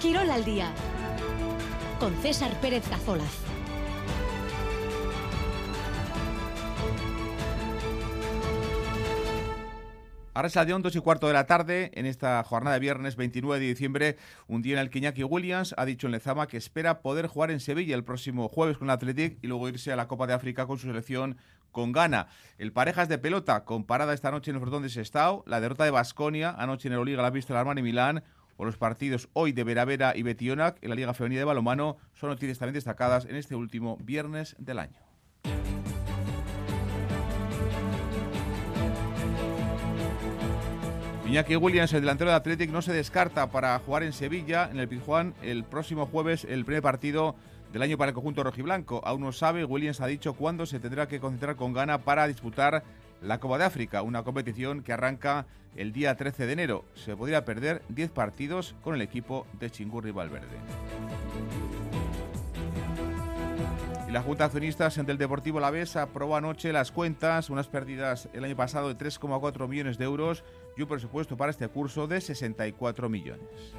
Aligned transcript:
Quirol 0.00 0.30
al 0.30 0.44
día 0.44 0.70
con 1.98 2.14
César 2.16 2.52
Pérez 2.60 2.86
Cazolaz. 2.86 3.46
Ahora 10.34 10.48
es 10.48 10.54
de 10.54 10.66
2 10.66 10.96
y 10.96 11.00
cuarto 11.00 11.28
de 11.28 11.32
la 11.32 11.46
tarde, 11.46 11.92
en 11.94 12.04
esta 12.04 12.44
jornada 12.44 12.74
de 12.74 12.80
viernes 12.80 13.16
29 13.16 13.58
de 13.58 13.68
diciembre, 13.68 14.16
un 14.48 14.60
día 14.60 14.74
en 14.74 14.80
el 14.80 14.90
que 14.90 14.98
Iñaki 14.98 15.24
Williams 15.24 15.74
ha 15.78 15.86
dicho 15.86 16.08
en 16.08 16.12
Lezama 16.12 16.46
que 16.46 16.58
espera 16.58 17.00
poder 17.00 17.26
jugar 17.26 17.50
en 17.50 17.58
Sevilla 17.58 17.94
el 17.94 18.04
próximo 18.04 18.50
jueves 18.50 18.76
con 18.76 18.88
el 18.88 18.92
Athletic 18.92 19.38
y 19.40 19.46
luego 19.46 19.66
irse 19.70 19.92
a 19.92 19.96
la 19.96 20.08
Copa 20.08 20.26
de 20.26 20.34
África 20.34 20.66
con 20.66 20.76
su 20.76 20.88
selección 20.88 21.38
con 21.72 21.92
gana. 21.92 22.28
El 22.58 22.72
parejas 22.72 23.08
de 23.08 23.16
pelota, 23.16 23.64
comparada 23.64 24.12
esta 24.12 24.30
noche 24.30 24.50
en 24.50 24.56
el 24.56 24.60
Frontón 24.60 24.82
de 24.82 24.90
Sestao, 24.90 25.42
la 25.46 25.58
derrota 25.58 25.84
de 25.84 25.90
Basconia, 25.90 26.54
anoche 26.58 26.88
en 26.88 26.92
el 26.92 27.00
Oliga 27.00 27.22
la 27.22 27.30
vista 27.30 27.54
del 27.54 27.60
Armani 27.60 27.80
Milán, 27.80 28.22
los 28.64 28.78
partidos 28.78 29.28
hoy 29.34 29.52
de 29.52 29.64
Veravera 29.64 30.16
y 30.16 30.22
Betionac 30.22 30.78
en 30.82 30.88
la 30.88 30.96
Liga 30.96 31.12
Femenina 31.12 31.40
de 31.40 31.44
Balomano, 31.44 31.98
son 32.14 32.30
noticias 32.30 32.58
también 32.58 32.74
destacadas 32.74 33.26
en 33.26 33.36
este 33.36 33.54
último 33.54 33.98
viernes 34.00 34.56
del 34.58 34.78
año. 34.78 35.00
Iñaki 41.26 41.56
Williams, 41.56 41.92
el 41.92 42.02
delantero 42.02 42.30
de 42.30 42.36
Athletic, 42.36 42.70
no 42.70 42.82
se 42.82 42.92
descarta 42.92 43.50
para 43.50 43.76
jugar 43.80 44.04
en 44.04 44.12
Sevilla, 44.12 44.68
en 44.70 44.78
el 44.78 44.88
Pizjuán, 44.88 45.34
el 45.42 45.64
próximo 45.64 46.06
jueves, 46.06 46.46
el 46.48 46.64
primer 46.64 46.82
partido 46.82 47.34
del 47.72 47.82
año 47.82 47.98
para 47.98 48.10
el 48.10 48.14
conjunto 48.14 48.44
rojiblanco. 48.44 49.02
Aún 49.04 49.22
no 49.22 49.32
sabe, 49.32 49.64
Williams 49.64 50.00
ha 50.00 50.06
dicho 50.06 50.34
cuándo 50.34 50.66
se 50.66 50.78
tendrá 50.78 51.08
que 51.08 51.18
concentrar 51.18 51.56
con 51.56 51.72
gana 51.72 51.98
para 51.98 52.28
disputar 52.28 52.84
la 53.20 53.40
Copa 53.40 53.58
de 53.58 53.64
África, 53.64 54.02
una 54.02 54.22
competición 54.22 54.82
que 54.82 54.92
arranca 54.92 55.46
el 55.76 55.92
día 55.92 56.16
13 56.16 56.46
de 56.46 56.52
enero. 56.52 56.84
Se 56.94 57.16
podría 57.16 57.44
perder 57.44 57.82
10 57.88 58.10
partidos 58.10 58.74
con 58.82 58.94
el 58.94 59.02
equipo 59.02 59.46
de 59.58 59.70
Chingurri 59.70 60.10
Valverde. 60.10 60.56
Y 64.08 64.12
la 64.12 64.22
Junta 64.22 64.44
de 64.44 64.46
Accionistas 64.46 64.94
del 65.04 65.18
Deportivo 65.18 65.58
La 65.58 65.70
Vez 65.70 65.96
aprobó 65.96 66.36
anoche 66.36 66.72
las 66.72 66.92
cuentas, 66.92 67.50
unas 67.50 67.66
pérdidas 67.66 68.28
el 68.32 68.44
año 68.44 68.56
pasado 68.56 68.88
de 68.88 68.96
3,4 68.96 69.68
millones 69.68 69.98
de 69.98 70.04
euros 70.04 70.44
y 70.76 70.82
un 70.82 70.88
presupuesto 70.88 71.36
para 71.36 71.50
este 71.50 71.68
curso 71.68 72.06
de 72.06 72.20
64 72.20 73.08
millones. 73.08 73.74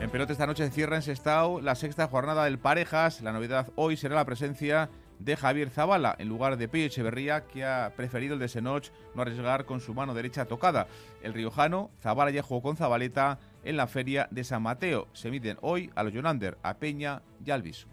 En 0.00 0.10
pelota 0.10 0.32
esta 0.32 0.46
noche 0.46 0.68
cierra 0.70 0.96
en 0.96 1.02
Sestao 1.02 1.60
la 1.60 1.74
sexta 1.74 2.08
jornada 2.08 2.44
del 2.44 2.58
Parejas. 2.58 3.20
La 3.20 3.32
novedad 3.32 3.68
hoy 3.76 3.96
será 3.96 4.16
la 4.16 4.24
presencia 4.24 4.90
de 5.24 5.36
Javier 5.36 5.70
Zavala 5.70 6.16
en 6.18 6.28
lugar 6.28 6.56
de 6.56 6.68
Pío 6.68 6.86
Echeverría, 6.86 7.46
que 7.46 7.64
ha 7.64 7.92
preferido 7.96 8.34
el 8.34 8.40
de 8.40 8.48
Senoch 8.48 8.90
no 9.14 9.22
arriesgar 9.22 9.64
con 9.64 9.80
su 9.80 9.94
mano 9.94 10.14
derecha 10.14 10.46
tocada. 10.46 10.86
El 11.22 11.34
riojano, 11.34 11.90
Zavala 12.00 12.30
ya 12.30 12.42
jugó 12.42 12.62
con 12.62 12.76
Zabaleta 12.76 13.38
en 13.64 13.76
la 13.76 13.86
feria 13.86 14.28
de 14.30 14.44
San 14.44 14.62
Mateo. 14.62 15.08
Se 15.12 15.30
miden 15.30 15.58
hoy 15.60 15.90
a 15.94 16.02
los 16.02 16.12
Jonander, 16.12 16.58
a 16.62 16.74
Peña 16.74 17.22
y 17.44 17.50
al 17.50 17.62
Viso. 17.62 17.88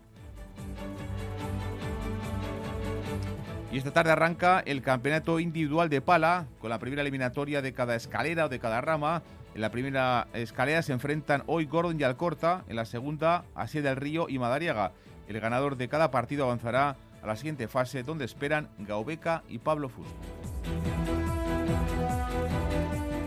Y 3.71 3.77
esta 3.77 3.91
tarde 3.91 4.11
arranca 4.11 4.63
el 4.65 4.81
campeonato 4.81 5.39
individual 5.39 5.89
de 5.89 6.01
pala 6.01 6.47
con 6.59 6.71
la 6.71 6.79
primera 6.79 7.03
eliminatoria 7.03 7.61
de 7.61 7.73
cada 7.73 7.95
escalera 7.95 8.45
o 8.45 8.49
de 8.49 8.59
cada 8.59 8.81
rama. 8.81 9.21
En 9.53 9.61
la 9.61 9.69
primera 9.69 10.27
escalera 10.33 10.81
se 10.81 10.93
enfrentan 10.93 11.43
hoy 11.45 11.65
Gordon 11.65 11.99
y 11.99 12.03
Alcorta, 12.03 12.63
en 12.67 12.75
la 12.75 12.85
segunda 12.85 13.45
Así 13.53 13.81
del 13.81 13.95
Río 13.95 14.27
y 14.27 14.39
Madariaga. 14.39 14.93
El 15.27 15.39
ganador 15.39 15.77
de 15.77 15.87
cada 15.87 16.09
partido 16.09 16.45
avanzará 16.45 16.95
a 17.21 17.27
la 17.27 17.35
siguiente 17.35 17.67
fase 17.67 18.03
donde 18.03 18.25
esperan 18.25 18.69
Gaubeca 18.79 19.43
y 19.49 19.59
Pablo 19.59 19.89
Fusto. 19.89 20.13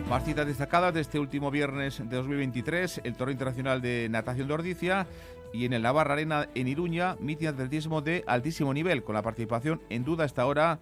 Más 0.09 0.25
citas 0.25 0.47
destacadas 0.47 0.93
de 0.93 1.01
este 1.01 1.19
último 1.19 1.51
viernes 1.51 1.98
de 1.98 2.17
2023, 2.17 3.01
el 3.05 3.17
Torneo 3.17 3.33
Internacional 3.33 3.81
de 3.81 4.09
Natación 4.11 4.47
de 4.47 4.55
Ordicia 4.55 5.07
y 5.55 5.65
en 5.65 5.73
el 5.73 5.83
Navarra 5.83 6.14
Arena 6.14 6.48
en 6.55 6.69
Iruña, 6.69 7.17
mitin 7.19 7.48
atletismo 7.48 8.02
de 8.02 8.23
altísimo 8.27 8.75
nivel, 8.75 9.05
con 9.05 9.14
la 9.14 9.23
participación 9.23 9.81
en 9.89 10.05
duda 10.05 10.25
hasta 10.25 10.42
ahora, 10.42 10.81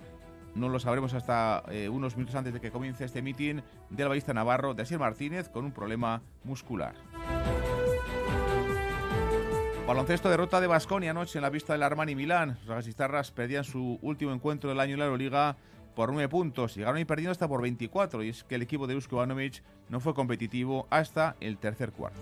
no 0.54 0.68
lo 0.68 0.80
sabremos 0.80 1.14
hasta 1.14 1.62
eh, 1.70 1.88
unos 1.88 2.16
minutos 2.16 2.34
antes 2.34 2.52
de 2.52 2.60
que 2.60 2.70
comience 2.70 3.04
este 3.04 3.22
mitin, 3.22 3.62
del 3.88 4.08
balista 4.08 4.34
navarro 4.34 4.74
de 4.74 4.82
Asier 4.82 4.98
Martínez 4.98 5.48
con 5.48 5.64
un 5.64 5.72
problema 5.72 6.22
muscular. 6.42 6.94
Baloncesto 9.90 10.30
derrota 10.30 10.60
de 10.60 10.68
Basconia 10.68 11.10
anoche 11.10 11.36
en 11.36 11.42
la 11.42 11.50
pista 11.50 11.72
del 11.72 11.82
Armani 11.82 12.14
Milán. 12.14 12.56
Los 12.64 12.76
gasistarras 12.76 13.32
perdían 13.32 13.64
su 13.64 13.98
último 14.02 14.32
encuentro 14.32 14.70
del 14.70 14.78
año 14.78 14.92
en 14.92 15.00
la 15.00 15.06
Euroliga 15.06 15.56
por 15.96 16.12
9 16.12 16.28
puntos. 16.28 16.76
Llegaron 16.76 17.00
y 17.00 17.04
perdiendo 17.04 17.32
hasta 17.32 17.48
por 17.48 17.60
24 17.60 18.22
y 18.22 18.28
es 18.28 18.44
que 18.44 18.54
el 18.54 18.62
equipo 18.62 18.86
de 18.86 18.94
Usko 18.94 19.26
no 19.26 19.98
fue 19.98 20.14
competitivo 20.14 20.86
hasta 20.90 21.34
el 21.40 21.58
tercer 21.58 21.90
cuarto. 21.90 22.20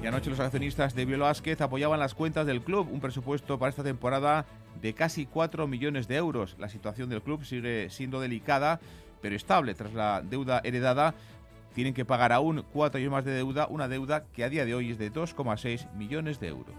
Y 0.00 0.06
anoche 0.06 0.30
los 0.30 0.38
accionistas 0.38 0.94
de 0.94 1.06
Bielo 1.06 1.26
apoyaban 1.26 1.98
las 1.98 2.14
cuentas 2.14 2.46
del 2.46 2.62
club, 2.62 2.88
un 2.92 3.00
presupuesto 3.00 3.58
para 3.58 3.70
esta 3.70 3.82
temporada 3.82 4.46
de 4.80 4.94
casi 4.94 5.26
4 5.26 5.66
millones 5.66 6.06
de 6.06 6.14
euros. 6.14 6.54
La 6.56 6.68
situación 6.68 7.08
del 7.08 7.22
club 7.22 7.44
sigue 7.44 7.90
siendo 7.90 8.20
delicada, 8.20 8.78
pero 9.20 9.34
estable 9.34 9.74
tras 9.74 9.92
la 9.92 10.22
deuda 10.22 10.60
heredada. 10.62 11.16
Tienen 11.78 11.94
que 11.94 12.04
pagar 12.04 12.32
aún 12.32 12.64
cuatro 12.72 12.98
años 12.98 13.12
más 13.12 13.24
de 13.24 13.30
deuda, 13.30 13.68
una 13.70 13.86
deuda 13.86 14.24
que 14.32 14.42
a 14.42 14.48
día 14.48 14.64
de 14.64 14.74
hoy 14.74 14.90
es 14.90 14.98
de 14.98 15.12
2,6 15.12 15.88
millones 15.92 16.40
de 16.40 16.48
euros. 16.48 16.74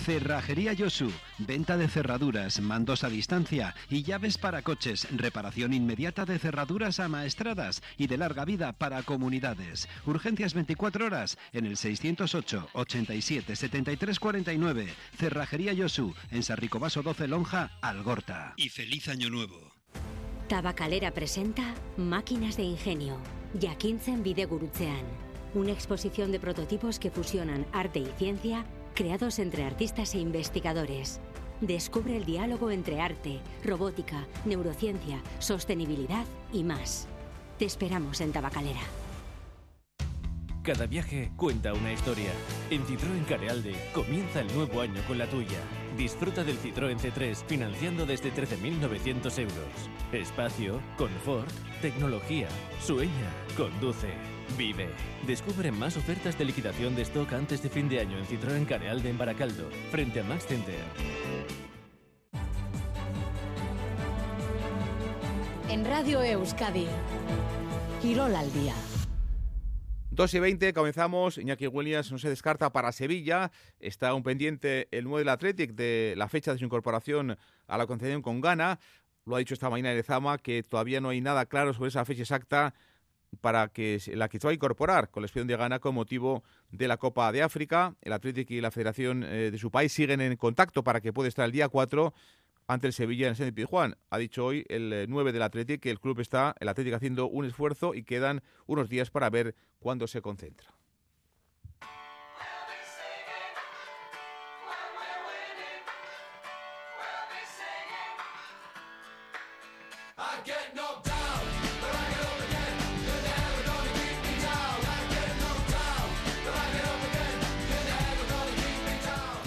Cerrajería 0.03 0.73
Yosu, 0.73 1.09
venta 1.37 1.77
de 1.77 1.87
cerraduras, 1.87 2.59
mandos 2.59 3.05
a 3.05 3.09
distancia 3.09 3.73
y 3.89 4.03
llaves 4.03 4.37
para 4.37 4.61
coches, 4.61 5.07
reparación 5.15 5.73
inmediata 5.73 6.25
de 6.25 6.39
cerraduras 6.39 6.99
amaestradas 6.99 7.81
y 7.97 8.07
de 8.07 8.17
larga 8.17 8.43
vida 8.43 8.73
para 8.73 9.01
comunidades. 9.03 9.87
Urgencias 10.05 10.55
24 10.55 11.05
horas 11.05 11.37
en 11.53 11.65
el 11.65 11.77
608 11.77 12.67
87 12.73 13.55
73 13.55 14.19
49. 14.19 14.93
Cerrajería 15.17 15.71
Yosu, 15.71 16.13
en 16.31 16.43
Sarricobaso 16.43 17.01
12 17.01 17.29
Lonja, 17.29 17.71
Algorta. 17.81 18.55
Y 18.57 18.67
feliz 18.67 19.07
año 19.07 19.29
nuevo. 19.29 19.71
Tabacalera 20.49 21.11
presenta 21.11 21.75
Máquinas 21.95 22.57
de 22.57 22.63
Ingenio, 22.63 23.19
Jakintzen 23.57 24.21
Bidegurutzean. 24.21 25.05
Una 25.53 25.71
exposición 25.71 26.33
de 26.33 26.41
prototipos 26.41 26.99
que 26.99 27.09
fusionan 27.09 27.65
arte 27.71 27.99
y 27.99 28.07
ciencia 28.17 28.65
creados 28.93 29.39
entre 29.39 29.63
artistas 29.63 30.15
e 30.15 30.19
investigadores. 30.19 31.19
Descubre 31.61 32.17
el 32.17 32.25
diálogo 32.25 32.71
entre 32.71 33.01
arte, 33.01 33.39
robótica, 33.63 34.27
neurociencia, 34.45 35.21
sostenibilidad 35.39 36.25
y 36.51 36.63
más. 36.63 37.07
Te 37.57 37.65
esperamos 37.65 38.21
en 38.21 38.31
Tabacalera. 38.31 38.81
Cada 40.63 40.85
viaje 40.85 41.31
cuenta 41.35 41.73
una 41.73 41.91
historia. 41.91 42.31
En 42.69 42.85
Citroën 42.85 43.25
Carealde 43.25 43.75
comienza 43.93 44.39
el 44.39 44.53
nuevo 44.55 44.79
año 44.79 45.01
con 45.07 45.17
la 45.17 45.27
tuya. 45.27 45.59
Disfruta 45.97 46.43
del 46.43 46.57
Citroën 46.57 46.97
C3 46.97 47.35
financiando 47.45 48.05
desde 48.05 48.33
13.900 48.33 49.39
euros. 49.39 49.89
Espacio, 50.11 50.81
confort, 50.97 51.51
tecnología. 51.81 52.47
Sueña, 52.81 53.29
conduce. 53.55 54.09
Vive. 54.57 54.89
Descubre 55.27 55.71
más 55.71 55.95
ofertas 55.95 56.37
de 56.37 56.45
liquidación 56.45 56.95
de 56.95 57.03
stock 57.03 57.31
antes 57.33 57.61
de 57.61 57.69
fin 57.69 57.87
de 57.89 57.99
año 57.99 58.17
en 58.17 58.25
Citroën 58.25 58.65
Carealde 58.65 59.09
en 59.09 59.17
Baracaldo, 59.17 59.69
frente 59.91 60.19
a 60.19 60.23
Max 60.23 60.47
Center. 60.47 60.75
En 65.69 65.85
Radio 65.85 66.21
Euskadi, 66.21 66.87
Quirol 68.01 68.35
al 68.35 68.51
día. 68.53 68.73
2 70.15 70.31
y 70.35 70.39
20, 70.39 70.73
comenzamos. 70.73 71.39
Iñaki 71.39 71.65
Williams 71.65 72.11
no 72.11 72.19
se 72.19 72.29
descarta 72.29 72.71
para 72.71 72.91
Sevilla. 72.91 73.51
Está 73.79 74.13
un 74.13 74.21
pendiente 74.21 74.87
el 74.91 75.05
9 75.05 75.21
del 75.21 75.29
Athletic 75.29 75.71
de 75.73 76.13
la 76.17 76.29
fecha 76.29 76.53
de 76.53 76.59
su 76.59 76.65
incorporación 76.65 77.35
a 77.65 77.77
la 77.79 77.87
concesión 77.87 78.21
con 78.21 78.39
Gana. 78.39 78.79
lo 79.25 79.35
ha 79.35 79.39
dicho 79.39 79.55
esta 79.55 79.71
mañana 79.71 80.03
Zama, 80.03 80.37
que 80.37 80.61
todavía 80.61 81.01
no 81.01 81.09
hay 81.09 81.19
nada 81.19 81.47
claro 81.47 81.73
sobre 81.73 81.87
esa 81.87 82.05
fecha 82.05 82.21
exacta 82.21 82.75
para 83.41 83.69
que 83.69 83.99
la 84.13 84.29
que 84.29 84.37
a 84.47 84.53
incorporar 84.53 85.09
con 85.09 85.23
la 85.23 85.25
expedición 85.25 85.47
de 85.47 85.57
Ghana 85.57 85.79
con 85.79 85.95
motivo 85.95 86.43
de 86.69 86.87
la 86.87 86.97
Copa 86.97 87.31
de 87.31 87.41
África. 87.41 87.95
El 88.03 88.13
Atlético 88.13 88.53
y 88.53 88.61
la 88.61 88.69
Federación 88.69 89.23
eh, 89.23 89.49
de 89.49 89.57
su 89.57 89.71
país 89.71 89.91
siguen 89.91 90.21
en 90.21 90.35
contacto 90.35 90.83
para 90.83 91.01
que 91.01 91.11
pueda 91.11 91.27
estar 91.27 91.45
el 91.45 91.51
día 91.51 91.69
4 91.69 92.13
ante 92.67 92.87
el 92.87 92.93
Sevilla 92.93 93.27
en 93.27 93.35
el 93.41 93.65
Juan. 93.65 93.97
Ha 94.09 94.17
dicho 94.17 94.45
hoy 94.45 94.65
el 94.69 95.05
9 95.09 95.29
eh, 95.29 95.33
del 95.33 95.41
Atlético 95.41 95.81
que 95.81 95.91
el 95.91 95.99
club 95.99 96.19
está, 96.19 96.55
el 96.59 96.69
Atlético 96.69 96.95
haciendo 96.95 97.27
un 97.27 97.45
esfuerzo 97.45 97.93
y 97.93 98.03
quedan 98.03 98.41
unos 98.65 98.89
días 98.89 99.11
para 99.11 99.29
ver 99.29 99.55
cuándo 99.79 100.07
se 100.07 100.21
concentra. 100.21 100.73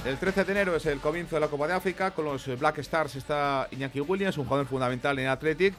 El 0.06 0.18
13 0.18 0.44
de 0.44 0.52
enero 0.52 0.76
es 0.76 0.86
el 0.86 1.00
comienzo 1.00 1.34
de 1.34 1.40
la 1.40 1.48
Copa 1.48 1.66
de 1.66 1.74
África. 1.74 2.12
Con 2.12 2.26
los 2.26 2.46
Black 2.60 2.78
Stars 2.78 3.16
está 3.16 3.66
Iñaki 3.72 4.00
Williams, 4.00 4.38
un 4.38 4.44
jugador 4.44 4.66
fundamental 4.66 5.18
en 5.18 5.26
Athletic. 5.26 5.74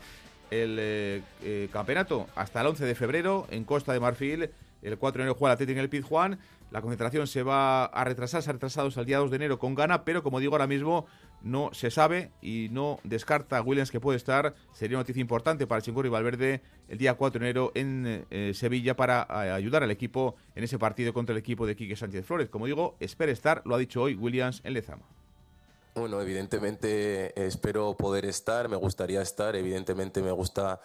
El 0.52 0.76
eh, 0.82 1.22
eh, 1.42 1.70
campeonato 1.72 2.28
hasta 2.36 2.60
el 2.60 2.68
11 2.68 2.84
de 2.84 2.94
febrero 2.94 3.48
en 3.52 3.64
Costa 3.64 3.94
de 3.94 4.02
Marfil. 4.02 4.50
El 4.82 4.98
4 4.98 5.18
de 5.18 5.24
enero 5.24 5.40
juega 5.40 5.54
el 5.54 5.56
Athletic 5.56 5.78
en 5.78 5.82
el 5.82 5.90
Pizjuán. 5.90 6.40
La 6.72 6.82
concentración 6.82 7.26
se 7.26 7.42
va 7.42 7.86
a 7.86 8.04
retrasar, 8.04 8.44
se 8.44 8.50
ha 8.50 8.54
retrasado 8.54 8.90
hasta 8.90 9.00
el 9.00 9.06
día 9.06 9.18
2 9.20 9.30
de 9.30 9.38
enero 9.38 9.60
con 9.60 9.76
Gana, 9.76 10.04
pero 10.04 10.22
como 10.22 10.42
digo 10.42 10.56
ahora 10.56 10.68
mismo 10.68 11.06
no 11.42 11.70
se 11.74 11.92
sabe 11.92 12.32
y 12.42 12.68
no 12.72 13.00
descarta 13.04 13.62
Williams 13.62 13.92
que 13.92 14.00
puede 14.00 14.18
estar. 14.18 14.56
Sería 14.74 14.98
noticia 14.98 15.22
importante 15.22 15.68
para 15.68 15.82
y 15.88 16.10
Valverde 16.10 16.62
el 16.90 16.98
día 16.98 17.16
4 17.16 17.40
de 17.40 17.46
enero 17.46 17.72
en 17.76 18.26
eh, 18.30 18.52
Sevilla 18.54 18.96
para 18.96 19.28
eh, 19.30 19.52
ayudar 19.52 19.84
al 19.84 19.92
equipo 19.92 20.36
en 20.56 20.64
ese 20.64 20.78
partido 20.78 21.14
contra 21.14 21.34
el 21.34 21.40
equipo 21.40 21.66
de 21.66 21.76
Quique 21.76 21.96
Sánchez 21.96 22.26
Flores. 22.26 22.50
Como 22.50 22.66
digo, 22.66 22.96
espera 23.00 23.32
estar, 23.32 23.62
lo 23.66 23.76
ha 23.76 23.78
dicho 23.78 24.02
hoy 24.02 24.16
Williams 24.16 24.62
en 24.64 24.74
Lezama. 24.74 25.04
Bueno, 25.96 26.22
evidentemente 26.22 27.28
eh, 27.28 27.48
espero 27.48 27.96
poder 27.96 28.26
estar, 28.26 28.70
me 28.70 28.76
gustaría 28.76 29.22
estar, 29.22 29.56
evidentemente 29.56 30.22
me 30.22 30.32
gusta 30.32 30.80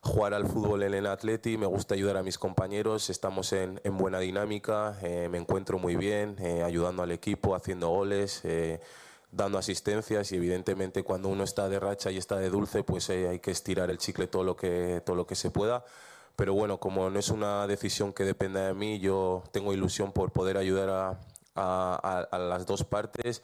jugar 0.00 0.34
al 0.34 0.46
fútbol 0.46 0.82
en 0.82 0.92
el 0.92 1.06
Atleti, 1.06 1.56
me 1.56 1.66
gusta 1.66 1.94
ayudar 1.94 2.18
a 2.18 2.22
mis 2.22 2.36
compañeros, 2.36 3.08
estamos 3.08 3.54
en, 3.54 3.80
buena 3.92 4.18
dinámica, 4.18 4.98
me 5.02 5.38
encuentro 5.38 5.78
muy 5.78 5.96
bien, 5.96 6.36
ayudando 6.62 7.02
al 7.02 7.10
equipo, 7.10 7.54
haciendo 7.54 7.88
goles 7.88 8.42
dando 9.34 9.58
asistencias 9.58 10.30
y 10.32 10.36
evidentemente 10.36 11.02
cuando 11.02 11.28
uno 11.28 11.44
está 11.44 11.68
de 11.68 11.80
racha 11.80 12.10
y 12.10 12.16
está 12.16 12.36
de 12.36 12.50
dulce, 12.50 12.84
pues 12.84 13.08
eh, 13.10 13.28
hay 13.28 13.40
que 13.40 13.50
estirar 13.50 13.90
el 13.90 13.98
chicle 13.98 14.26
todo 14.26 14.44
lo 14.44 14.56
que, 14.56 15.02
todo 15.04 15.16
lo 15.16 15.26
que 15.26 15.34
se 15.34 15.50
pueda. 15.50 15.84
Pero 16.36 16.54
bueno, 16.54 16.78
como 16.78 17.10
no 17.10 17.18
es 17.18 17.28
una 17.28 17.66
decisión 17.66 18.12
que 18.12 18.24
dependa 18.24 18.66
de 18.66 18.74
mí, 18.74 18.98
yo 18.98 19.44
tengo 19.52 19.72
ilusión 19.72 20.12
por 20.12 20.32
poder 20.32 20.56
ayudar 20.56 20.90
a, 20.90 21.18
a, 21.54 22.38
las 22.38 22.66
dos 22.66 22.84
partes 22.84 23.42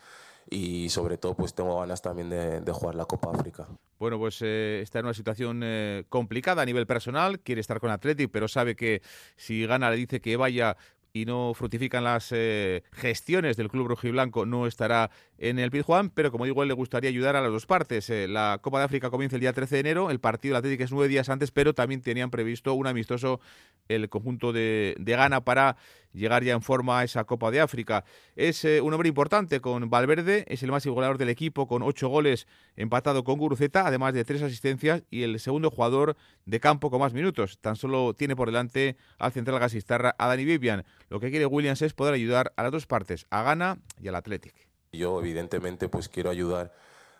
y 0.48 0.88
sobre 0.88 1.16
todo 1.16 1.34
pues 1.34 1.54
tengo 1.54 1.78
ganas 1.78 2.02
también 2.02 2.28
de, 2.30 2.72
jugar 2.72 2.96
la 2.96 3.04
Copa 3.04 3.30
África. 3.32 3.68
Bueno, 3.98 4.18
pues 4.18 4.40
eh, 4.42 4.80
está 4.82 4.98
en 4.98 5.04
una 5.04 5.14
situación 5.14 5.60
eh, 5.62 6.04
complicada 6.08 6.62
a 6.62 6.66
nivel 6.66 6.86
personal, 6.86 7.40
quiere 7.40 7.60
estar 7.60 7.78
con 7.78 7.90
Athletic, 7.90 8.30
pero 8.30 8.48
sabe 8.48 8.74
que 8.74 9.02
si 9.36 9.64
gana 9.66 9.90
le 9.90 9.96
dice 9.96 10.20
que 10.20 10.36
vaya 10.36 10.76
y 11.12 11.24
no 11.24 11.52
fructifican 11.54 12.04
las 12.04 12.30
eh, 12.32 12.82
gestiones 12.92 13.56
del 13.56 13.68
club 13.68 13.88
rojiblanco, 13.88 14.46
no 14.46 14.66
estará 14.66 15.10
en 15.40 15.58
el 15.58 15.70
Pizjuán, 15.70 16.10
pero 16.10 16.30
como 16.30 16.44
digo, 16.44 16.62
él 16.62 16.68
le 16.68 16.74
gustaría 16.74 17.08
ayudar 17.08 17.34
a 17.34 17.40
las 17.40 17.50
dos 17.50 17.64
partes. 17.64 18.10
Eh, 18.10 18.28
la 18.28 18.58
Copa 18.60 18.78
de 18.78 18.84
África 18.84 19.08
comienza 19.08 19.36
el 19.36 19.40
día 19.40 19.54
13 19.54 19.76
de 19.76 19.80
enero, 19.80 20.10
el 20.10 20.20
partido 20.20 20.52
del 20.52 20.58
Atlético 20.58 20.84
es 20.84 20.92
nueve 20.92 21.08
días 21.08 21.30
antes, 21.30 21.50
pero 21.50 21.72
también 21.74 22.02
tenían 22.02 22.30
previsto 22.30 22.74
un 22.74 22.86
amistoso 22.86 23.40
el 23.88 24.10
conjunto 24.10 24.52
de, 24.52 24.94
de 24.98 25.12
Ghana 25.12 25.40
para 25.42 25.76
llegar 26.12 26.44
ya 26.44 26.52
en 26.52 26.60
forma 26.60 27.00
a 27.00 27.04
esa 27.04 27.24
Copa 27.24 27.50
de 27.50 27.60
África. 27.60 28.04
Es 28.36 28.66
eh, 28.66 28.82
un 28.82 28.92
hombre 28.92 29.08
importante 29.08 29.60
con 29.60 29.88
Valverde, 29.88 30.44
es 30.46 30.62
el 30.62 30.70
máximo 30.70 30.94
goleador 30.94 31.16
del 31.16 31.30
equipo 31.30 31.66
con 31.66 31.82
ocho 31.82 32.08
goles 32.08 32.46
empatado 32.76 33.24
con 33.24 33.38
Guruceta, 33.38 33.86
además 33.86 34.12
de 34.12 34.24
tres 34.24 34.42
asistencias 34.42 35.04
y 35.10 35.22
el 35.22 35.40
segundo 35.40 35.70
jugador 35.70 36.16
de 36.44 36.60
campo 36.60 36.90
con 36.90 37.00
más 37.00 37.14
minutos. 37.14 37.58
Tan 37.60 37.76
solo 37.76 38.12
tiene 38.12 38.36
por 38.36 38.48
delante 38.48 38.98
al 39.18 39.32
central 39.32 39.58
gasistarra 39.58 40.14
a 40.18 40.26
Dani 40.26 40.44
Vivian. 40.44 40.84
Lo 41.08 41.18
que 41.18 41.30
quiere 41.30 41.46
Williams 41.46 41.80
es 41.80 41.94
poder 41.94 42.12
ayudar 42.12 42.52
a 42.56 42.62
las 42.62 42.72
dos 42.72 42.86
partes, 42.86 43.26
a 43.30 43.42
Ghana 43.42 43.78
y 44.02 44.08
al 44.08 44.16
Athletic. 44.16 44.69
Yo 44.92 45.20
evidentemente 45.20 45.88
pues 45.88 46.08
quiero 46.08 46.30
ayudar 46.30 46.72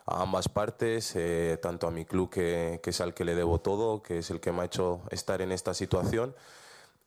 a 0.06 0.22
ambas 0.22 0.48
partes, 0.48 1.14
eh, 1.16 1.58
tanto 1.62 1.86
a 1.86 1.90
mi 1.90 2.04
club 2.04 2.30
que, 2.30 2.80
que 2.82 2.90
es 2.90 3.00
al 3.00 3.14
que 3.14 3.24
le 3.24 3.34
debo 3.34 3.60
todo, 3.60 4.02
que 4.02 4.18
es 4.18 4.30
el 4.30 4.40
que 4.40 4.52
me 4.52 4.62
ha 4.62 4.64
hecho 4.64 5.02
estar 5.10 5.40
en 5.40 5.52
esta 5.52 5.74
situación 5.74 6.34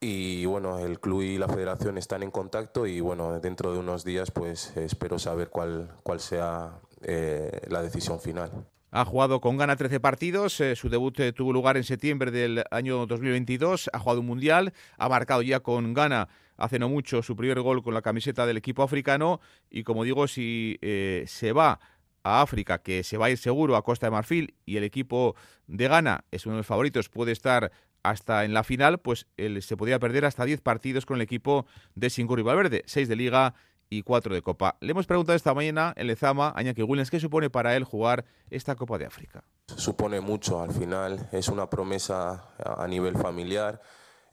y 0.04 0.46
bueno, 0.46 0.80
el 0.80 1.00
club 1.00 1.22
y 1.22 1.38
la 1.38 1.48
federación 1.48 1.98
están 1.98 2.24
en 2.24 2.32
contacto 2.32 2.86
y 2.86 3.00
bueno, 3.00 3.40
dentro 3.40 3.72
de 3.72 3.80
unos 3.80 4.04
días 4.04 4.32
pues 4.32 4.76
espero 4.76 5.18
saber 5.18 5.50
cuál, 5.50 5.92
cuál 6.04 6.20
sea 6.20 6.74
eh, 7.04 7.62
la 7.70 7.82
decisión 7.82 8.20
final. 8.20 8.52
Ha 8.92 9.06
jugado 9.06 9.40
con 9.40 9.58
gana 9.58 9.78
13 9.78 10.00
partidos, 10.02 10.60
eh, 10.60 10.76
su 10.76 10.90
debut 10.90 11.18
eh, 11.22 11.32
tuvo 11.32 11.54
lugar 11.54 11.78
en 11.78 11.84
septiembre 11.84 12.32
del 12.32 12.64
año 12.70 13.06
2022, 13.06 13.90
ha 13.94 14.00
jugado 14.00 14.20
un 14.20 14.28
mundial, 14.28 14.74
ha 14.98 15.08
marcado 15.10 15.42
ya 15.42 15.62
con 15.62 15.94
gana 15.94 16.28
hace 16.58 16.80
no 16.80 16.90
mucho 16.90 17.22
su 17.22 17.36
primer 17.36 17.62
gol 17.62 17.84
con 17.84 17.94
la 17.94 18.02
camiseta 18.02 18.46
del 18.46 18.58
equipo 18.58 18.84
africano 18.84 19.40
y 19.70 19.84
como 19.84 20.04
digo, 20.04 20.28
si 20.28 20.78
se 21.26 21.52
va 21.54 21.80
a 22.24 22.42
África, 22.42 22.80
que 22.80 23.04
se 23.04 23.18
va 23.18 23.26
a 23.26 23.30
ir 23.30 23.38
seguro 23.38 23.76
a 23.76 23.84
Costa 23.84 24.08
de 24.08 24.12
Marfil 24.12 24.56
y 24.66 24.78
el 24.78 24.84
equipo 24.84 25.36
de 25.68 25.88
Ghana 25.88 26.24
es 26.32 26.46
uno 26.46 26.56
de 26.56 26.60
los 26.60 26.68
favoritos, 26.68 27.10
puede 27.10 27.32
estar 27.32 27.72
hasta 28.02 28.44
en 28.44 28.54
la 28.54 28.64
final, 28.64 29.00
pues 29.00 29.28
se 29.62 29.78
podía 29.78 30.00
perder 30.00 30.26
hasta 30.26 30.46
10 30.46 30.62
partidos 30.62 31.06
con 31.06 31.16
el 31.16 31.22
equipo 31.22 31.66
de 31.96 32.10
Singur 32.10 32.40
y 32.40 32.44
Valverde, 32.44 32.84
6 32.86 33.08
de 33.08 33.16
Liga 33.16 33.56
y 33.90 34.04
4 34.04 34.34
de 34.34 34.42
Copa. 34.42 34.78
Le 34.82 34.92
hemos 34.92 35.06
preguntado 35.06 35.36
esta 35.36 35.54
mañana 35.54 35.94
en 35.96 36.08
Lezama 36.08 36.50
a 36.50 36.84
Williams 36.84 37.12
qué 37.12 37.20
supone 37.20 37.50
para 37.50 37.76
él 37.76 37.84
jugar 37.84 38.26
esta 38.50 38.76
Copa 38.76 38.98
de 38.98 39.06
África. 39.06 39.44
Supone 39.68 40.20
mucho 40.20 40.62
al 40.62 40.72
final, 40.72 41.30
es 41.32 41.48
una 41.48 41.70
promesa 41.70 42.50
a 42.58 42.88
nivel 42.88 43.16
familiar. 43.16 43.82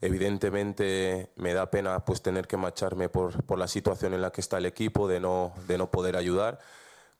Evidentemente 0.01 1.29
me 1.35 1.53
da 1.53 1.69
pena 1.69 2.03
pues 2.03 2.21
tener 2.21 2.47
que 2.47 2.57
marcharme 2.57 3.07
por, 3.07 3.43
por 3.43 3.59
la 3.59 3.67
situación 3.67 4.13
en 4.13 4.21
la 4.21 4.31
que 4.31 4.41
está 4.41 4.57
el 4.57 4.65
equipo, 4.65 5.07
de 5.07 5.19
no, 5.19 5.53
de 5.67 5.77
no 5.77 5.91
poder 5.91 6.17
ayudar 6.17 6.59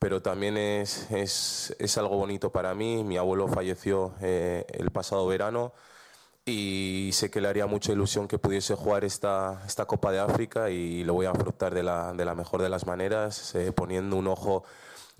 pero 0.01 0.19
también 0.19 0.57
es, 0.57 1.11
es, 1.11 1.75
es, 1.77 1.95
algo 1.99 2.17
bonito 2.17 2.51
para 2.51 2.73
mí. 2.73 3.03
Mi 3.03 3.17
abuelo 3.17 3.47
falleció 3.47 4.15
eh, 4.19 4.65
el 4.71 4.89
pasado 4.89 5.27
verano 5.27 5.73
y 6.43 7.11
sé 7.13 7.29
que 7.29 7.39
le 7.39 7.47
haría 7.47 7.67
mucha 7.67 7.91
ilusión 7.91 8.27
que 8.27 8.39
pudiese 8.39 8.73
jugar 8.73 9.03
esta, 9.05 9.61
esta 9.67 9.85
Copa 9.85 10.11
de 10.11 10.19
África 10.19 10.71
y 10.71 11.03
lo 11.03 11.13
voy 11.13 11.27
a 11.27 11.31
afrontar 11.31 11.75
de 11.75 11.83
la, 11.83 12.13
de 12.13 12.25
la 12.25 12.33
mejor 12.33 12.63
de 12.63 12.69
las 12.69 12.87
maneras, 12.87 13.53
eh, 13.53 13.71
poniendo 13.71 14.15
un 14.15 14.27
ojo 14.27 14.63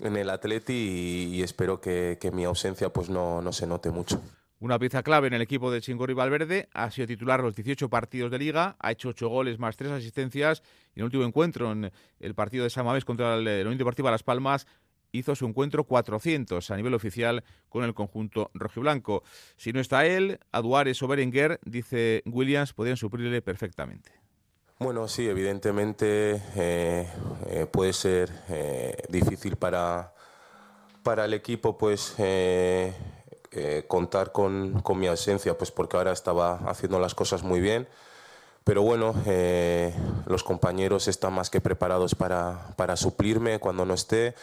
en 0.00 0.16
el 0.16 0.30
Atleti 0.30 1.30
y, 1.32 1.42
espero 1.44 1.80
que, 1.80 2.18
que, 2.20 2.32
mi 2.32 2.44
ausencia 2.44 2.88
pues 2.88 3.08
no, 3.08 3.40
no 3.40 3.52
se 3.52 3.68
note 3.68 3.90
mucho. 3.90 4.20
Una 4.62 4.78
pieza 4.78 5.02
clave 5.02 5.26
en 5.26 5.32
el 5.32 5.42
equipo 5.42 5.72
de 5.72 5.80
Chingori 5.80 6.14
Valverde, 6.14 6.68
ha 6.72 6.88
sido 6.92 7.08
titular 7.08 7.40
los 7.40 7.56
18 7.56 7.88
partidos 7.88 8.30
de 8.30 8.38
liga, 8.38 8.76
ha 8.78 8.92
hecho 8.92 9.08
8 9.08 9.28
goles 9.28 9.58
más 9.58 9.76
3 9.76 9.90
asistencias 9.90 10.62
y 10.94 11.00
en 11.00 11.02
el 11.02 11.04
último 11.06 11.24
encuentro 11.24 11.72
en 11.72 11.90
el 12.20 12.34
partido 12.36 12.62
de 12.62 12.70
Samamés 12.70 13.04
contra 13.04 13.34
el 13.34 13.48
Unión 13.66 13.76
Deportiva 13.76 14.12
Las 14.12 14.22
Palmas 14.22 14.68
hizo 15.10 15.34
su 15.34 15.46
encuentro 15.46 15.82
400 15.82 16.70
a 16.70 16.76
nivel 16.76 16.94
oficial 16.94 17.42
con 17.68 17.82
el 17.82 17.92
conjunto 17.92 18.52
rojiblanco. 18.54 19.24
Si 19.56 19.72
no 19.72 19.80
está 19.80 20.06
él, 20.06 20.38
Aduares 20.52 21.02
o 21.02 21.08
Berenguer, 21.08 21.58
dice 21.64 22.22
Williams, 22.24 22.72
podrían 22.72 22.96
suplirle 22.96 23.42
perfectamente. 23.42 24.12
Bueno, 24.78 25.08
sí, 25.08 25.28
evidentemente 25.28 26.40
eh, 26.54 27.08
eh, 27.48 27.66
puede 27.68 27.92
ser 27.92 28.30
eh, 28.48 28.96
difícil 29.08 29.56
para, 29.56 30.14
para 31.02 31.24
el 31.24 31.34
equipo 31.34 31.76
pues 31.76 32.14
contar 33.88 34.32
con, 34.32 34.80
con, 34.80 34.98
mi 34.98 35.06
ausencia, 35.06 35.56
pues 35.58 35.70
porque 35.70 35.96
ahora 35.96 36.12
estaba 36.12 36.56
haciendo 36.66 36.98
las 36.98 37.14
cosas 37.14 37.42
muy 37.42 37.60
bien. 37.60 37.88
Pero 38.64 38.82
bueno, 38.82 39.14
los 40.26 40.44
compañeros 40.44 41.08
están 41.08 41.32
más 41.32 41.50
que 41.50 41.60
preparados 41.60 42.14
para, 42.14 42.74
para 42.76 42.96
suplirme 42.96 43.58
cuando 43.58 43.84
no 43.84 43.94
esté 43.94 44.34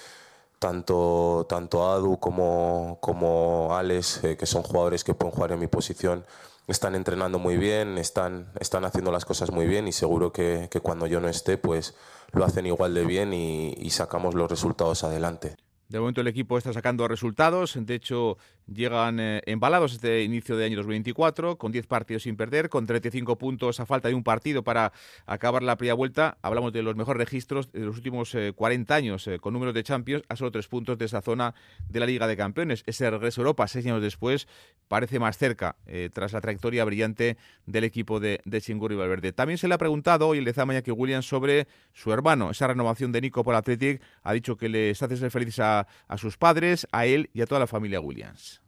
tanto, 0.59 1.45
tanto 1.49 1.89
Adu 1.89 2.19
como, 2.19 2.97
como 3.01 3.75
Alex, 3.75 4.23
eh, 4.23 4.37
que 4.37 4.45
son 4.45 4.61
jugadores 4.61 5.03
que 5.03 5.13
pueden 5.13 5.33
jugar 5.33 5.53
en 5.53 5.59
mi 5.59 5.67
posición, 5.67 6.25
están 6.67 6.93
entrenando 6.93 7.39
muy 7.39 7.57
bien, 7.57 7.97
están, 7.97 8.51
están 8.59 8.85
haciendo 8.85 9.11
las 9.11 9.25
cosas 9.25 9.51
muy 9.51 9.65
bien 9.65 9.87
y 9.87 9.91
seguro 9.91 10.31
que, 10.31 10.67
que 10.69 10.81
cuando 10.81 11.07
yo 11.07 11.19
no 11.19 11.29
esté, 11.29 11.57
pues 11.57 11.95
lo 12.31 12.45
hacen 12.45 12.67
igual 12.67 12.93
de 12.93 13.05
bien 13.05 13.33
y, 13.33 13.73
y 13.79 13.89
sacamos 13.89 14.35
los 14.35 14.49
resultados 14.49 15.03
adelante. 15.03 15.55
De 15.87 15.99
momento 15.99 16.21
el 16.21 16.27
equipo 16.27 16.55
está 16.55 16.71
sacando 16.71 17.07
resultados. 17.07 17.73
De 17.75 17.95
hecho, 17.95 18.37
llegan 18.73 19.19
eh, 19.19 19.41
embalados 19.45 19.93
este 19.93 20.23
inicio 20.23 20.57
de 20.57 20.65
año 20.65 20.77
2024, 20.77 21.57
con 21.57 21.71
10 21.71 21.87
partidos 21.87 22.23
sin 22.23 22.35
perder, 22.35 22.69
con 22.69 22.85
35 22.85 23.37
puntos 23.37 23.79
a 23.79 23.85
falta 23.85 24.07
de 24.07 24.13
un 24.13 24.23
partido 24.23 24.63
para 24.63 24.91
acabar 25.25 25.63
la 25.63 25.77
primera 25.77 25.95
vuelta. 25.95 26.37
Hablamos 26.41 26.73
de 26.73 26.83
los 26.83 26.95
mejores 26.95 27.19
registros 27.19 27.71
de 27.71 27.81
los 27.81 27.95
últimos 27.95 28.35
40 28.55 28.93
eh, 28.93 28.97
años, 28.97 29.27
eh, 29.27 29.39
con 29.39 29.53
números 29.53 29.73
de 29.73 29.83
Champions 29.83 30.23
a 30.29 30.35
solo 30.35 30.51
tres 30.51 30.67
puntos 30.67 30.97
de 30.97 31.05
esa 31.05 31.21
zona 31.21 31.53
de 31.87 31.99
la 31.99 32.05
Liga 32.05 32.27
de 32.27 32.37
Campeones. 32.37 32.83
Ese 32.85 33.09
regreso 33.09 33.41
a 33.41 33.43
Europa, 33.43 33.67
seis 33.67 33.85
años 33.85 34.01
después, 34.01 34.47
parece 34.87 35.19
más 35.19 35.37
cerca, 35.37 35.75
tras 36.13 36.33
la 36.33 36.41
trayectoria 36.41 36.83
brillante 36.83 37.37
del 37.65 37.83
equipo 37.83 38.19
de, 38.19 38.41
de 38.45 38.95
Valverde. 38.95 39.33
También 39.33 39.57
se 39.57 39.67
le 39.67 39.73
ha 39.73 39.77
preguntado 39.77 40.27
hoy 40.27 40.39
el 40.39 40.45
de 40.45 40.53
Zamaya 40.53 40.81
Williams 40.93 41.27
sobre 41.27 41.67
su 41.93 42.11
hermano, 42.11 42.51
esa 42.51 42.67
renovación 42.67 43.11
de 43.11 43.21
Nico 43.21 43.43
por 43.43 43.55
Athletic. 43.55 44.01
Ha 44.23 44.33
dicho 44.33 44.57
que 44.57 44.69
les 44.69 45.01
hace 45.01 45.17
ser 45.17 45.31
felices 45.31 45.59
a, 45.59 45.87
sus 46.17 46.37
padres, 46.37 46.87
a 46.91 47.05
él 47.05 47.29
y 47.33 47.41
a 47.41 47.45
toda 47.45 47.59
la 47.59 47.67
familia 47.67 47.99
Williams. 47.99 48.58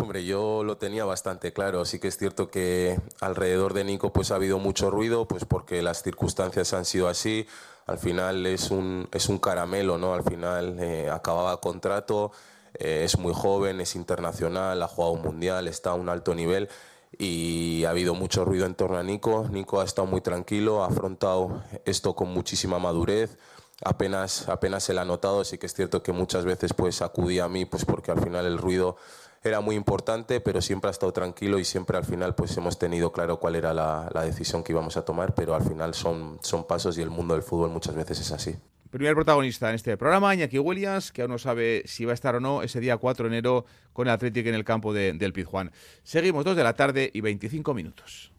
Hombre, 0.00 0.24
yo 0.24 0.64
lo 0.64 0.78
tenía 0.78 1.04
bastante 1.04 1.52
claro. 1.52 1.84
Sí 1.84 1.98
que 1.98 2.08
es 2.08 2.16
cierto 2.16 2.50
que 2.50 2.98
alrededor 3.20 3.74
de 3.74 3.84
Nico 3.84 4.12
pues 4.12 4.30
ha 4.30 4.36
habido 4.36 4.58
mucho 4.58 4.90
ruido, 4.90 5.28
pues 5.28 5.44
porque 5.44 5.82
las 5.82 6.02
circunstancias 6.02 6.72
han 6.72 6.86
sido 6.86 7.08
así. 7.08 7.46
Al 7.86 7.98
final 7.98 8.46
es 8.46 8.70
un, 8.70 9.08
es 9.12 9.28
un 9.28 9.38
caramelo, 9.38 9.98
¿no? 9.98 10.14
Al 10.14 10.22
final 10.24 10.78
eh, 10.80 11.10
acababa 11.10 11.60
contrato, 11.60 12.32
eh, 12.78 13.02
es 13.04 13.18
muy 13.18 13.34
joven, 13.34 13.80
es 13.80 13.94
internacional, 13.94 14.82
ha 14.82 14.88
jugado 14.88 15.12
un 15.12 15.22
mundial, 15.22 15.68
está 15.68 15.90
a 15.90 15.94
un 15.94 16.08
alto 16.08 16.34
nivel 16.34 16.68
y 17.18 17.84
ha 17.84 17.90
habido 17.90 18.14
mucho 18.14 18.44
ruido 18.44 18.64
en 18.64 18.74
torno 18.74 18.96
a 18.96 19.02
Nico. 19.02 19.48
Nico 19.50 19.80
ha 19.80 19.84
estado 19.84 20.06
muy 20.06 20.22
tranquilo, 20.22 20.82
ha 20.82 20.86
afrontado 20.86 21.62
esto 21.84 22.14
con 22.14 22.28
muchísima 22.28 22.78
madurez 22.78 23.36
apenas, 23.84 24.48
apenas 24.48 24.84
se 24.84 24.94
le 24.94 25.00
ha 25.00 25.04
notado. 25.04 25.44
Sí 25.44 25.58
que 25.58 25.66
es 25.66 25.74
cierto 25.74 26.02
que 26.02 26.12
muchas 26.12 26.44
veces 26.44 26.72
pues 26.74 27.02
acudía 27.02 27.44
a 27.44 27.48
mí 27.48 27.64
pues 27.64 27.84
porque 27.84 28.10
al 28.10 28.20
final 28.20 28.46
el 28.46 28.58
ruido 28.58 28.96
era 29.42 29.60
muy 29.60 29.76
importante, 29.76 30.40
pero 30.40 30.60
siempre 30.60 30.88
ha 30.88 30.90
estado 30.90 31.12
tranquilo 31.12 31.58
y 31.58 31.64
siempre 31.64 31.96
al 31.96 32.04
final 32.04 32.34
pues 32.34 32.56
hemos 32.56 32.78
tenido 32.78 33.12
claro 33.12 33.38
cuál 33.38 33.56
era 33.56 33.72
la, 33.72 34.10
la 34.12 34.22
decisión 34.22 34.62
que 34.62 34.72
íbamos 34.72 34.96
a 34.96 35.04
tomar, 35.04 35.34
pero 35.34 35.54
al 35.54 35.62
final 35.62 35.94
son, 35.94 36.38
son 36.42 36.66
pasos 36.66 36.98
y 36.98 37.02
el 37.02 37.10
mundo 37.10 37.34
del 37.34 37.42
fútbol 37.42 37.70
muchas 37.70 37.94
veces 37.94 38.20
es 38.20 38.32
así. 38.32 38.56
Primer 38.90 39.14
protagonista 39.14 39.68
en 39.68 39.76
este 39.76 39.96
programa, 39.96 40.34
Iñaki 40.34 40.58
Williams, 40.58 41.12
que 41.12 41.22
aún 41.22 41.30
no 41.30 41.38
sabe 41.38 41.84
si 41.86 42.04
va 42.04 42.10
a 42.10 42.14
estar 42.14 42.34
o 42.34 42.40
no 42.40 42.62
ese 42.62 42.80
día 42.80 42.96
4 42.96 43.28
de 43.28 43.36
enero 43.36 43.64
con 43.92 44.08
el 44.08 44.12
Atlético 44.12 44.48
en 44.48 44.56
el 44.56 44.64
campo 44.64 44.92
de, 44.92 45.12
del 45.12 45.32
Pizjuán. 45.32 45.70
Seguimos 46.02 46.44
2 46.44 46.56
de 46.56 46.64
la 46.64 46.74
tarde 46.74 47.08
y 47.14 47.20
25 47.20 47.72
minutos. 47.72 48.32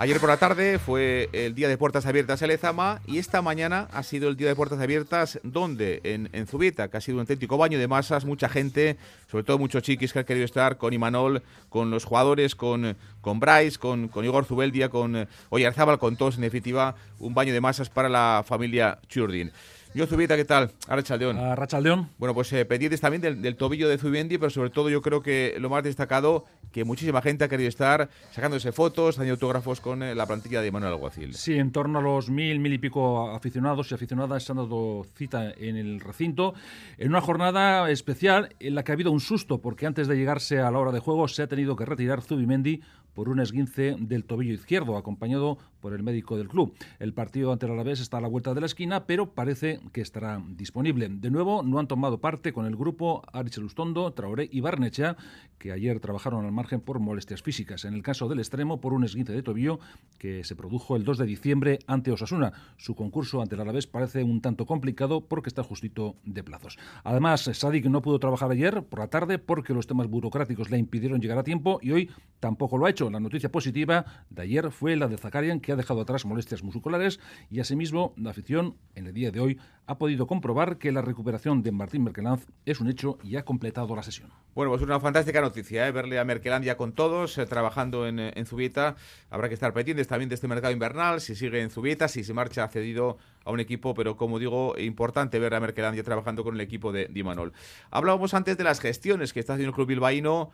Ayer 0.00 0.20
por 0.20 0.28
la 0.28 0.36
tarde 0.36 0.78
fue 0.78 1.28
el 1.32 1.56
día 1.56 1.66
de 1.66 1.76
puertas 1.76 2.06
abiertas 2.06 2.40
en 2.40 2.46
Lezama 2.46 3.00
y 3.04 3.18
esta 3.18 3.42
mañana 3.42 3.88
ha 3.92 4.04
sido 4.04 4.28
el 4.28 4.36
día 4.36 4.46
de 4.46 4.54
puertas 4.54 4.78
abiertas 4.78 5.40
donde 5.42 6.00
en, 6.04 6.28
en 6.32 6.46
Zubita, 6.46 6.86
que 6.86 6.98
ha 6.98 7.00
sido 7.00 7.16
un 7.16 7.22
auténtico 7.22 7.58
baño 7.58 7.80
de 7.80 7.88
masas, 7.88 8.24
mucha 8.24 8.48
gente, 8.48 8.96
sobre 9.28 9.42
todo 9.42 9.58
muchos 9.58 9.82
chiquis 9.82 10.12
que 10.12 10.20
han 10.20 10.24
querido 10.24 10.44
estar 10.44 10.76
con 10.76 10.92
Imanol, 10.92 11.42
con 11.68 11.90
los 11.90 12.04
jugadores, 12.04 12.54
con, 12.54 12.96
con 13.20 13.40
Bryce, 13.40 13.76
con, 13.76 14.06
con 14.06 14.24
Igor 14.24 14.44
Zubeldia, 14.44 14.88
con 14.88 15.16
eh, 15.16 15.26
Oyarzábal, 15.48 15.98
con 15.98 16.16
todos, 16.16 16.36
en 16.36 16.42
definitiva, 16.42 16.94
un 17.18 17.34
baño 17.34 17.52
de 17.52 17.60
masas 17.60 17.90
para 17.90 18.08
la 18.08 18.44
familia 18.46 19.00
Churdin. 19.08 19.50
Yo, 19.94 20.06
Zubita, 20.06 20.36
¿qué 20.36 20.44
tal? 20.44 20.70
Arrachaldeón. 20.86 21.38
Arrachaldeón. 21.38 22.10
Bueno, 22.18 22.34
pues 22.34 22.52
eh, 22.52 22.64
pendientes 22.66 23.00
también 23.00 23.40
del, 23.40 23.56
tobillo 23.56 23.88
de 23.88 23.96
Zubendi, 23.96 24.36
pero 24.36 24.50
sobre 24.50 24.68
todo 24.68 24.90
yo 24.90 25.00
creo 25.00 25.22
que 25.22 25.56
lo 25.58 25.70
más 25.70 25.82
destacado, 25.82 26.44
que 26.72 26.84
muchísima 26.84 27.22
gente 27.22 27.44
ha 27.44 27.48
querido 27.48 27.68
estar 27.68 28.10
sacándose 28.30 28.70
fotos, 28.72 29.16
haciendo 29.16 29.34
autógrafos 29.34 29.80
con 29.80 30.02
eh, 30.02 30.14
la 30.14 30.26
plantilla 30.26 30.60
de 30.60 30.70
Manuel 30.70 30.92
Alguacil. 30.92 31.34
Sí, 31.34 31.54
en 31.54 31.72
torno 31.72 32.00
a 32.00 32.02
los 32.02 32.28
mil, 32.28 32.60
mil 32.60 32.74
y 32.74 32.78
pico 32.78 33.30
aficionados 33.30 33.90
y 33.90 33.94
aficionadas 33.94 34.44
se 34.44 34.52
han 34.52 34.58
dado 34.58 35.06
cita 35.16 35.52
en 35.56 35.76
el 35.76 36.00
recinto, 36.00 36.54
en 36.98 37.08
una 37.08 37.22
jornada 37.22 37.90
especial 37.90 38.54
en 38.60 38.74
la 38.74 38.84
que 38.84 38.92
ha 38.92 38.94
habido 38.94 39.10
un 39.10 39.20
susto, 39.20 39.58
porque 39.58 39.86
antes 39.86 40.06
de 40.06 40.16
llegarse 40.16 40.58
a 40.58 40.70
la 40.70 40.78
hora 40.78 40.92
de 40.92 41.00
juego 41.00 41.28
se 41.28 41.42
ha 41.42 41.46
tenido 41.46 41.76
que 41.76 41.86
retirar 41.86 42.20
Zubimendi 42.20 42.82
por 43.14 43.28
un 43.28 43.40
esguince 43.40 43.96
del 43.98 44.24
tobillo 44.24 44.54
izquierdo, 44.54 44.96
acompañado 44.96 45.58
por 45.80 45.92
el 45.94 46.02
médico 46.02 46.36
del 46.36 46.48
club. 46.48 46.74
El 46.98 47.14
partido 47.14 47.52
ante 47.52 47.66
el 47.66 47.72
Alavés 47.72 48.00
está 48.00 48.18
a 48.18 48.20
la 48.20 48.28
vuelta 48.28 48.54
de 48.54 48.60
la 48.60 48.66
esquina, 48.66 49.06
pero 49.06 49.34
parece 49.34 49.80
que 49.92 50.00
estará 50.00 50.42
disponible. 50.48 51.08
De 51.08 51.30
nuevo, 51.30 51.62
no 51.62 51.78
han 51.78 51.88
tomado 51.88 52.20
parte 52.20 52.52
con 52.52 52.66
el 52.66 52.76
grupo 52.76 53.22
Arichel 53.32 53.64
Ustondo, 53.64 54.12
Traoré 54.12 54.48
y 54.50 54.60
Barnechea, 54.60 55.16
que 55.58 55.72
ayer 55.72 56.00
trabajaron 56.00 56.44
al 56.44 56.52
margen 56.52 56.80
por 56.80 57.00
molestias 57.00 57.42
físicas. 57.42 57.84
En 57.84 57.94
el 57.94 58.02
caso 58.02 58.28
del 58.28 58.38
extremo, 58.38 58.80
por 58.80 58.92
un 58.92 59.04
esguince 59.04 59.32
de 59.32 59.42
tobillo 59.42 59.80
que 60.18 60.44
se 60.44 60.56
produjo 60.56 60.96
el 60.96 61.04
2 61.04 61.18
de 61.18 61.26
diciembre 61.26 61.78
ante 61.86 62.12
Osasuna. 62.12 62.52
Su 62.76 62.94
concurso 62.94 63.42
ante 63.42 63.54
el 63.54 63.60
Alavés 63.60 63.86
parece 63.86 64.22
un 64.22 64.40
tanto 64.40 64.66
complicado 64.66 65.20
porque 65.22 65.48
está 65.48 65.62
justito 65.62 66.16
de 66.24 66.42
plazos. 66.42 66.78
Además, 67.04 67.50
Sadik 67.52 67.86
no 67.86 68.02
pudo 68.02 68.18
trabajar 68.18 68.50
ayer 68.50 68.82
por 68.82 69.00
la 69.00 69.08
tarde 69.08 69.38
porque 69.38 69.74
los 69.74 69.86
temas 69.86 70.08
burocráticos 70.08 70.70
le 70.70 70.78
impidieron 70.78 71.20
llegar 71.20 71.38
a 71.38 71.44
tiempo 71.44 71.78
y 71.82 71.92
hoy 71.92 72.10
tampoco 72.40 72.78
lo 72.78 72.86
ha 72.86 72.90
hecho. 72.90 73.10
La 73.10 73.20
noticia 73.20 73.50
positiva 73.50 74.04
de 74.30 74.42
ayer 74.42 74.70
fue 74.70 74.96
la 74.96 75.08
de 75.08 75.16
Zakarian, 75.16 75.60
que 75.68 75.72
ha 75.72 75.76
dejado 75.76 76.00
atrás 76.00 76.24
molestias 76.24 76.62
musculares 76.62 77.20
y 77.50 77.60
asimismo 77.60 78.14
la 78.16 78.30
afición 78.30 78.78
en 78.94 79.06
el 79.06 79.12
día 79.12 79.30
de 79.30 79.40
hoy 79.40 79.60
ha 79.84 79.98
podido 79.98 80.26
comprobar 80.26 80.78
que 80.78 80.92
la 80.92 81.02
recuperación 81.02 81.62
de 81.62 81.72
Martín 81.72 82.04
Merkelanz 82.04 82.46
es 82.64 82.80
un 82.80 82.88
hecho 82.88 83.18
y 83.22 83.36
ha 83.36 83.44
completado 83.44 83.94
la 83.94 84.02
sesión. 84.02 84.30
Bueno, 84.54 84.70
pues 84.70 84.80
una 84.80 84.98
fantástica 84.98 85.42
noticia, 85.42 85.86
¿eh? 85.86 85.92
verle 85.92 86.18
a 86.18 86.24
Merkeland 86.24 86.64
ya 86.64 86.78
con 86.78 86.92
todos, 86.92 87.36
eh, 87.36 87.44
trabajando 87.44 88.06
en, 88.06 88.18
en, 88.18 88.46
Zubieta. 88.46 88.96
Habrá 89.28 89.48
que 89.48 89.54
estar 89.54 89.74
pendientes 89.74 90.08
también 90.08 90.30
de 90.30 90.36
este 90.36 90.48
mercado 90.48 90.72
invernal, 90.72 91.20
si 91.20 91.34
sigue 91.34 91.60
en 91.60 91.68
Zubieta, 91.68 92.08
si 92.08 92.24
se 92.24 92.32
marcha 92.32 92.66
cedido 92.68 93.18
a 93.44 93.50
un 93.50 93.60
equipo, 93.60 93.92
pero 93.92 94.16
como 94.16 94.38
digo, 94.38 94.74
importante 94.78 95.38
ver 95.38 95.54
a 95.54 95.60
Merkeland 95.60 95.96
ya 95.96 96.02
trabajando 96.02 96.44
con 96.44 96.54
el 96.54 96.62
equipo 96.62 96.92
de 96.92 97.08
Dimanol. 97.08 97.52
Hablábamos 97.90 98.32
antes 98.32 98.56
de 98.56 98.64
las 98.64 98.80
gestiones 98.80 99.34
que 99.34 99.40
está 99.40 99.52
haciendo 99.52 99.70
el 99.70 99.74
Club 99.74 99.88
Bilbaíno 99.88 100.50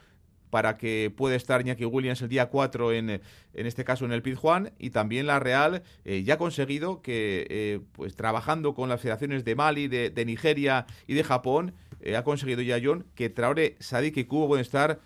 para 0.55 0.77
que 0.77 1.13
pueda 1.17 1.35
estar 1.35 1.61
Iñaki 1.61 1.85
Williams 1.85 2.23
el 2.23 2.29
día 2.29 2.47
4 2.47 2.93
en, 2.93 3.11
en 3.11 3.67
este 3.67 3.83
caso 3.83 4.05
en 4.05 4.13
el 4.13 4.23
Pizjuán 4.23 4.71
y 4.79 4.91
también 4.91 5.27
la 5.27 5.41
Real 5.41 5.83
eh, 6.05 6.23
ya 6.23 6.35
ha 6.35 6.39
conseguido 6.39 7.03
que 7.03 7.45
eh, 7.51 7.81
pues 7.91 8.15
trabajando 8.15 8.73
con 8.73 8.89
las 8.89 9.01
federaciones 9.01 9.45
de 9.45 9.57
Mali, 9.57 9.89
de, 9.89 10.25
Nigeria 10.25 10.87
y 11.09 11.15
de 11.15 11.25
Japón 11.25 11.75
eh, 12.01 12.15
ha 12.15 12.23
conseguido 12.23 12.63
ya 12.63 12.79
John 12.81 13.05
que 13.17 13.31
Traore, 13.31 13.75
Sadik 13.81 14.17
y 14.17 14.27
Cubo 14.27 14.47
pueden 14.47 14.63
estar 14.63 15.01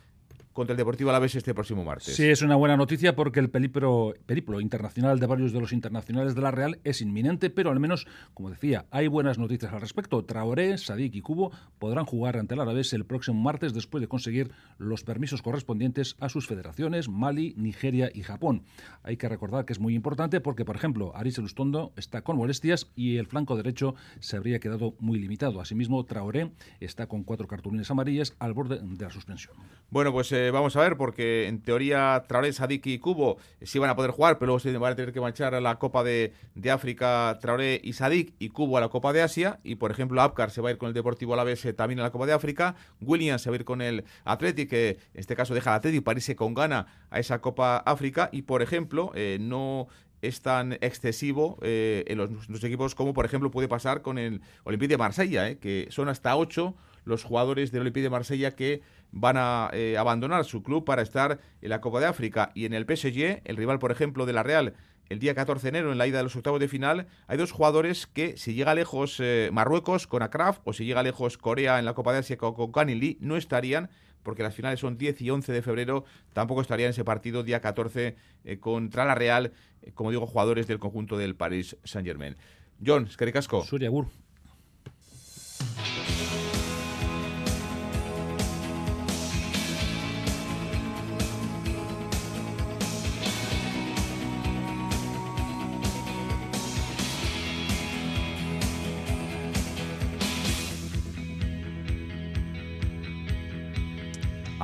contra 0.58 0.72
el 0.72 0.78
Deportivo 0.78 1.10
Alavés 1.10 1.36
este 1.36 1.54
próximo 1.54 1.84
martes. 1.84 2.16
Sí, 2.16 2.24
es 2.24 2.42
una 2.42 2.56
buena 2.56 2.76
noticia 2.76 3.14
porque 3.14 3.38
el 3.38 3.48
periplo, 3.48 4.14
periplo 4.26 4.60
internacional 4.60 5.20
de 5.20 5.26
varios 5.26 5.52
de 5.52 5.60
los 5.60 5.72
internacionales 5.72 6.34
de 6.34 6.40
la 6.40 6.50
Real 6.50 6.80
es 6.82 7.00
inminente, 7.00 7.48
pero 7.48 7.70
al 7.70 7.78
menos, 7.78 8.08
como 8.34 8.50
decía, 8.50 8.84
hay 8.90 9.06
buenas 9.06 9.38
noticias 9.38 9.72
al 9.72 9.80
respecto. 9.80 10.24
Traoré, 10.24 10.76
Sadik 10.76 11.14
y 11.14 11.20
Cubo 11.20 11.52
podrán 11.78 12.06
jugar 12.06 12.36
ante 12.36 12.54
el 12.54 12.60
Alavés 12.60 12.92
el 12.92 13.04
próximo 13.04 13.40
martes 13.40 13.72
después 13.72 14.00
de 14.00 14.08
conseguir 14.08 14.50
los 14.78 15.04
permisos 15.04 15.42
correspondientes 15.42 16.16
a 16.18 16.28
sus 16.28 16.48
federaciones 16.48 17.08
Mali, 17.08 17.54
Nigeria 17.56 18.10
y 18.12 18.22
Japón. 18.22 18.64
Hay 19.04 19.16
que 19.16 19.28
recordar 19.28 19.64
que 19.64 19.72
es 19.74 19.78
muy 19.78 19.94
importante 19.94 20.40
porque, 20.40 20.64
por 20.64 20.74
ejemplo, 20.74 21.12
Aris 21.14 21.38
Elustondo 21.38 21.92
está 21.94 22.22
con 22.22 22.36
molestias 22.36 22.88
y 22.96 23.18
el 23.18 23.28
flanco 23.28 23.54
derecho 23.54 23.94
se 24.18 24.36
habría 24.36 24.58
quedado 24.58 24.96
muy 24.98 25.20
limitado. 25.20 25.60
Asimismo, 25.60 26.04
Traoré 26.04 26.50
está 26.80 27.06
con 27.06 27.22
cuatro 27.22 27.46
cartulines 27.46 27.92
amarillas 27.92 28.34
al 28.40 28.54
borde 28.54 28.80
de 28.82 29.04
la 29.04 29.10
suspensión. 29.12 29.54
Bueno, 29.90 30.12
pues 30.12 30.32
eh, 30.32 30.48
vamos 30.50 30.76
a 30.76 30.81
ver, 30.81 30.97
porque 30.97 31.47
en 31.49 31.61
teoría 31.62 32.25
Traoré, 32.26 32.52
Sadik 32.52 32.87
y 32.87 32.99
Cubo 32.99 33.38
sí 33.62 33.78
van 33.78 33.90
a 33.90 33.97
poder 33.97 34.11
jugar, 34.11 34.38
pero 34.38 34.47
luego 34.47 34.61
se 34.61 34.76
van 34.76 34.93
a 34.93 34.97
tener 34.97 35.12
que 35.12 35.21
marchar 35.21 35.55
a 35.55 35.61
la 35.61 35.78
Copa 35.78 36.02
de, 36.05 36.33
de 36.55 36.71
África 36.71 37.38
Traoré 37.40 37.81
y 37.83 37.93
Sadik 37.93 38.35
y 38.38 38.49
Cubo 38.50 38.78
a 38.78 38.81
la 38.81 38.88
Copa 38.88 39.12
de 39.12 39.23
Asia. 39.23 39.61
Y 39.64 39.76
por 39.76 39.90
ejemplo, 39.90 40.21
Apcar 40.23 40.50
se 40.50 40.61
va 40.61 40.69
a 40.69 40.73
ir 40.73 40.78
con 40.78 40.88
el 40.88 40.95
Deportivo 40.95 41.35
Alavés 41.35 41.64
eh, 41.64 41.73
también 41.73 42.00
a 42.00 42.02
la 42.02 42.11
Copa 42.11 42.26
de 42.26 42.33
África. 42.33 42.75
Williams 43.00 43.43
se 43.43 43.50
va 43.50 43.57
a 43.57 43.59
ir 43.59 43.64
con 43.64 43.83
el 43.83 44.05
Athletic, 44.25 44.71
que 44.71 44.88
en 45.14 45.21
este 45.21 45.37
caso 45.37 45.55
deja 45.55 45.71
el 45.71 45.76
Athletic 45.76 46.02
para 46.02 46.19
irse 46.19 46.37
con 46.37 46.55
gana 46.55 46.87
a 47.11 47.19
esa 47.19 47.40
Copa 47.40 47.78
África. 47.78 48.28
Y 48.33 48.43
por 48.43 48.62
ejemplo, 48.62 49.12
eh, 49.14 49.38
no 49.40 49.88
es 50.23 50.40
tan 50.40 50.73
excesivo 50.81 51.59
eh, 51.62 52.05
en 52.09 52.19
los, 52.19 52.31
equipos 52.64 52.95
como 52.95 53.14
por 53.14 53.25
ejemplo 53.25 53.50
puede 53.50 53.69
pasar 53.69 54.02
con 54.02 54.19
el 54.19 54.40
Olympique 54.64 54.90
de 54.90 54.99
Marsella, 54.99 55.49
eh, 55.49 55.59
que 55.59 55.88
son 55.90 56.09
hasta 56.09 56.37
ocho 56.37 56.75
los 57.08 57.24
jugadores 57.24 57.72
del 57.72 57.80
Olympique 57.80 58.04
de 58.04 58.10
Marsella 58.10 58.54
que 58.54 58.82
van 59.10 59.36
a 59.38 59.70
eh, 59.72 59.96
abandonar 59.96 60.44
su 60.44 60.62
club 60.62 60.84
para 60.84 61.02
estar 61.02 61.40
en 61.60 61.70
la 61.70 61.80
Copa 61.80 62.00
de 62.00 62.06
África. 62.06 62.52
Y 62.54 62.66
en 62.66 62.74
el 62.74 62.84
PSG, 62.84 63.40
el 63.44 63.56
rival, 63.56 63.78
por 63.78 63.90
ejemplo, 63.90 64.26
de 64.26 64.34
la 64.34 64.42
Real, 64.42 64.74
el 65.08 65.18
día 65.18 65.34
14 65.34 65.62
de 65.62 65.68
enero, 65.70 65.90
en 65.90 65.98
la 65.98 66.06
ida 66.06 66.18
de 66.18 66.24
los 66.24 66.36
octavos 66.36 66.60
de 66.60 66.68
final, 66.68 67.06
hay 67.26 67.38
dos 67.38 67.50
jugadores 67.50 68.06
que, 68.06 68.36
si 68.36 68.52
llega 68.52 68.74
lejos 68.74 69.16
eh, 69.20 69.48
Marruecos 69.52 70.06
con 70.06 70.22
Akraf 70.22 70.58
o 70.64 70.74
si 70.74 70.84
llega 70.84 71.02
lejos 71.02 71.38
Corea 71.38 71.78
en 71.78 71.86
la 71.86 71.94
Copa 71.94 72.12
de 72.12 72.18
Asia 72.18 72.36
con, 72.36 72.54
con 72.70 72.86
Lee, 72.86 73.16
no 73.20 73.36
estarían 73.36 73.88
porque 74.22 74.42
las 74.42 74.54
finales 74.54 74.80
son 74.80 74.98
10 74.98 75.22
y 75.22 75.30
11 75.30 75.52
de 75.52 75.62
febrero, 75.62 76.04
tampoco 76.34 76.60
estarían 76.60 76.88
en 76.88 76.90
ese 76.90 77.04
partido 77.04 77.44
día 77.44 77.62
14 77.62 78.16
eh, 78.44 78.58
contra 78.58 79.06
la 79.06 79.14
Real, 79.14 79.52
como 79.94 80.10
digo, 80.10 80.26
jugadores 80.26 80.66
del 80.66 80.78
conjunto 80.78 81.16
del 81.16 81.34
Paris 81.34 81.78
Saint-Germain. 81.84 82.36
John, 82.84 83.06
Escaricasco. 83.06 83.64
Suriagur. 83.64 84.08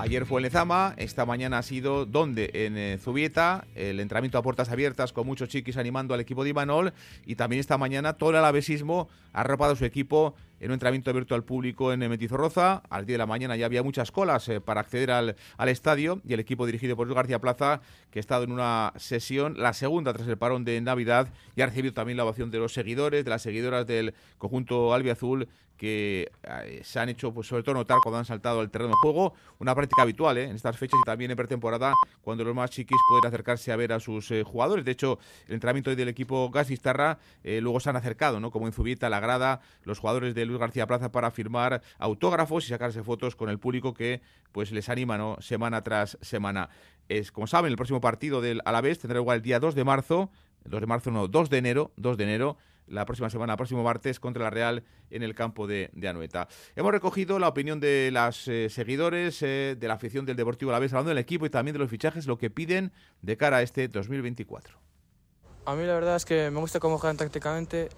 Ayer 0.04 0.26
fue 0.26 0.40
en 0.40 0.42
Lezama, 0.42 0.92
esta 0.98 1.24
mañana 1.24 1.56
ha 1.56 1.62
sido 1.62 2.04
donde 2.04 2.50
en 2.52 2.76
eh, 2.76 2.98
Zubieta, 3.00 3.66
el 3.74 4.00
entrenamiento 4.00 4.36
a 4.36 4.42
puertas 4.42 4.68
abiertas 4.68 5.14
con 5.14 5.26
muchos 5.26 5.48
chiquis 5.48 5.78
animando 5.78 6.12
al 6.12 6.20
equipo 6.20 6.44
de 6.44 6.50
Imanol 6.50 6.92
y 7.24 7.36
también 7.36 7.58
esta 7.58 7.78
mañana 7.78 8.12
todo 8.12 8.28
el 8.28 8.36
alavesismo 8.36 9.08
ha 9.32 9.40
arropado 9.40 9.74
su 9.76 9.86
equipo 9.86 10.34
en 10.60 10.66
un 10.66 10.74
entrenamiento 10.74 11.08
abierto 11.08 11.34
al 11.34 11.42
público 11.42 11.90
en 11.90 12.00
Metizorroza. 12.00 12.82
Al 12.90 13.06
día 13.06 13.14
de 13.14 13.18
la 13.18 13.26
mañana 13.26 13.56
ya 13.56 13.64
había 13.64 13.82
muchas 13.82 14.10
colas 14.10 14.46
eh, 14.50 14.60
para 14.60 14.82
acceder 14.82 15.10
al, 15.10 15.36
al, 15.56 15.68
estadio 15.70 16.20
y 16.28 16.34
el 16.34 16.40
equipo 16.40 16.66
dirigido 16.66 16.96
por 16.96 17.06
Luis 17.06 17.16
García 17.16 17.38
Plaza, 17.38 17.80
que 18.10 18.18
ha 18.18 18.20
estado 18.20 18.44
en 18.44 18.52
una 18.52 18.92
sesión, 18.96 19.54
la 19.56 19.72
segunda 19.72 20.12
tras 20.12 20.28
el 20.28 20.36
parón 20.36 20.66
de 20.66 20.78
Navidad, 20.82 21.28
y 21.56 21.62
ha 21.62 21.66
recibido 21.66 21.94
también 21.94 22.18
la 22.18 22.24
ovación 22.24 22.50
de 22.50 22.58
los 22.58 22.74
seguidores, 22.74 23.24
de 23.24 23.30
las 23.30 23.40
seguidoras 23.40 23.86
del 23.86 24.12
conjunto 24.36 24.92
albiazul 24.92 25.48
que 25.76 26.30
eh, 26.42 26.80
se 26.84 27.00
han 27.00 27.08
hecho, 27.08 27.32
pues 27.32 27.46
sobre 27.46 27.62
todo 27.62 27.74
notar 27.74 27.98
cuando 28.02 28.18
han 28.18 28.24
saltado 28.24 28.60
al 28.60 28.70
terreno 28.70 28.90
de 28.90 28.96
juego, 29.02 29.34
una 29.58 29.74
práctica 29.74 30.02
habitual 30.02 30.38
¿eh? 30.38 30.44
en 30.44 30.56
estas 30.56 30.76
fechas 30.78 30.98
y 31.02 31.06
también 31.06 31.30
en 31.30 31.36
pretemporada, 31.36 31.92
cuando 32.22 32.44
los 32.44 32.54
más 32.54 32.70
chiquis 32.70 32.98
pueden 33.08 33.26
acercarse 33.26 33.72
a 33.72 33.76
ver 33.76 33.92
a 33.92 34.00
sus 34.00 34.30
eh, 34.30 34.42
jugadores. 34.42 34.84
De 34.84 34.92
hecho, 34.92 35.18
el 35.46 35.54
entrenamiento 35.54 35.94
del 35.94 36.08
equipo 36.08 36.50
Gasistarra 36.50 37.18
luego 37.42 37.80
se 37.80 37.90
han 37.90 37.96
acercado, 37.96 38.40
¿no? 38.40 38.50
como 38.50 38.66
en 38.66 38.72
Zubieta, 38.72 39.08
la 39.08 39.20
grada, 39.20 39.60
los 39.82 39.98
jugadores 39.98 40.34
de 40.34 40.46
Luis 40.46 40.58
García 40.58 40.86
Plaza 40.86 41.12
para 41.12 41.30
firmar 41.30 41.82
autógrafos 41.98 42.64
y 42.66 42.68
sacarse 42.68 43.02
fotos 43.02 43.36
con 43.36 43.48
el 43.48 43.58
público 43.58 43.94
que 43.94 44.22
pues 44.52 44.70
les 44.72 44.88
anima 44.88 45.18
¿no? 45.18 45.36
semana 45.40 45.82
tras 45.82 46.16
semana. 46.20 46.70
Es, 47.08 47.32
como 47.32 47.46
saben, 47.46 47.70
el 47.70 47.76
próximo 47.76 48.00
partido 48.00 48.40
del 48.40 48.62
Alavés 48.64 48.98
tendrá 48.98 49.18
lugar 49.18 49.36
el 49.36 49.42
día 49.42 49.60
2 49.60 49.74
de 49.74 49.84
marzo, 49.84 50.30
2 50.64 50.80
de 50.80 50.86
marzo 50.86 51.10
no, 51.10 51.28
2 51.28 51.50
de 51.50 51.58
enero, 51.58 51.92
2 51.96 52.16
de 52.16 52.24
enero, 52.24 52.56
la 52.86 53.04
próxima 53.04 53.30
semana, 53.30 53.56
próximo 53.56 53.82
martes, 53.82 54.20
contra 54.20 54.44
la 54.44 54.50
Real 54.50 54.84
en 55.10 55.22
el 55.22 55.34
campo 55.34 55.66
de, 55.66 55.90
de 55.92 56.08
Anoeta. 56.08 56.48
Hemos 56.76 56.92
recogido 56.92 57.38
la 57.38 57.48
opinión 57.48 57.80
de 57.80 58.10
los 58.12 58.48
eh, 58.48 58.68
seguidores, 58.70 59.42
eh, 59.42 59.76
de 59.78 59.88
la 59.88 59.94
afición 59.94 60.26
del 60.26 60.36
Deportivo 60.36 60.70
Alavés, 60.70 60.92
hablando 60.92 61.10
del 61.10 61.18
equipo 61.18 61.46
y 61.46 61.50
también 61.50 61.72
de 61.72 61.78
los 61.78 61.90
fichajes, 61.90 62.26
lo 62.26 62.38
que 62.38 62.50
piden 62.50 62.92
de 63.22 63.36
cara 63.36 63.58
a 63.58 63.62
este 63.62 63.88
2024. 63.88 64.78
A 65.66 65.74
mí 65.74 65.84
la 65.84 65.94
verdad 65.94 66.16
es 66.16 66.24
que 66.24 66.50
me 66.50 66.60
gusta 66.60 66.78
cómo 66.78 66.98
juegan 66.98 67.16
tácticamente. 67.16 67.88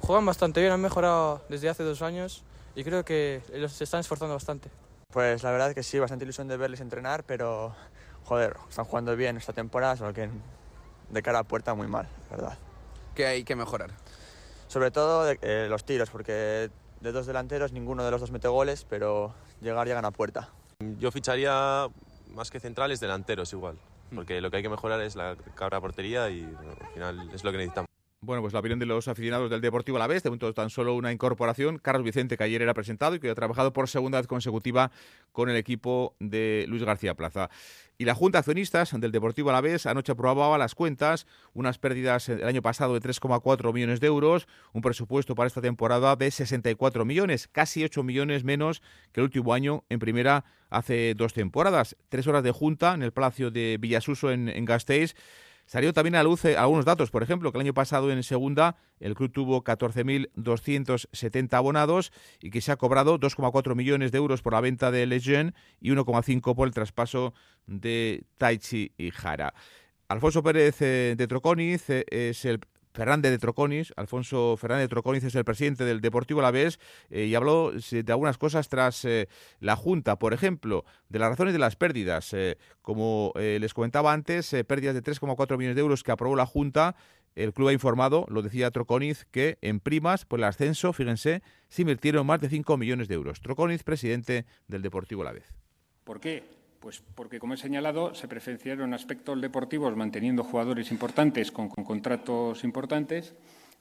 Juegan 0.00 0.26
bastante 0.26 0.60
bien, 0.60 0.72
han 0.72 0.80
mejorado 0.80 1.44
desde 1.48 1.68
hace 1.68 1.82
dos 1.82 2.02
años 2.02 2.44
y 2.74 2.84
creo 2.84 3.04
que 3.04 3.40
los 3.54 3.72
se 3.72 3.84
están 3.84 4.00
esforzando 4.00 4.34
bastante. 4.34 4.68
Pues 5.12 5.42
la 5.42 5.50
verdad 5.50 5.70
es 5.70 5.74
que 5.74 5.82
sí, 5.82 5.98
bastante 5.98 6.24
ilusión 6.24 6.48
de 6.48 6.56
verles 6.56 6.80
entrenar, 6.80 7.24
pero 7.24 7.74
joder, 8.24 8.56
están 8.68 8.84
jugando 8.84 9.16
bien 9.16 9.36
esta 9.36 9.52
temporada, 9.52 9.96
solo 9.96 10.12
que 10.12 10.28
de 11.10 11.22
cara 11.22 11.38
a 11.38 11.44
puerta 11.44 11.74
muy 11.74 11.86
mal, 11.86 12.08
verdad. 12.30 12.58
¿Qué 13.14 13.26
hay 13.26 13.42
que 13.42 13.56
mejorar? 13.56 13.90
Sobre 14.68 14.90
todo 14.90 15.24
de, 15.24 15.38
eh, 15.42 15.66
los 15.68 15.84
tiros, 15.84 16.10
porque 16.10 16.70
de 17.00 17.12
dos 17.12 17.26
delanteros 17.26 17.72
ninguno 17.72 18.04
de 18.04 18.10
los 18.10 18.20
dos 18.20 18.30
mete 18.30 18.48
goles, 18.48 18.86
pero 18.88 19.34
llegar 19.60 19.86
llegan 19.86 20.04
a 20.04 20.10
puerta. 20.10 20.50
Yo 20.98 21.10
ficharía 21.10 21.88
más 22.34 22.50
que 22.50 22.60
centrales 22.60 23.00
delanteros 23.00 23.52
igual, 23.52 23.78
porque 24.14 24.40
lo 24.40 24.50
que 24.50 24.58
hay 24.58 24.62
que 24.62 24.68
mejorar 24.68 25.00
es 25.00 25.16
la 25.16 25.36
cabra 25.54 25.80
portería 25.80 26.30
y 26.30 26.42
bueno, 26.42 26.76
al 26.80 26.92
final 26.92 27.30
es 27.32 27.42
lo 27.42 27.50
que 27.50 27.58
necesitamos. 27.58 27.88
Bueno, 28.20 28.42
pues 28.42 28.52
la 28.52 28.58
opinión 28.58 28.80
de 28.80 28.86
los 28.86 29.06
aficionados 29.06 29.48
del 29.48 29.60
Deportivo 29.60 29.96
Alavés, 29.96 30.24
de 30.24 30.30
momento 30.30 30.52
tan 30.52 30.70
solo 30.70 30.96
una 30.96 31.12
incorporación, 31.12 31.78
Carlos 31.78 32.02
Vicente, 32.02 32.36
que 32.36 32.42
ayer 32.42 32.60
era 32.60 32.74
presentado 32.74 33.14
y 33.14 33.20
que 33.20 33.30
ha 33.30 33.34
trabajado 33.34 33.72
por 33.72 33.88
segunda 33.88 34.18
vez 34.18 34.26
consecutiva 34.26 34.90
con 35.30 35.48
el 35.48 35.56
equipo 35.56 36.16
de 36.18 36.64
Luis 36.68 36.82
García 36.82 37.14
Plaza. 37.14 37.48
Y 38.00 38.04
la 38.04 38.14
Junta 38.14 38.38
de 38.38 38.40
Accionistas 38.40 38.92
del 38.92 39.10
Deportivo 39.10 39.50
Alavés 39.50 39.84
anoche 39.84 40.12
aprobaba 40.12 40.56
las 40.56 40.76
cuentas, 40.76 41.26
unas 41.52 41.78
pérdidas 41.78 42.28
el 42.28 42.44
año 42.44 42.62
pasado 42.62 42.94
de 42.94 43.00
3,4 43.00 43.74
millones 43.74 43.98
de 43.98 44.06
euros, 44.06 44.46
un 44.72 44.82
presupuesto 44.82 45.34
para 45.34 45.48
esta 45.48 45.60
temporada 45.60 46.14
de 46.14 46.30
64 46.30 47.04
millones, 47.04 47.48
casi 47.48 47.82
8 47.82 48.04
millones 48.04 48.44
menos 48.44 48.82
que 49.10 49.18
el 49.18 49.24
último 49.24 49.52
año 49.52 49.82
en 49.88 49.98
primera 49.98 50.44
hace 50.70 51.14
dos 51.16 51.34
temporadas. 51.34 51.96
Tres 52.08 52.28
horas 52.28 52.44
de 52.44 52.52
junta 52.52 52.94
en 52.94 53.02
el 53.02 53.10
Palacio 53.10 53.50
de 53.50 53.78
Villasuso 53.80 54.30
en, 54.30 54.48
en 54.48 54.64
Gasteiz. 54.64 55.16
Salió 55.68 55.92
también 55.92 56.14
a 56.14 56.20
la 56.20 56.24
luz 56.24 56.46
algunos 56.46 56.86
datos, 56.86 57.10
por 57.10 57.22
ejemplo, 57.22 57.52
que 57.52 57.58
el 57.58 57.66
año 57.66 57.74
pasado 57.74 58.10
en 58.10 58.22
segunda 58.22 58.76
el 59.00 59.14
club 59.14 59.30
tuvo 59.30 59.62
14.270 59.62 61.52
abonados 61.52 62.10
y 62.40 62.48
que 62.48 62.62
se 62.62 62.72
ha 62.72 62.76
cobrado 62.76 63.20
2,4 63.20 63.74
millones 63.74 64.10
de 64.10 64.16
euros 64.16 64.40
por 64.40 64.54
la 64.54 64.62
venta 64.62 64.90
de 64.90 65.04
Lejeune 65.04 65.52
y 65.78 65.90
1,5 65.90 66.54
por 66.56 66.68
el 66.68 66.72
traspaso 66.72 67.34
de 67.66 68.24
Taichi 68.38 68.92
y 68.96 69.10
Jara. 69.10 69.52
Alfonso 70.08 70.42
Pérez 70.42 70.78
de 70.78 71.26
Troconiz 71.28 71.90
es 71.90 72.46
el 72.46 72.60
Fernández 72.98 73.30
de 73.30 73.38
Troconis, 73.38 73.92
Alfonso 73.94 74.56
Fernández 74.56 74.86
de 74.86 74.88
Troconis 74.88 75.22
es 75.22 75.32
el 75.36 75.44
presidente 75.44 75.84
del 75.84 76.00
Deportivo 76.00 76.40
Alavés 76.40 76.80
eh, 77.10 77.26
y 77.26 77.36
habló 77.36 77.70
de 77.70 78.04
algunas 78.12 78.38
cosas 78.38 78.68
tras 78.68 79.04
eh, 79.04 79.28
la 79.60 79.76
Junta, 79.76 80.18
por 80.18 80.34
ejemplo, 80.34 80.84
de 81.08 81.20
las 81.20 81.28
razones 81.28 81.52
de 81.52 81.60
las 81.60 81.76
pérdidas. 81.76 82.34
Eh, 82.34 82.58
como 82.82 83.32
les 83.36 83.72
comentaba 83.72 84.12
antes, 84.12 84.50
pérdidas 84.66 84.96
de 84.96 85.04
3,4 85.04 85.56
millones 85.56 85.76
de 85.76 85.80
euros 85.80 86.02
que 86.02 86.10
aprobó 86.10 86.34
la 86.34 86.44
Junta. 86.44 86.96
El 87.36 87.52
club 87.52 87.68
ha 87.68 87.72
informado, 87.72 88.26
lo 88.30 88.42
decía 88.42 88.72
Troconiz, 88.72 89.26
que 89.30 89.58
en 89.60 89.78
primas 89.78 90.24
por 90.24 90.40
el 90.40 90.44
ascenso, 90.44 90.92
fíjense, 90.92 91.42
se 91.68 91.82
invirtieron 91.82 92.26
más 92.26 92.40
de 92.40 92.48
5 92.48 92.76
millones 92.78 93.06
de 93.06 93.14
euros. 93.14 93.40
Troconiz, 93.40 93.84
presidente 93.84 94.44
del 94.66 94.82
Deportivo 94.82 95.22
Alavés. 95.22 95.54
¿Por 96.02 96.18
qué? 96.18 96.57
Pues 96.80 97.02
porque, 97.14 97.40
como 97.40 97.54
he 97.54 97.56
señalado, 97.56 98.14
se 98.14 98.28
preferenciaron 98.28 98.94
aspectos 98.94 99.40
deportivos 99.40 99.96
manteniendo 99.96 100.44
jugadores 100.44 100.90
importantes 100.92 101.50
con, 101.50 101.68
con 101.68 101.84
contratos 101.84 102.62
importantes, 102.62 103.34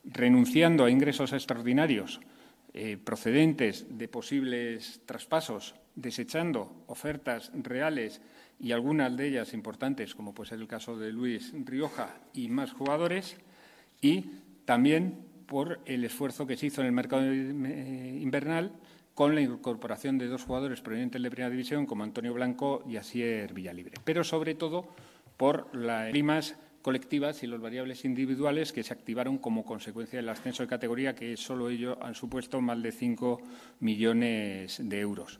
renunciando 0.03 0.85
a 0.85 0.89
ingresos 0.89 1.33
extraordinarios 1.33 2.19
eh, 2.73 2.97
procedentes 2.97 3.97
de 3.97 4.07
posibles 4.07 5.01
traspasos, 5.05 5.73
desechando 5.95 6.83
ofertas 6.87 7.51
reales 7.53 8.21
y 8.59 8.71
algunas 8.71 9.15
de 9.17 9.29
ellas 9.29 9.53
importantes, 9.53 10.13
como 10.13 10.33
puede 10.33 10.49
ser 10.49 10.59
el 10.59 10.67
caso 10.67 10.97
de 10.97 11.11
Luis 11.11 11.53
Rioja 11.65 12.15
y 12.33 12.49
más 12.49 12.73
jugadores, 12.73 13.37
y 14.01 14.31
también 14.65 15.25
por 15.47 15.79
el 15.85 16.03
esfuerzo 16.03 16.45
que 16.45 16.57
se 16.57 16.67
hizo 16.67 16.81
en 16.81 16.87
el 16.87 16.93
mercado 16.93 17.23
eh, 17.23 18.19
invernal 18.21 18.73
con 19.17 19.33
la 19.33 19.41
incorporación 19.41 20.19
de 20.19 20.27
dos 20.27 20.43
jugadores 20.43 20.81
provenientes 20.81 21.19
de 21.19 21.31
Primera 21.31 21.49
División, 21.49 21.87
como 21.87 22.03
Antonio 22.03 22.35
Blanco 22.35 22.83
y 22.87 22.97
Asier 22.97 23.51
Villalibre. 23.51 23.95
Pero, 24.03 24.23
sobre 24.23 24.53
todo, 24.53 24.89
por 25.37 25.75
las 25.75 26.11
primas 26.11 26.55
colectivas 26.83 27.41
y 27.41 27.47
los 27.47 27.59
variables 27.59 28.05
individuales 28.05 28.71
que 28.71 28.83
se 28.83 28.93
activaron 28.93 29.39
como 29.39 29.65
consecuencia 29.65 30.17
del 30.17 30.29
ascenso 30.29 30.61
de 30.61 30.69
categoría, 30.69 31.15
que 31.15 31.35
solo 31.35 31.71
ellos 31.71 31.97
han 31.99 32.13
supuesto 32.13 32.61
más 32.61 32.79
de 32.83 32.91
5 32.91 33.41
millones 33.79 34.79
de 34.83 34.99
euros. 34.99 35.39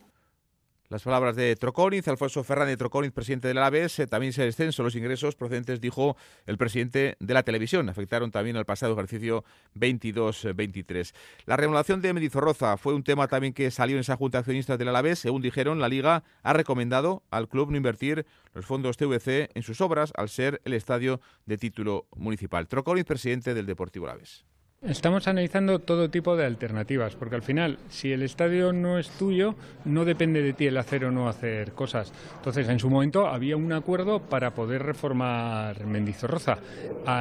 Las 0.90 1.04
palabras 1.04 1.36
de 1.36 1.54
Troconiz, 1.58 2.08
Alfonso 2.08 2.46
Fernández 2.46 2.72
de 2.74 2.78
Troconiz, 2.78 3.12
presidente 3.12 3.50
del 3.50 3.58
Alavés, 3.58 4.00
eh, 4.00 4.08
también 4.08 4.32
se 4.32 4.44
descenso 4.44 4.84
los 4.84 4.96
ingresos 4.96 5.36
procedentes, 5.36 5.82
dijo 5.82 6.16
el 6.46 6.58
presidente 6.58 7.18
de 7.20 7.34
la 7.34 7.44
televisión. 7.44 7.90
Afectaron 7.90 8.32
también 8.32 8.56
al 8.56 8.64
pasado 8.64 8.94
ejercicio 8.94 9.44
22-23. 9.76 11.14
La 11.46 11.58
remodelación 11.58 12.02
de 12.02 12.14
Medizorroza 12.14 12.78
fue 12.78 12.94
un 12.94 13.04
tema 13.04 13.28
también 13.28 13.52
que 13.52 13.70
salió 13.70 13.98
en 13.98 14.00
esa 14.00 14.16
junta 14.16 14.38
de 14.38 14.40
accionistas 14.44 14.80
del 14.80 14.88
Alavés. 14.88 15.20
Según 15.20 15.42
dijeron, 15.42 15.82
la 15.82 15.90
Liga 15.90 16.24
ha 16.42 16.54
recomendado 16.54 17.22
al 17.32 17.50
club 17.50 17.70
no 17.70 17.76
invertir 17.76 18.26
los 18.54 18.66
fondos 18.66 18.96
TVC 18.96 19.50
en 19.56 19.64
sus 19.64 19.82
obras 19.82 20.14
al 20.16 20.30
ser 20.30 20.62
el 20.64 20.72
estadio 20.72 21.20
de 21.46 21.58
título 21.58 22.08
municipal. 22.16 22.70
Troconiz, 22.70 23.04
presidente 23.04 23.54
del 23.54 23.66
Deportivo 23.66 24.06
Alavés. 24.06 24.46
Estamos 24.84 25.28
analizando 25.28 25.80
todo 25.80 26.12
tipo 26.12 26.36
de 26.36 26.46
alternativas, 26.46 27.16
porque 27.16 27.34
al 27.34 27.42
final, 27.42 27.80
si 27.90 28.14
el 28.14 28.22
estadio 28.22 28.72
no 28.74 29.00
es 29.00 29.10
tuyo, 29.10 29.56
no 29.86 30.06
depende 30.06 30.44
de 30.44 30.54
ti 30.54 30.68
el 30.68 30.78
hacer 30.78 31.04
o 31.06 31.12
no 31.12 31.28
hacer 31.28 31.74
cosas. 31.74 32.14
Entonces, 32.36 32.70
en 32.70 32.78
su 32.78 32.88
momento 32.88 33.28
había 33.28 33.58
un 33.58 33.74
acuerdo 33.74 34.22
para 34.22 34.54
poder 34.54 34.84
reformar 34.84 35.84
Mendizorroza. 35.86 36.60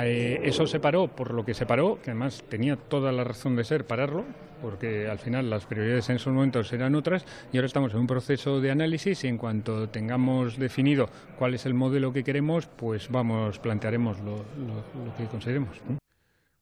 Eh, 0.04 0.42
eso 0.44 0.66
se 0.66 0.80
paró 0.80 1.08
por 1.08 1.32
lo 1.32 1.46
que 1.46 1.54
se 1.54 1.64
paró, 1.64 1.98
que 2.02 2.10
además 2.10 2.44
tenía 2.46 2.76
toda 2.76 3.10
la 3.10 3.24
razón 3.24 3.56
de 3.56 3.64
ser 3.64 3.86
pararlo, 3.86 4.26
porque 4.60 5.08
al 5.08 5.18
final 5.18 5.48
las 5.48 5.64
prioridades 5.64 6.10
en 6.10 6.16
esos 6.16 6.34
momentos 6.34 6.70
eran 6.74 6.94
otras 6.94 7.24
y 7.54 7.56
ahora 7.56 7.66
estamos 7.66 7.94
en 7.94 8.00
un 8.00 8.06
proceso 8.06 8.60
de 8.60 8.70
análisis 8.70 9.24
y 9.24 9.28
en 9.28 9.38
cuanto 9.38 9.88
tengamos 9.88 10.58
definido 10.58 11.08
cuál 11.38 11.54
es 11.54 11.64
el 11.64 11.72
modelo 11.72 12.12
que 12.12 12.22
queremos, 12.22 12.66
pues 12.66 13.10
vamos, 13.10 13.58
plantearemos 13.58 14.18
lo, 14.20 14.36
lo, 14.36 15.04
lo 15.06 15.16
que 15.16 15.24
consideremos. 15.24 15.80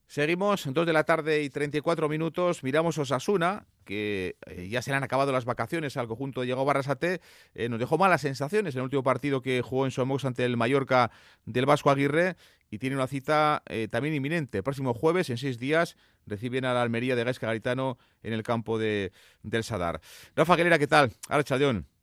Seguimos, 0.06 0.66
dos 0.72 0.86
de 0.86 0.92
la 0.92 1.04
tarde 1.04 1.42
y 1.42 1.50
34 1.50 2.08
minutos. 2.08 2.62
Miramos 2.62 2.98
Osasuna, 2.98 3.66
que 3.84 4.36
eh, 4.46 4.68
ya 4.68 4.82
se 4.82 4.90
le 4.90 4.96
han 4.96 5.02
acabado 5.02 5.32
las 5.32 5.44
vacaciones 5.44 5.96
al 5.96 6.06
conjunto 6.06 6.40
de 6.40 6.46
Diego 6.46 6.64
Barrasate. 6.64 7.20
Eh, 7.54 7.68
nos 7.68 7.78
dejó 7.78 7.98
malas 7.98 8.20
sensaciones 8.20 8.74
en 8.74 8.80
el 8.80 8.84
último 8.84 9.02
partido 9.02 9.40
que 9.40 9.62
jugó 9.62 9.86
en 9.86 9.90
Somox 9.90 10.24
ante 10.24 10.44
el 10.44 10.56
Mallorca 10.56 11.10
del 11.46 11.66
Vasco 11.66 11.90
Aguirre 11.90 12.36
y 12.70 12.78
tiene 12.78 12.96
una 12.96 13.06
cita 13.06 13.62
eh, 13.66 13.88
también 13.90 14.14
inminente. 14.14 14.62
Próximo 14.62 14.94
jueves, 14.94 15.30
en 15.30 15.38
seis 15.38 15.58
días, 15.58 15.96
reciben 16.26 16.64
a 16.64 16.74
la 16.74 16.82
Almería 16.82 17.16
de 17.16 17.24
Gaisca 17.24 17.46
Garitano 17.46 17.98
en 18.22 18.34
el 18.34 18.42
campo 18.42 18.78
de, 18.78 19.12
del 19.42 19.64
Sadar. 19.64 20.00
Rafa 20.36 20.54
Aguilera, 20.54 20.78
¿qué 20.78 20.86
tal? 20.86 21.12
Ahora 21.28 21.44
Chaldeón. 21.44 21.93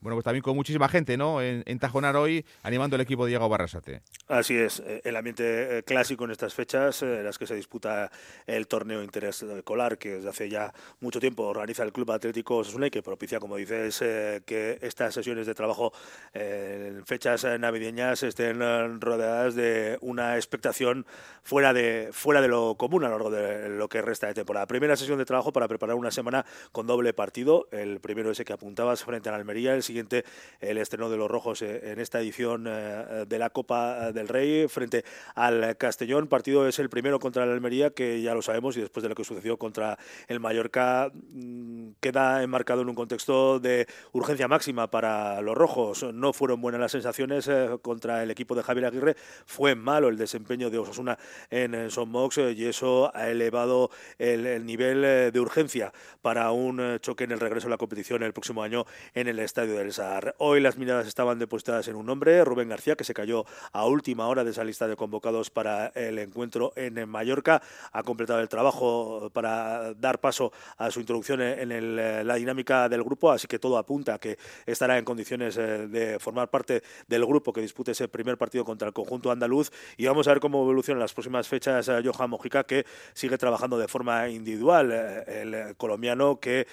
Bueno, 0.00 0.16
pues 0.16 0.24
también 0.24 0.42
con 0.42 0.56
muchísima 0.56 0.88
gente, 0.88 1.16
¿no? 1.16 1.42
En, 1.42 1.78
Tajonar 1.78 2.16
hoy, 2.16 2.44
animando 2.62 2.96
al 2.96 3.02
equipo 3.02 3.24
de 3.24 3.30
Diego 3.30 3.48
Barrasate. 3.48 4.02
Así 4.26 4.56
es, 4.56 4.80
eh, 4.80 5.00
el 5.04 5.14
ambiente 5.14 5.78
eh, 5.78 5.82
clásico 5.84 6.24
en 6.24 6.32
estas 6.32 6.54
fechas, 6.54 7.02
en 7.02 7.22
las 7.22 7.38
que 7.38 7.46
se 7.46 7.54
disputa 7.54 8.10
el 8.46 8.66
torneo 8.66 9.02
interescolar, 9.02 9.96
que 9.96 10.14
desde 10.14 10.28
hace 10.28 10.48
ya 10.48 10.72
mucho 11.00 11.20
tiempo 11.20 11.44
organiza 11.44 11.82
el 11.84 11.92
Club 11.92 12.10
Atlético 12.10 12.56
Osasuna 12.56 12.88
y 12.88 12.90
que 12.90 13.02
propicia, 13.02 13.38
como 13.38 13.56
dices, 13.56 13.98
que 13.98 14.78
estas 14.82 15.14
sesiones 15.14 15.46
de 15.46 15.54
trabajo 15.54 15.92
en 16.32 17.04
fechas 17.06 17.46
navideñas 17.60 18.22
estén 18.22 18.60
rodeadas 19.00 19.54
de 19.54 19.98
una 20.00 20.36
expectación 20.36 21.06
fuera 21.42 21.72
de, 21.72 22.08
fuera 22.12 22.40
de 22.40 22.48
lo 22.48 22.74
común 22.76 23.04
a 23.04 23.08
lo 23.08 23.14
largo 23.14 23.30
de 23.30 23.68
lo 23.68 23.88
que 23.88 24.02
resta 24.02 24.26
de 24.26 24.34
temporada. 24.34 24.66
Primera 24.66 24.96
sesión 24.96 25.18
de 25.18 25.24
trabajo 25.24 25.52
para 25.52 25.68
preparar 25.68 25.96
una 25.96 26.10
semana 26.10 26.44
con 26.72 26.86
doble 26.86 27.12
partido, 27.12 27.68
el 27.70 28.00
primero 28.00 28.30
ese 28.30 28.44
que 28.44 28.52
apuntabas 28.52 29.04
frente 29.04 29.17
a 29.26 29.32
la 29.32 29.38
Almería, 29.38 29.74
el 29.74 29.82
siguiente 29.82 30.24
el 30.60 30.78
estreno 30.78 31.10
de 31.10 31.16
los 31.16 31.30
rojos 31.30 31.62
eh, 31.62 31.92
en 31.92 32.00
esta 32.00 32.20
edición 32.20 32.66
eh, 32.68 33.24
de 33.26 33.38
la 33.38 33.50
Copa 33.50 34.12
del 34.12 34.28
Rey 34.28 34.68
frente 34.68 35.04
al 35.34 35.76
Castellón. 35.76 36.28
Partido 36.28 36.68
es 36.68 36.78
el 36.78 36.88
primero 36.88 37.18
contra 37.18 37.46
la 37.46 37.52
Almería, 37.52 37.90
que 37.90 38.22
ya 38.22 38.34
lo 38.34 38.42
sabemos, 38.42 38.76
y 38.76 38.80
después 38.80 39.02
de 39.02 39.08
lo 39.08 39.14
que 39.14 39.24
sucedió 39.24 39.56
contra 39.56 39.98
el 40.28 40.40
Mallorca, 40.40 41.10
mm, 41.12 41.90
queda 42.00 42.42
enmarcado 42.42 42.82
en 42.82 42.88
un 42.88 42.94
contexto 42.94 43.58
de 43.60 43.86
urgencia 44.12 44.48
máxima 44.48 44.90
para 44.90 45.40
los 45.40 45.56
rojos. 45.56 46.04
No 46.14 46.32
fueron 46.32 46.60
buenas 46.60 46.80
las 46.80 46.92
sensaciones 46.92 47.48
eh, 47.48 47.78
contra 47.82 48.22
el 48.22 48.30
equipo 48.30 48.54
de 48.54 48.62
Javier 48.62 48.86
Aguirre, 48.86 49.16
fue 49.46 49.74
malo 49.74 50.08
el 50.08 50.16
desempeño 50.16 50.70
de 50.70 50.78
Osasuna 50.78 51.18
en 51.50 51.90
Son 51.90 52.08
Mox 52.10 52.38
y 52.38 52.66
eso 52.66 53.10
ha 53.14 53.28
elevado 53.28 53.90
el, 54.18 54.64
nivel 54.64 55.32
de 55.32 55.40
urgencia 55.40 55.92
para 56.22 56.50
un 56.50 56.98
choque 57.00 57.24
en 57.24 57.32
el 57.32 57.40
regreso 57.40 57.66
a 57.68 57.70
la 57.70 57.76
competición 57.76 58.22
el 58.22 58.32
próximo 58.32 58.62
año 58.62 58.84
en 59.14 59.28
el 59.28 59.38
estadio 59.38 59.74
del 59.74 59.92
SAR. 59.92 60.34
Hoy 60.38 60.60
las 60.60 60.76
miradas 60.76 61.06
estaban 61.06 61.38
depositadas 61.38 61.88
en 61.88 61.96
un 61.96 62.08
hombre, 62.10 62.44
Rubén 62.44 62.68
García, 62.68 62.96
que 62.96 63.04
se 63.04 63.14
cayó 63.14 63.44
a 63.72 63.86
última 63.86 64.28
hora 64.28 64.44
de 64.44 64.50
esa 64.50 64.64
lista 64.64 64.86
de 64.86 64.96
convocados 64.96 65.50
para 65.50 65.88
el 65.88 66.18
encuentro 66.18 66.72
en 66.76 67.08
Mallorca. 67.08 67.62
Ha 67.92 68.02
completado 68.02 68.40
el 68.40 68.48
trabajo 68.48 69.30
para 69.32 69.94
dar 69.94 70.20
paso 70.20 70.52
a 70.76 70.90
su 70.90 71.00
introducción 71.00 71.40
en 71.40 71.96
la 72.26 72.34
dinámica 72.34 72.88
del 72.88 73.02
grupo, 73.02 73.30
así 73.30 73.46
que 73.46 73.58
todo 73.58 73.78
apunta 73.78 74.14
a 74.14 74.18
que 74.18 74.38
estará 74.66 74.98
en 74.98 75.04
condiciones 75.04 75.56
eh, 75.56 75.88
de 75.88 76.18
formar 76.18 76.48
parte 76.48 76.82
del 77.06 77.24
grupo 77.24 77.52
que 77.52 77.60
dispute 77.60 77.92
ese 77.92 78.08
primer 78.08 78.36
partido 78.36 78.64
contra 78.64 78.88
el 78.88 78.94
conjunto 78.94 79.30
andaluz. 79.30 79.70
Y 79.96 80.06
vamos 80.06 80.28
a 80.28 80.32
ver 80.32 80.40
cómo 80.40 80.62
evoluciona 80.62 80.98
en 80.98 81.02
las 81.02 81.14
próximas 81.14 81.48
fechas 81.48 81.88
eh, 81.88 82.02
Johan 82.04 82.30
Mojica, 82.30 82.64
que 82.64 82.84
sigue 83.14 83.38
trabajando 83.38 83.78
de 83.78 83.88
forma 83.88 84.28
individual. 84.28 84.90
Eh, 84.92 85.42
el 85.42 85.76
colombiano 85.76 86.38
que 86.40 86.66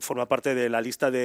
forma 0.00 0.26
parte 0.26 0.54
de 0.54 0.68
la 0.68 0.80
lista 0.80 1.10
de 1.10 1.17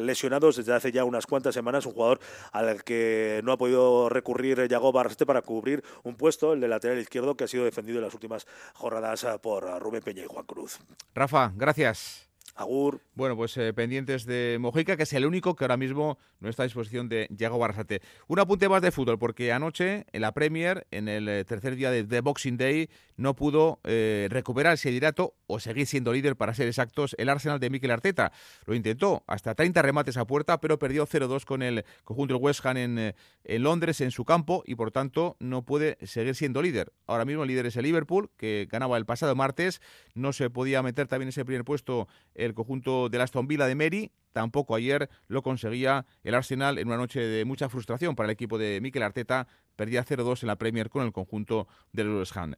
lesionados 0.00 0.56
desde 0.56 0.74
hace 0.74 0.92
ya 0.92 1.04
unas 1.04 1.26
cuantas 1.26 1.54
semanas, 1.54 1.86
un 1.86 1.92
jugador 1.92 2.20
al 2.52 2.84
que 2.84 3.40
no 3.44 3.52
ha 3.52 3.56
podido 3.56 4.08
recurrir 4.08 4.68
Yago 4.68 4.92
Barreste 4.92 5.26
para 5.26 5.42
cubrir 5.42 5.82
un 6.02 6.16
puesto, 6.16 6.52
el 6.52 6.60
de 6.60 6.68
lateral 6.68 6.98
izquierdo, 6.98 7.36
que 7.36 7.44
ha 7.44 7.48
sido 7.48 7.64
defendido 7.64 7.98
en 7.98 8.04
las 8.04 8.14
últimas 8.14 8.46
jornadas 8.74 9.26
por 9.42 9.64
Rubén 9.80 10.02
Peña 10.02 10.22
y 10.22 10.26
Juan 10.26 10.44
Cruz. 10.46 10.78
Rafa, 11.14 11.52
gracias. 11.54 12.28
Agur. 12.56 13.02
Bueno, 13.14 13.36
pues 13.36 13.56
eh, 13.56 13.72
pendientes 13.72 14.24
de 14.26 14.56
Mojica, 14.60 14.96
que 14.96 15.04
es 15.04 15.12
el 15.12 15.26
único 15.26 15.54
que 15.54 15.64
ahora 15.64 15.76
mismo 15.76 16.18
no 16.40 16.48
está 16.48 16.62
a 16.62 16.66
disposición 16.66 17.08
de 17.08 17.28
Yago 17.30 17.58
Barrasate. 17.58 18.00
Un 18.28 18.38
apunte 18.38 18.68
más 18.68 18.82
de 18.82 18.90
fútbol, 18.90 19.18
porque 19.18 19.52
anoche 19.52 20.06
en 20.12 20.22
la 20.22 20.32
Premier, 20.32 20.86
en 20.90 21.08
el 21.08 21.28
eh, 21.28 21.44
tercer 21.44 21.76
día 21.76 21.90
de 21.90 22.04
The 22.04 22.20
Boxing 22.20 22.56
Day, 22.56 22.88
no 23.16 23.34
pudo 23.34 23.80
eh, 23.84 24.28
recuperar 24.30 24.74
ese 24.74 24.90
liderato 24.90 25.34
o 25.46 25.60
seguir 25.60 25.86
siendo 25.86 26.12
líder, 26.12 26.36
para 26.36 26.54
ser 26.54 26.66
exactos, 26.66 27.14
el 27.18 27.28
Arsenal 27.28 27.60
de 27.60 27.70
Mikel 27.70 27.90
Arteta. 27.90 28.32
Lo 28.64 28.74
intentó, 28.74 29.22
hasta 29.26 29.54
30 29.54 29.80
remates 29.82 30.16
a 30.16 30.26
puerta, 30.26 30.60
pero 30.60 30.78
perdió 30.78 31.06
0-2 31.06 31.44
con 31.44 31.62
el 31.62 31.84
conjunto 32.04 32.34
del 32.34 32.42
West 32.42 32.64
Ham 32.64 32.76
en, 32.76 33.14
en 33.44 33.62
Londres, 33.62 34.00
en 34.00 34.10
su 34.10 34.24
campo, 34.24 34.62
y 34.66 34.74
por 34.74 34.90
tanto 34.90 35.36
no 35.40 35.62
puede 35.62 35.98
seguir 36.06 36.34
siendo 36.34 36.62
líder. 36.62 36.92
Ahora 37.06 37.24
mismo 37.24 37.42
el 37.42 37.48
líder 37.48 37.66
es 37.66 37.76
el 37.76 37.84
Liverpool, 37.84 38.30
que 38.36 38.66
ganaba 38.70 38.96
el 38.96 39.06
pasado 39.06 39.34
martes, 39.34 39.80
no 40.14 40.32
se 40.32 40.50
podía 40.50 40.82
meter 40.82 41.06
también 41.06 41.28
ese 41.28 41.44
primer 41.44 41.64
puesto 41.64 42.08
el 42.46 42.54
conjunto 42.54 43.08
de 43.08 43.20
Aston 43.20 43.46
Villa 43.46 43.66
de 43.66 43.74
Mary. 43.74 44.10
Tampoco 44.32 44.74
ayer 44.74 45.08
lo 45.28 45.42
conseguía 45.42 46.06
el 46.24 46.34
Arsenal 46.34 46.78
en 46.78 46.88
una 46.88 46.96
noche 46.96 47.20
de 47.20 47.44
mucha 47.44 47.68
frustración 47.68 48.16
para 48.16 48.26
el 48.26 48.32
equipo 48.32 48.58
de 48.58 48.80
Mikel 48.80 49.02
Arteta. 49.02 49.46
Perdía 49.76 50.04
0-2 50.04 50.42
en 50.42 50.48
la 50.48 50.56
Premier 50.56 50.90
con 50.90 51.04
el 51.04 51.12
conjunto 51.12 51.68
del 51.92 52.10
West 52.10 52.36
Ham. 52.36 52.54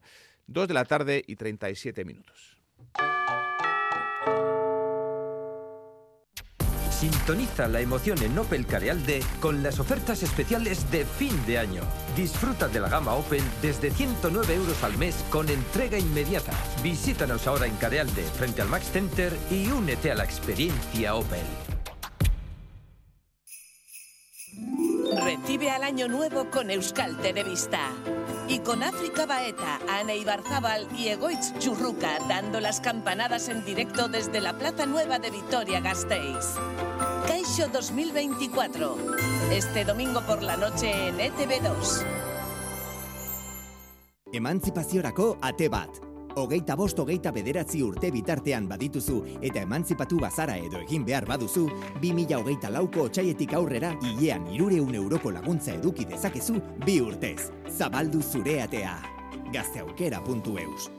2 0.47 0.67
de 0.67 0.73
la 0.73 0.85
tarde 0.85 1.23
y 1.25 1.35
37 1.35 2.05
minutos. 2.05 2.57
Sintoniza 6.99 7.69
la 7.69 7.79
emoción 7.79 8.21
en 8.23 8.37
Opel 8.37 8.65
Carealde 8.65 9.23
con 9.39 9.63
las 9.63 9.79
ofertas 9.79 10.21
especiales 10.21 10.91
de 10.91 11.05
fin 11.05 11.31
de 11.45 11.57
año. 11.57 11.81
Disfruta 12.13 12.67
de 12.67 12.81
la 12.81 12.89
gama 12.89 13.13
Opel 13.13 13.41
desde 13.61 13.89
109 13.89 14.53
euros 14.53 14.83
al 14.83 14.97
mes 14.97 15.15
con 15.29 15.47
entrega 15.47 15.97
inmediata. 15.97 16.51
Visítanos 16.83 17.47
ahora 17.47 17.67
en 17.67 17.75
Carealde, 17.77 18.23
frente 18.23 18.61
al 18.61 18.67
Max 18.67 18.91
Center 18.91 19.31
y 19.49 19.71
únete 19.71 20.11
a 20.11 20.15
la 20.15 20.25
experiencia 20.25 21.15
Opel. 21.15 21.39
Recibe 25.23 25.71
al 25.71 25.83
año 25.83 26.09
nuevo 26.09 26.49
con 26.51 26.69
Euskal 26.69 27.17
Televista. 27.19 27.91
Y 28.49 28.59
con 28.59 28.81
África 28.81 29.27
Baeta, 29.27 29.79
Ana 29.87 30.15
Ibarzábal 30.15 30.87
y 30.97 31.09
Egoitz 31.09 31.53
Churruca 31.59 32.17
dando 32.27 32.59
las 32.59 32.81
campanadas 32.81 33.47
en 33.47 33.63
directo 33.63 34.09
desde 34.09 34.41
la 34.41 34.57
Plaza 34.57 34.87
Nueva 34.87 35.19
de 35.19 35.29
Vitoria-Gasteiz. 35.29 36.55
Caixo 37.27 37.67
2024. 37.71 38.97
Este 39.51 39.85
domingo 39.85 40.21
por 40.25 40.41
la 40.41 40.57
noche 40.57 41.09
en 41.09 41.19
ETV2. 41.19 42.03
Emantzipaziorako 44.33 45.37
ate 45.41 45.69
bat. 45.69 46.08
Hogeita 46.39 46.75
bost 46.79 46.99
hogeita 46.99 47.33
bederatzi 47.35 47.81
urte 47.83 48.13
bitartean 48.15 48.67
badituzu 48.69 49.17
eta 49.41 49.63
emantzipatu 49.65 50.21
bazara 50.23 50.55
edo 50.55 50.79
egin 50.85 51.03
behar 51.03 51.27
baduzu, 51.27 51.65
2000 51.99 52.39
hogeita 52.39 52.71
lauko 52.71 53.09
otxaietik 53.09 53.57
aurrera 53.59 53.91
hilean 53.99 54.47
irureun 54.55 54.95
euroko 55.01 55.33
laguntza 55.35 55.75
eduki 55.75 56.07
dezakezu 56.07 56.61
bi 56.85 57.01
urtez. 57.03 57.51
Zabaldu 57.75 58.23
zure 58.23 58.61
atea. 58.63 58.95
Gazteaukera.eus. 59.51 60.98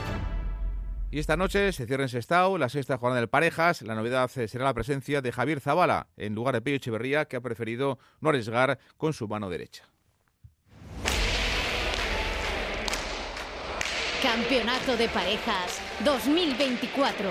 Y 1.13 1.19
esta 1.19 1.35
noche 1.35 1.73
se 1.73 1.85
cierra 1.85 2.03
en 2.03 2.09
Sestao 2.09 2.57
la 2.57 2.69
sexta 2.69 2.97
jornada 2.97 3.19
del 3.19 3.27
Parejas. 3.27 3.81
La 3.81 3.95
novedad 3.95 4.31
eh, 4.37 4.47
será 4.47 4.63
la 4.63 4.73
presencia 4.73 5.21
de 5.21 5.33
Javier 5.33 5.59
Zavala 5.59 6.07
en 6.15 6.33
lugar 6.33 6.55
de 6.55 6.61
Pello 6.61 6.77
Echeverría, 6.77 7.25
que 7.25 7.35
ha 7.35 7.41
preferido 7.41 7.99
no 8.21 8.29
arriesgar 8.29 8.79
con 8.95 9.11
su 9.11 9.27
mano 9.27 9.49
derecha. 9.49 9.83
Campeonato 14.23 14.95
de 14.95 15.09
Parejas 15.09 15.81
2024. 16.05 17.29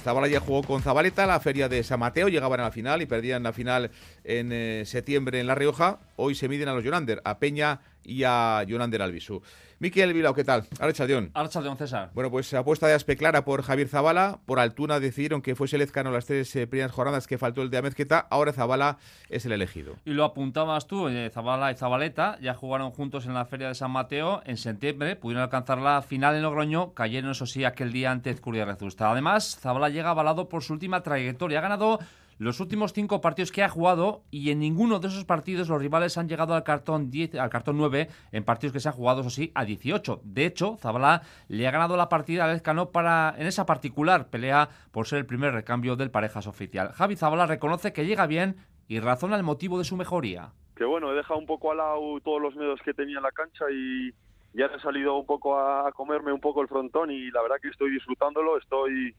Zabala 0.00 0.28
ya 0.28 0.40
jugó 0.40 0.62
con 0.62 0.82
Zabaleta 0.82 1.26
la 1.26 1.40
feria 1.40 1.68
de 1.68 1.82
San 1.82 2.00
Mateo, 2.00 2.28
llegaban 2.28 2.60
a 2.60 2.64
la 2.64 2.70
final 2.70 3.02
y 3.02 3.06
perdían 3.06 3.42
la 3.42 3.52
final 3.52 3.90
en 4.24 4.50
eh, 4.52 4.84
septiembre 4.86 5.40
en 5.40 5.46
La 5.46 5.54
Rioja. 5.54 5.98
Hoy 6.16 6.34
se 6.34 6.48
miden 6.48 6.68
a 6.68 6.74
los 6.74 6.82
Jonander, 6.82 7.20
a 7.24 7.38
Peña 7.38 7.80
y 8.04 8.24
a 8.24 8.64
Jonander 8.68 9.02
Albisu. 9.02 9.42
Miquel 9.80 10.12
Vilao, 10.12 10.34
¿qué 10.34 10.44
tal? 10.44 10.66
Archaldeón. 10.78 11.30
Archaldeón, 11.32 11.78
César. 11.78 12.10
Bueno, 12.12 12.30
pues 12.30 12.52
apuesta 12.52 12.86
de 12.86 12.92
aspe 12.92 13.16
clara 13.16 13.46
por 13.46 13.62
Javier 13.62 13.88
Zabala. 13.88 14.38
Por 14.44 14.60
Altuna 14.60 15.00
decidieron 15.00 15.40
que 15.40 15.54
fuese 15.54 15.78
Lezcano 15.78 16.10
las 16.10 16.26
tres 16.26 16.54
eh, 16.56 16.66
primeras 16.66 16.92
jornadas 16.92 17.26
que 17.26 17.38
faltó 17.38 17.62
el 17.62 17.70
de 17.70 17.78
Amezqueta. 17.78 18.18
Ahora 18.30 18.52
Zabala 18.52 18.98
es 19.30 19.46
el 19.46 19.52
elegido. 19.52 19.96
Y 20.04 20.10
lo 20.10 20.24
apuntabas 20.24 20.86
tú, 20.86 21.08
eh, 21.08 21.30
Zabala 21.32 21.72
y 21.72 21.76
Zabaleta 21.76 22.38
ya 22.42 22.52
jugaron 22.52 22.90
juntos 22.90 23.24
en 23.24 23.32
la 23.32 23.46
Feria 23.46 23.68
de 23.68 23.74
San 23.74 23.90
Mateo 23.90 24.42
en 24.44 24.58
septiembre. 24.58 25.16
Pudieron 25.16 25.44
alcanzar 25.44 25.78
la 25.78 26.02
final 26.02 26.36
en 26.36 26.42
Logroño. 26.42 26.92
Cayeron, 26.92 27.30
eso 27.30 27.46
sí, 27.46 27.64
aquel 27.64 27.90
día 27.90 28.10
ante 28.10 28.34
Curia 28.36 28.66
Rezusta. 28.66 29.10
Además, 29.10 29.58
Zabala 29.62 29.88
llega 29.88 30.10
avalado 30.10 30.50
por 30.50 30.62
su 30.62 30.74
última 30.74 31.02
trayectoria. 31.02 31.58
Ha 31.58 31.62
ganado 31.62 32.00
los 32.40 32.58
últimos 32.58 32.94
cinco 32.94 33.20
partidos 33.20 33.52
que 33.52 33.62
ha 33.62 33.68
jugado 33.68 34.22
y 34.30 34.50
en 34.50 34.60
ninguno 34.60 34.98
de 34.98 35.08
esos 35.08 35.26
partidos 35.26 35.68
los 35.68 35.78
rivales 35.78 36.16
han 36.16 36.26
llegado 36.26 36.54
al 36.54 36.64
cartón 36.64 37.10
10, 37.10 37.34
al 37.34 37.50
cartón 37.50 37.76
9 37.76 38.08
en 38.32 38.44
partidos 38.44 38.72
que 38.72 38.80
se 38.80 38.88
han 38.88 38.94
jugado, 38.94 39.20
eso 39.20 39.28
sí, 39.28 39.52
a 39.54 39.66
18. 39.66 40.22
De 40.24 40.46
hecho, 40.46 40.78
Zabala 40.78 41.20
le 41.48 41.68
ha 41.68 41.70
ganado 41.70 41.98
la 41.98 42.08
partida 42.08 42.46
a 42.46 42.48
Lezcano 42.48 42.92
para, 42.92 43.34
en 43.36 43.46
esa 43.46 43.66
particular 43.66 44.30
pelea 44.30 44.70
por 44.90 45.06
ser 45.06 45.18
el 45.18 45.26
primer 45.26 45.52
recambio 45.52 45.96
del 45.96 46.10
parejas 46.10 46.46
oficial. 46.46 46.92
Javi 46.92 47.14
Zabala 47.14 47.44
reconoce 47.44 47.92
que 47.92 48.06
llega 48.06 48.26
bien 48.26 48.56
y 48.88 49.00
razona 49.00 49.36
el 49.36 49.42
motivo 49.42 49.76
de 49.76 49.84
su 49.84 49.98
mejoría. 49.98 50.52
Que 50.76 50.86
bueno, 50.86 51.12
he 51.12 51.16
dejado 51.16 51.38
un 51.38 51.46
poco 51.46 51.72
al 51.72 51.76
lado 51.76 52.20
todos 52.24 52.40
los 52.40 52.56
miedos 52.56 52.80
que 52.82 52.94
tenía 52.94 53.18
en 53.18 53.22
la 53.22 53.32
cancha 53.32 53.66
y 53.70 54.14
ya 54.54 54.64
he 54.64 54.80
salido 54.80 55.18
un 55.18 55.26
poco 55.26 55.58
a 55.58 55.92
comerme 55.92 56.32
un 56.32 56.40
poco 56.40 56.62
el 56.62 56.68
frontón 56.68 57.10
y 57.10 57.30
la 57.32 57.42
verdad 57.42 57.56
que 57.60 57.68
estoy 57.68 57.90
disfrutándolo, 57.90 58.56
estoy 58.56 59.14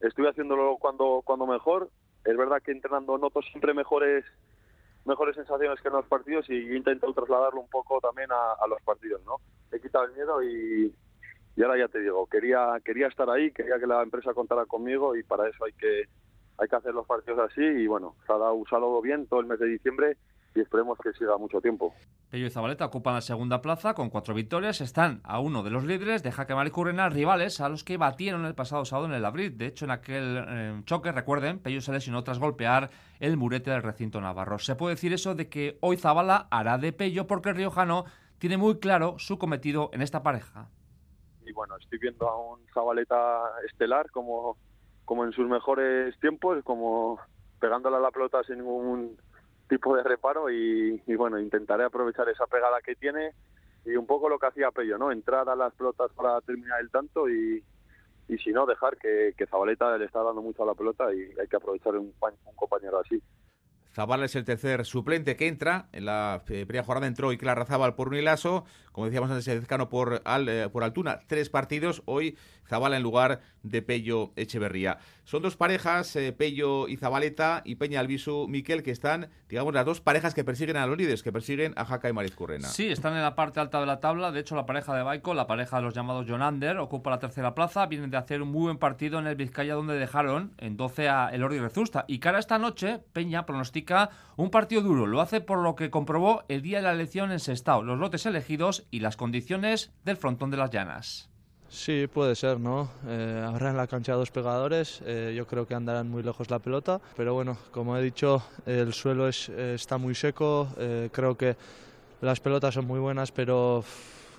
estoy 0.00 0.28
haciéndolo 0.28 0.76
cuando 0.78 1.20
cuando 1.24 1.48
mejor. 1.48 1.90
Es 2.24 2.36
verdad 2.36 2.62
que 2.62 2.72
entrenando 2.72 3.18
noto 3.18 3.42
siempre 3.42 3.74
mejores 3.74 4.24
mejores 5.04 5.34
sensaciones 5.34 5.80
que 5.80 5.88
en 5.88 5.94
los 5.94 6.06
partidos 6.06 6.48
y 6.50 6.54
he 6.54 6.76
intentado 6.76 7.14
trasladarlo 7.14 7.60
un 7.60 7.70
poco 7.70 8.00
también 8.00 8.28
a, 8.30 8.66
los 8.68 8.80
partidos, 8.82 9.22
¿no? 9.24 9.36
He 9.72 9.80
quitado 9.80 10.04
el 10.04 10.12
miedo 10.12 10.42
y, 10.42 10.94
y 11.56 11.62
ahora 11.62 11.78
ya 11.78 11.88
te 11.88 12.00
digo, 12.00 12.26
quería 12.26 12.78
quería 12.84 13.08
estar 13.08 13.28
ahí, 13.30 13.50
quería 13.50 13.78
que 13.78 13.86
la 13.86 14.02
empresa 14.02 14.34
contara 14.34 14.66
conmigo 14.66 15.16
y 15.16 15.22
para 15.22 15.48
eso 15.48 15.64
hay 15.64 15.72
que 15.72 16.04
hay 16.58 16.68
que 16.68 16.76
hacer 16.76 16.92
los 16.92 17.06
partidos 17.06 17.38
así 17.50 17.62
y 17.62 17.86
bueno, 17.86 18.14
se 18.26 18.32
ha 18.32 18.36
dado, 18.36 19.00
bien 19.00 19.26
todo 19.26 19.40
el 19.40 19.46
mes 19.46 19.58
de 19.58 19.66
diciembre 19.66 20.16
y 20.54 20.60
esperemos 20.60 20.98
que 21.02 21.12
siga 21.12 21.36
mucho 21.38 21.60
tiempo. 21.60 21.94
Pello 22.30 22.46
y 22.46 22.50
Zabaleta 22.50 22.86
ocupan 22.86 23.14
la 23.14 23.20
segunda 23.20 23.60
plaza 23.60 23.94
con 23.94 24.10
cuatro 24.10 24.34
victorias. 24.34 24.80
Están 24.80 25.20
a 25.24 25.40
uno 25.40 25.62
de 25.62 25.70
los 25.70 25.84
líderes 25.84 26.22
de 26.22 26.32
Jaque 26.32 26.54
y 26.66 26.70
Currena, 26.70 27.08
rivales 27.08 27.60
a 27.60 27.68
los 27.68 27.84
que 27.84 27.96
batieron 27.96 28.44
el 28.44 28.54
pasado 28.54 28.84
sábado 28.84 29.08
en 29.08 29.14
el 29.14 29.24
abril. 29.24 29.56
De 29.56 29.66
hecho, 29.66 29.84
en 29.84 29.90
aquel 29.90 30.44
eh, 30.48 30.82
choque, 30.84 31.12
recuerden, 31.12 31.58
Pello 31.58 31.80
se 31.80 31.92
lesionó 31.92 32.22
tras 32.22 32.38
golpear 32.38 32.90
el 33.18 33.36
murete 33.36 33.70
del 33.70 33.82
recinto 33.82 34.20
navarro. 34.20 34.58
Se 34.58 34.76
puede 34.76 34.94
decir 34.94 35.12
eso 35.12 35.34
de 35.34 35.48
que 35.48 35.78
hoy 35.80 35.96
Zabala 35.96 36.48
hará 36.50 36.78
de 36.78 36.92
Pello 36.92 37.26
porque 37.26 37.50
el 37.50 37.56
riojano 37.56 38.04
tiene 38.38 38.56
muy 38.56 38.78
claro 38.78 39.16
su 39.18 39.38
cometido 39.38 39.90
en 39.92 40.02
esta 40.02 40.22
pareja. 40.22 40.68
Y 41.44 41.52
bueno, 41.52 41.76
estoy 41.78 41.98
viendo 41.98 42.28
a 42.28 42.36
un 42.36 42.60
Zabaleta 42.72 43.42
estelar 43.66 44.10
como 44.10 44.56
como 45.10 45.24
en 45.24 45.32
sus 45.32 45.48
mejores 45.48 46.16
tiempos, 46.20 46.62
como 46.62 47.18
pegándole 47.58 47.96
a 47.96 47.98
la 47.98 48.12
pelota 48.12 48.44
sin 48.44 48.58
ningún 48.58 49.16
tipo 49.70 49.96
de 49.96 50.02
reparo 50.02 50.50
y, 50.50 51.00
bueno, 51.16 51.38
intentaré 51.38 51.84
aprovechar 51.84 52.28
esa 52.28 52.46
pegada 52.46 52.82
que 52.84 52.96
tiene 52.96 53.30
y 53.86 53.96
un 53.96 54.06
poco 54.06 54.28
lo 54.28 54.38
que 54.38 54.48
hacía 54.48 54.70
Pello, 54.70 54.98
¿no? 54.98 55.10
Entrar 55.10 55.48
a 55.48 55.56
las 55.56 55.72
pelotas 55.72 56.12
para 56.12 56.38
terminar 56.42 56.80
el 56.80 56.90
tanto 56.90 57.30
y, 57.30 57.64
y 58.28 58.38
si 58.38 58.50
no, 58.50 58.66
dejar 58.66 58.98
que, 58.98 59.32
que 59.38 59.46
Zabaleta 59.46 59.96
le 59.96 60.04
está 60.04 60.22
dando 60.22 60.42
mucho 60.42 60.64
a 60.64 60.66
la 60.66 60.74
pelota 60.74 61.14
y 61.14 61.32
hay 61.40 61.46
que 61.48 61.56
aprovechar 61.56 61.96
un, 61.96 62.12
un 62.20 62.56
compañero 62.56 62.98
así. 62.98 63.22
Zabala 63.92 64.26
es 64.26 64.36
el 64.36 64.44
tercer 64.44 64.84
suplente 64.84 65.36
que 65.36 65.48
entra. 65.48 65.88
En 65.92 66.04
la 66.04 66.42
eh, 66.48 66.64
primera 66.66 66.84
jornada 66.84 67.08
entró 67.08 67.30
Clara 67.36 67.64
Zabal 67.64 67.94
por 67.94 68.08
Unilaso. 68.08 68.64
Como 68.92 69.06
decíamos 69.06 69.30
antes, 69.30 69.46
Ezcano 69.48 69.88
por, 69.88 70.22
eh, 70.24 70.68
por 70.72 70.84
Altuna. 70.84 71.20
Tres 71.26 71.48
partidos. 71.48 72.02
Hoy 72.06 72.36
Zabala 72.70 72.96
en 72.96 73.02
lugar 73.02 73.40
de 73.62 73.82
Pello 73.82 74.32
Echeverría. 74.36 74.98
Son 75.24 75.42
dos 75.42 75.56
parejas, 75.56 76.16
eh, 76.16 76.32
Pello 76.32 76.88
y 76.88 76.96
Zabaleta 76.96 77.62
y 77.64 77.74
Peña 77.74 78.00
Albisu 78.00 78.46
Miquel, 78.48 78.82
que 78.82 78.90
están, 78.90 79.28
digamos, 79.48 79.74
las 79.74 79.84
dos 79.84 80.00
parejas 80.00 80.34
que 80.34 80.44
persiguen 80.44 80.76
a 80.76 80.86
los 80.86 80.96
líderes, 80.96 81.22
que 81.22 81.30
persiguen 81.30 81.74
a 81.76 81.84
Jaca 81.84 82.08
y 82.08 82.12
Mariz 82.12 82.34
Currena. 82.34 82.68
Sí, 82.68 82.88
están 82.88 83.14
en 83.14 83.22
la 83.22 83.34
parte 83.34 83.60
alta 83.60 83.80
de 83.80 83.86
la 83.86 84.00
tabla. 84.00 84.32
De 84.32 84.40
hecho, 84.40 84.56
la 84.56 84.66
pareja 84.66 84.94
de 84.94 85.02
Baico, 85.02 85.34
la 85.34 85.46
pareja 85.46 85.76
de 85.76 85.82
los 85.82 85.94
llamados 85.94 86.26
Jonander, 86.26 86.78
ocupa 86.78 87.10
la 87.10 87.18
tercera 87.18 87.54
plaza. 87.54 87.86
Vienen 87.86 88.10
de 88.10 88.16
hacer 88.16 88.42
un 88.42 88.50
muy 88.50 88.62
buen 88.62 88.78
partido 88.78 89.18
en 89.18 89.26
el 89.26 89.36
Vizcaya, 89.36 89.74
donde 89.74 89.94
dejaron 89.94 90.52
en 90.58 90.76
12 90.76 91.08
a 91.08 91.28
Elordi 91.28 91.58
Rezusta. 91.58 92.04
Y 92.08 92.18
cara 92.18 92.38
esta 92.38 92.58
noche, 92.58 93.00
Peña 93.12 93.46
pronostica 93.46 94.10
un 94.36 94.50
partido 94.50 94.82
duro. 94.82 95.06
Lo 95.06 95.20
hace 95.20 95.40
por 95.40 95.58
lo 95.58 95.74
que 95.74 95.90
comprobó 95.90 96.44
el 96.48 96.62
día 96.62 96.78
de 96.78 96.84
la 96.84 96.92
elección 96.92 97.30
en 97.30 97.40
Sestao, 97.40 97.82
los 97.82 97.98
lotes 97.98 98.26
elegidos 98.26 98.86
y 98.90 99.00
las 99.00 99.16
condiciones 99.16 99.90
del 100.04 100.16
frontón 100.16 100.50
de 100.50 100.56
las 100.56 100.70
llanas. 100.70 101.30
Sí, 101.70 102.08
puede 102.12 102.34
ser, 102.34 102.58
¿no? 102.58 102.90
Eh, 103.06 103.44
habrá 103.46 103.70
en 103.70 103.76
la 103.76 103.86
cancha 103.86 104.14
dos 104.14 104.32
pegadores, 104.32 105.02
eh, 105.06 105.32
yo 105.36 105.46
creo 105.46 105.68
que 105.68 105.74
andarán 105.74 106.10
muy 106.10 106.24
lejos 106.24 106.50
la 106.50 106.58
pelota, 106.58 107.00
pero 107.16 107.32
bueno, 107.32 107.56
como 107.70 107.96
he 107.96 108.02
dicho, 108.02 108.42
el 108.66 108.92
suelo 108.92 109.28
es, 109.28 109.48
está 109.50 109.96
muy 109.96 110.16
seco, 110.16 110.68
eh, 110.78 111.10
creo 111.12 111.36
que 111.36 111.56
las 112.22 112.40
pelotas 112.40 112.74
son 112.74 112.86
muy 112.86 112.98
buenas, 112.98 113.30
pero 113.30 113.84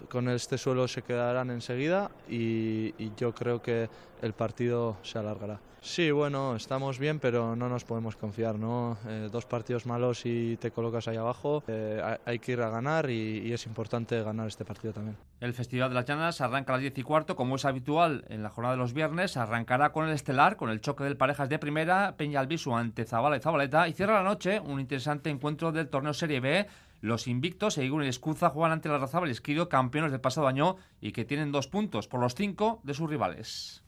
con 0.10 0.30
este 0.30 0.58
suelo 0.58 0.88
se 0.88 1.02
quedarán 1.02 1.50
enseguida 1.50 2.12
y, 2.30 2.94
yo 3.16 3.34
creo 3.34 3.62
que 3.62 3.90
el 4.22 4.34
partido 4.34 4.98
se 5.04 5.20
alargará. 5.20 5.60
Sí, 5.82 6.12
bueno, 6.12 6.56
estamos 6.56 7.00
bien, 7.00 7.20
pero 7.20 7.56
no 7.56 7.68
nos 7.68 7.84
podemos 7.86 8.16
confiar, 8.16 8.60
¿no? 8.60 9.00
Eh, 9.08 9.30
dos 9.32 9.48
partidos 9.48 9.88
malos 9.88 10.26
y 10.26 10.56
te 10.58 10.70
colocas 10.70 11.08
ahí 11.08 11.18
abajo, 11.18 11.64
eh, 11.68 12.00
hay 12.24 12.38
que 12.38 12.52
ir 12.52 12.62
a 12.62 12.70
ganar 12.70 13.10
y, 13.10 13.52
es 13.52 13.66
importante 13.66 14.22
ganar 14.22 14.48
este 14.48 14.64
partido 14.64 14.94
también. 14.94 15.18
El 15.40 15.54
Festival 15.54 15.90
de 15.90 15.96
las 15.96 16.06
Llanas 16.06 16.40
arranca 16.40 16.74
a 16.74 16.76
las 16.76 16.82
10 16.82 17.00
y 17.00 17.04
cuarto, 17.04 17.36
como 17.36 17.56
es 17.56 17.66
habitual 17.66 18.26
en 18.30 18.44
la 18.44 18.50
jornada 18.50 18.76
de 18.76 18.80
los 18.80 18.94
viernes, 18.94 19.38
arrancará 19.38 19.92
con 19.92 20.08
el 20.08 20.14
estelar, 20.14 20.56
con 20.56 20.70
el 20.70 20.82
choque 20.82 21.04
de 21.04 21.16
parejas 21.16 21.50
de 21.50 21.58
primera, 21.58 22.16
Peña 22.16 22.40
Albisu 22.40 22.76
ante 22.76 23.06
Zabala 23.06 23.38
y 23.38 23.40
Zabaleta, 23.40 23.88
y 23.88 23.94
cierra 23.94 24.22
la 24.22 24.24
noche 24.24 24.60
un 24.60 24.80
interesante 24.80 25.32
encuentro 25.32 25.72
del 25.72 25.90
torneo 25.90 26.14
Serie 26.14 26.40
B 26.40 26.68
los 27.02 27.28
invictos, 27.28 27.78
Eigun 27.78 28.04
y 28.04 28.08
Escuza, 28.08 28.50
juegan 28.50 28.72
ante 28.72 28.88
la 28.88 29.00
Razabal 29.00 29.30
y 29.30 29.32
Esquido, 29.32 29.68
campeones 29.68 30.12
del 30.12 30.22
pasado 30.22 30.48
año 30.48 30.78
y 31.02 31.12
que 31.12 31.26
tienen 31.26 31.52
dos 31.52 31.68
puntos 31.68 32.08
por 32.08 32.22
los 32.22 32.36
cinco 32.36 32.80
de 32.84 32.94
sus 32.94 33.10
rivales. 33.10 33.84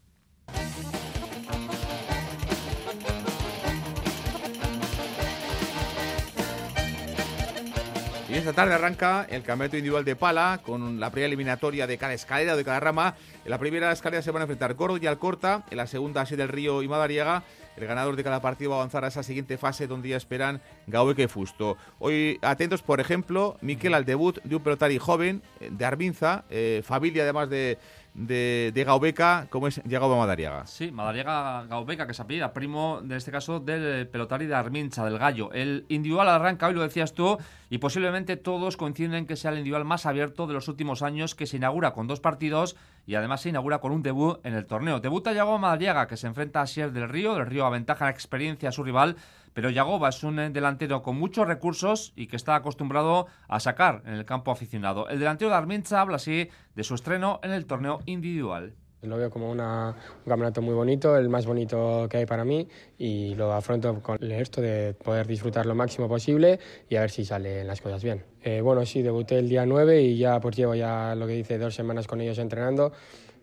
Y 8.33 8.35
esta 8.35 8.53
tarde 8.53 8.73
arranca 8.73 9.27
el 9.29 9.43
campeonato 9.43 9.77
individual 9.77 10.05
de 10.05 10.15
pala 10.15 10.59
con 10.65 10.99
la 10.99 11.11
primera 11.11 11.27
eliminatoria 11.27 11.85
de 11.85 11.99
cada 11.99 12.13
escalera 12.13 12.55
o 12.55 12.57
de 12.57 12.65
cada 12.65 12.79
rama. 12.79 13.15
En 13.45 13.51
la 13.51 13.59
primera 13.59 13.91
escalera 13.91 14.23
se 14.23 14.31
van 14.31 14.41
a 14.41 14.45
enfrentar 14.45 14.73
Gordo 14.73 14.97
y 14.97 15.05
Alcorta, 15.05 15.65
en 15.69 15.77
la 15.77 15.85
segunda 15.85 16.21
Así 16.21 16.35
del 16.35 16.49
Río 16.49 16.81
y 16.81 16.87
Madariaga 16.87 17.43
el 17.77 17.87
ganador 17.87 18.15
de 18.15 18.23
cada 18.23 18.41
partido 18.41 18.71
va 18.71 18.77
a 18.77 18.79
avanzar 18.79 19.05
a 19.05 19.07
esa 19.07 19.23
siguiente 19.23 19.57
fase 19.57 19.87
donde 19.87 20.09
ya 20.09 20.17
esperan 20.17 20.61
Gaueque 20.87 21.23
y 21.23 21.27
Fusto. 21.27 21.77
Hoy 21.99 22.39
atentos, 22.41 22.81
por 22.81 22.99
ejemplo, 22.99 23.57
Miquel 23.61 23.93
al 23.93 24.05
debut 24.05 24.41
de 24.43 24.55
un 24.55 24.63
pelotari 24.63 24.97
joven 24.97 25.41
eh, 25.59 25.69
de 25.71 25.85
Arbinza, 25.85 26.45
eh, 26.49 26.81
familia 26.83 27.23
además 27.23 27.49
de 27.49 27.77
de, 28.13 28.71
de 28.73 28.83
Gaubeca, 28.83 29.47
como 29.49 29.67
es 29.67 29.81
Diego 29.83 30.15
Madariaga. 30.17 30.67
Sí, 30.67 30.91
Madariaga 30.91 31.65
Gaubeca, 31.65 32.05
que 32.05 32.13
se 32.13 32.21
apellida, 32.21 32.53
primo, 32.53 32.99
en 33.03 33.11
este 33.11 33.31
caso, 33.31 33.59
del 33.59 34.07
pelotari 34.07 34.45
de 34.45 34.55
Armincha, 34.55 35.03
del 35.05 35.17
Gallo. 35.17 35.51
El 35.51 35.85
individual 35.89 36.29
arranca, 36.29 36.67
hoy 36.67 36.73
lo 36.73 36.81
decías 36.81 37.13
tú, 37.13 37.37
y 37.69 37.79
posiblemente 37.79 38.37
todos 38.37 38.77
coinciden 38.77 39.15
en 39.15 39.25
que 39.25 39.35
sea 39.35 39.51
el 39.51 39.57
individual 39.57 39.85
más 39.85 40.05
abierto 40.05 40.47
de 40.47 40.53
los 40.53 40.67
últimos 40.67 41.01
años, 41.01 41.35
que 41.35 41.47
se 41.47 41.57
inaugura 41.57 41.93
con 41.93 42.07
dos 42.07 42.19
partidos 42.19 42.75
y 43.05 43.15
además 43.15 43.41
se 43.41 43.49
inaugura 43.49 43.79
con 43.79 43.91
un 43.91 44.03
debut 44.03 44.39
en 44.45 44.53
el 44.53 44.65
torneo. 44.65 44.99
Debuta 44.99 45.33
Yago 45.33 45.57
Madariaga, 45.57 46.07
que 46.07 46.17
se 46.17 46.27
enfrenta 46.27 46.61
a 46.61 46.67
Sier 46.67 46.91
del 46.91 47.09
Río. 47.09 47.35
Del 47.35 47.45
Río 47.45 47.65
aventaja 47.65 48.05
la 48.05 48.11
experiencia 48.11 48.69
a 48.69 48.71
su 48.71 48.83
rival, 48.83 49.17
pero 49.53 49.69
Yagoba 49.69 50.09
es 50.09 50.23
un 50.23 50.35
delantero 50.53 51.01
con 51.01 51.17
muchos 51.17 51.47
recursos 51.47 52.13
y 52.15 52.27
que 52.27 52.35
está 52.35 52.55
acostumbrado 52.55 53.27
a 53.47 53.59
sacar 53.59 54.01
en 54.05 54.13
el 54.13 54.25
campo 54.25 54.51
aficionado. 54.51 55.07
El 55.09 55.19
delantero 55.19 55.51
de 55.51 55.57
Armincha 55.57 56.01
habla 56.01 56.15
así 56.15 56.49
de 56.75 56.83
su 56.83 56.95
estreno 56.95 57.39
en 57.43 57.51
el 57.51 57.65
torneo 57.65 57.99
individual. 58.05 58.75
Lo 59.03 59.17
veo 59.17 59.29
como 59.29 59.49
una, 59.49 59.95
un 60.25 60.29
campeonato 60.29 60.61
muy 60.61 60.73
bonito, 60.73 61.17
el 61.17 61.29
más 61.29 61.45
bonito 61.45 62.07
que 62.09 62.17
hay 62.17 62.25
para 62.25 62.45
mí 62.45 62.67
y 62.97 63.35
lo 63.35 63.53
afronto 63.53 64.01
con 64.01 64.23
esto 64.31 64.61
de 64.61 64.93
poder 64.93 65.27
disfrutar 65.27 65.65
lo 65.65 65.75
máximo 65.75 66.07
posible 66.07 66.59
y 66.89 66.95
a 66.95 67.01
ver 67.01 67.11
si 67.11 67.25
salen 67.25 67.67
las 67.67 67.81
cosas 67.81 68.03
bien. 68.03 68.23
Eh, 68.41 68.61
bueno, 68.61 68.85
sí, 68.85 69.01
debuté 69.01 69.39
el 69.39 69.49
día 69.49 69.65
9 69.65 70.01
y 70.01 70.17
ya 70.17 70.39
pues 70.39 70.55
llevo 70.55 70.75
ya 70.75 71.15
lo 71.15 71.27
que 71.27 71.33
dice 71.33 71.57
dos 71.57 71.75
semanas 71.75 72.07
con 72.07 72.21
ellos 72.21 72.37
entrenando 72.37 72.93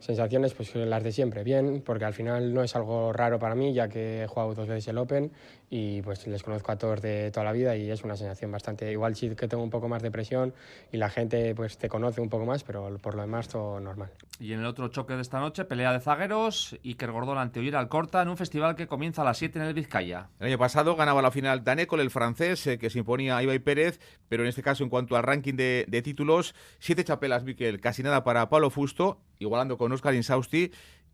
sensaciones 0.00 0.54
pues 0.54 0.74
las 0.74 1.04
de 1.04 1.12
siempre, 1.12 1.44
bien, 1.44 1.82
porque 1.84 2.04
al 2.04 2.14
final 2.14 2.52
no 2.52 2.62
es 2.62 2.74
algo 2.74 3.12
raro 3.12 3.38
para 3.38 3.54
mí, 3.54 3.72
ya 3.72 3.88
que 3.88 4.24
he 4.24 4.26
jugado 4.26 4.54
dos 4.54 4.66
veces 4.66 4.88
el 4.88 4.98
Open 4.98 5.30
y 5.68 6.02
pues 6.02 6.26
les 6.26 6.42
conozco 6.42 6.72
a 6.72 6.76
todos 6.76 7.00
de 7.00 7.30
toda 7.30 7.44
la 7.44 7.52
vida 7.52 7.76
y 7.76 7.90
es 7.90 8.02
una 8.02 8.16
sensación 8.16 8.50
bastante, 8.50 8.90
igual 8.90 9.14
sí 9.14 9.30
que 9.36 9.46
tengo 9.46 9.62
un 9.62 9.70
poco 9.70 9.88
más 9.88 10.02
de 10.02 10.10
presión 10.10 10.52
y 10.90 10.96
la 10.96 11.10
gente 11.10 11.54
pues 11.54 11.78
te 11.78 11.88
conoce 11.88 12.20
un 12.20 12.28
poco 12.28 12.44
más, 12.44 12.64
pero 12.64 12.96
por 12.98 13.14
lo 13.14 13.22
demás 13.22 13.48
todo 13.48 13.78
normal. 13.78 14.10
Y 14.40 14.52
en 14.52 14.60
el 14.60 14.66
otro 14.66 14.88
choque 14.88 15.14
de 15.14 15.22
esta 15.22 15.38
noche, 15.38 15.64
pelea 15.64 15.92
de 15.92 16.00
zagueros, 16.00 16.78
Iker 16.82 17.12
Gordón 17.12 17.38
ante 17.38 17.60
Oyer 17.60 17.76
Alcorta 17.76 18.22
en 18.22 18.28
un 18.28 18.36
festival 18.36 18.74
que 18.74 18.86
comienza 18.86 19.22
a 19.22 19.24
las 19.26 19.38
7 19.38 19.58
en 19.58 19.64
el 19.66 19.74
Vizcaya. 19.74 20.30
El 20.40 20.48
año 20.48 20.58
pasado 20.58 20.96
ganaba 20.96 21.22
la 21.22 21.30
final 21.30 21.62
Danecol, 21.62 22.00
el 22.00 22.10
francés, 22.10 22.66
eh, 22.66 22.78
que 22.78 22.90
se 22.90 22.98
imponía 22.98 23.36
a 23.36 23.42
Ibai 23.42 23.58
Pérez, 23.58 24.00
pero 24.28 24.42
en 24.42 24.48
este 24.48 24.62
caso 24.62 24.82
en 24.82 24.88
cuanto 24.88 25.16
al 25.16 25.22
ranking 25.22 25.54
de, 25.54 25.84
de 25.86 26.02
títulos, 26.02 26.54
siete 26.78 27.04
chapelas, 27.04 27.44
Miquel, 27.44 27.80
casi 27.80 28.02
nada 28.02 28.24
para 28.24 28.48
Pablo 28.48 28.70
Fusto, 28.70 29.20
igualando 29.40 29.76
con 29.76 29.90
Oscar 29.90 30.14
Insausti 30.14 30.70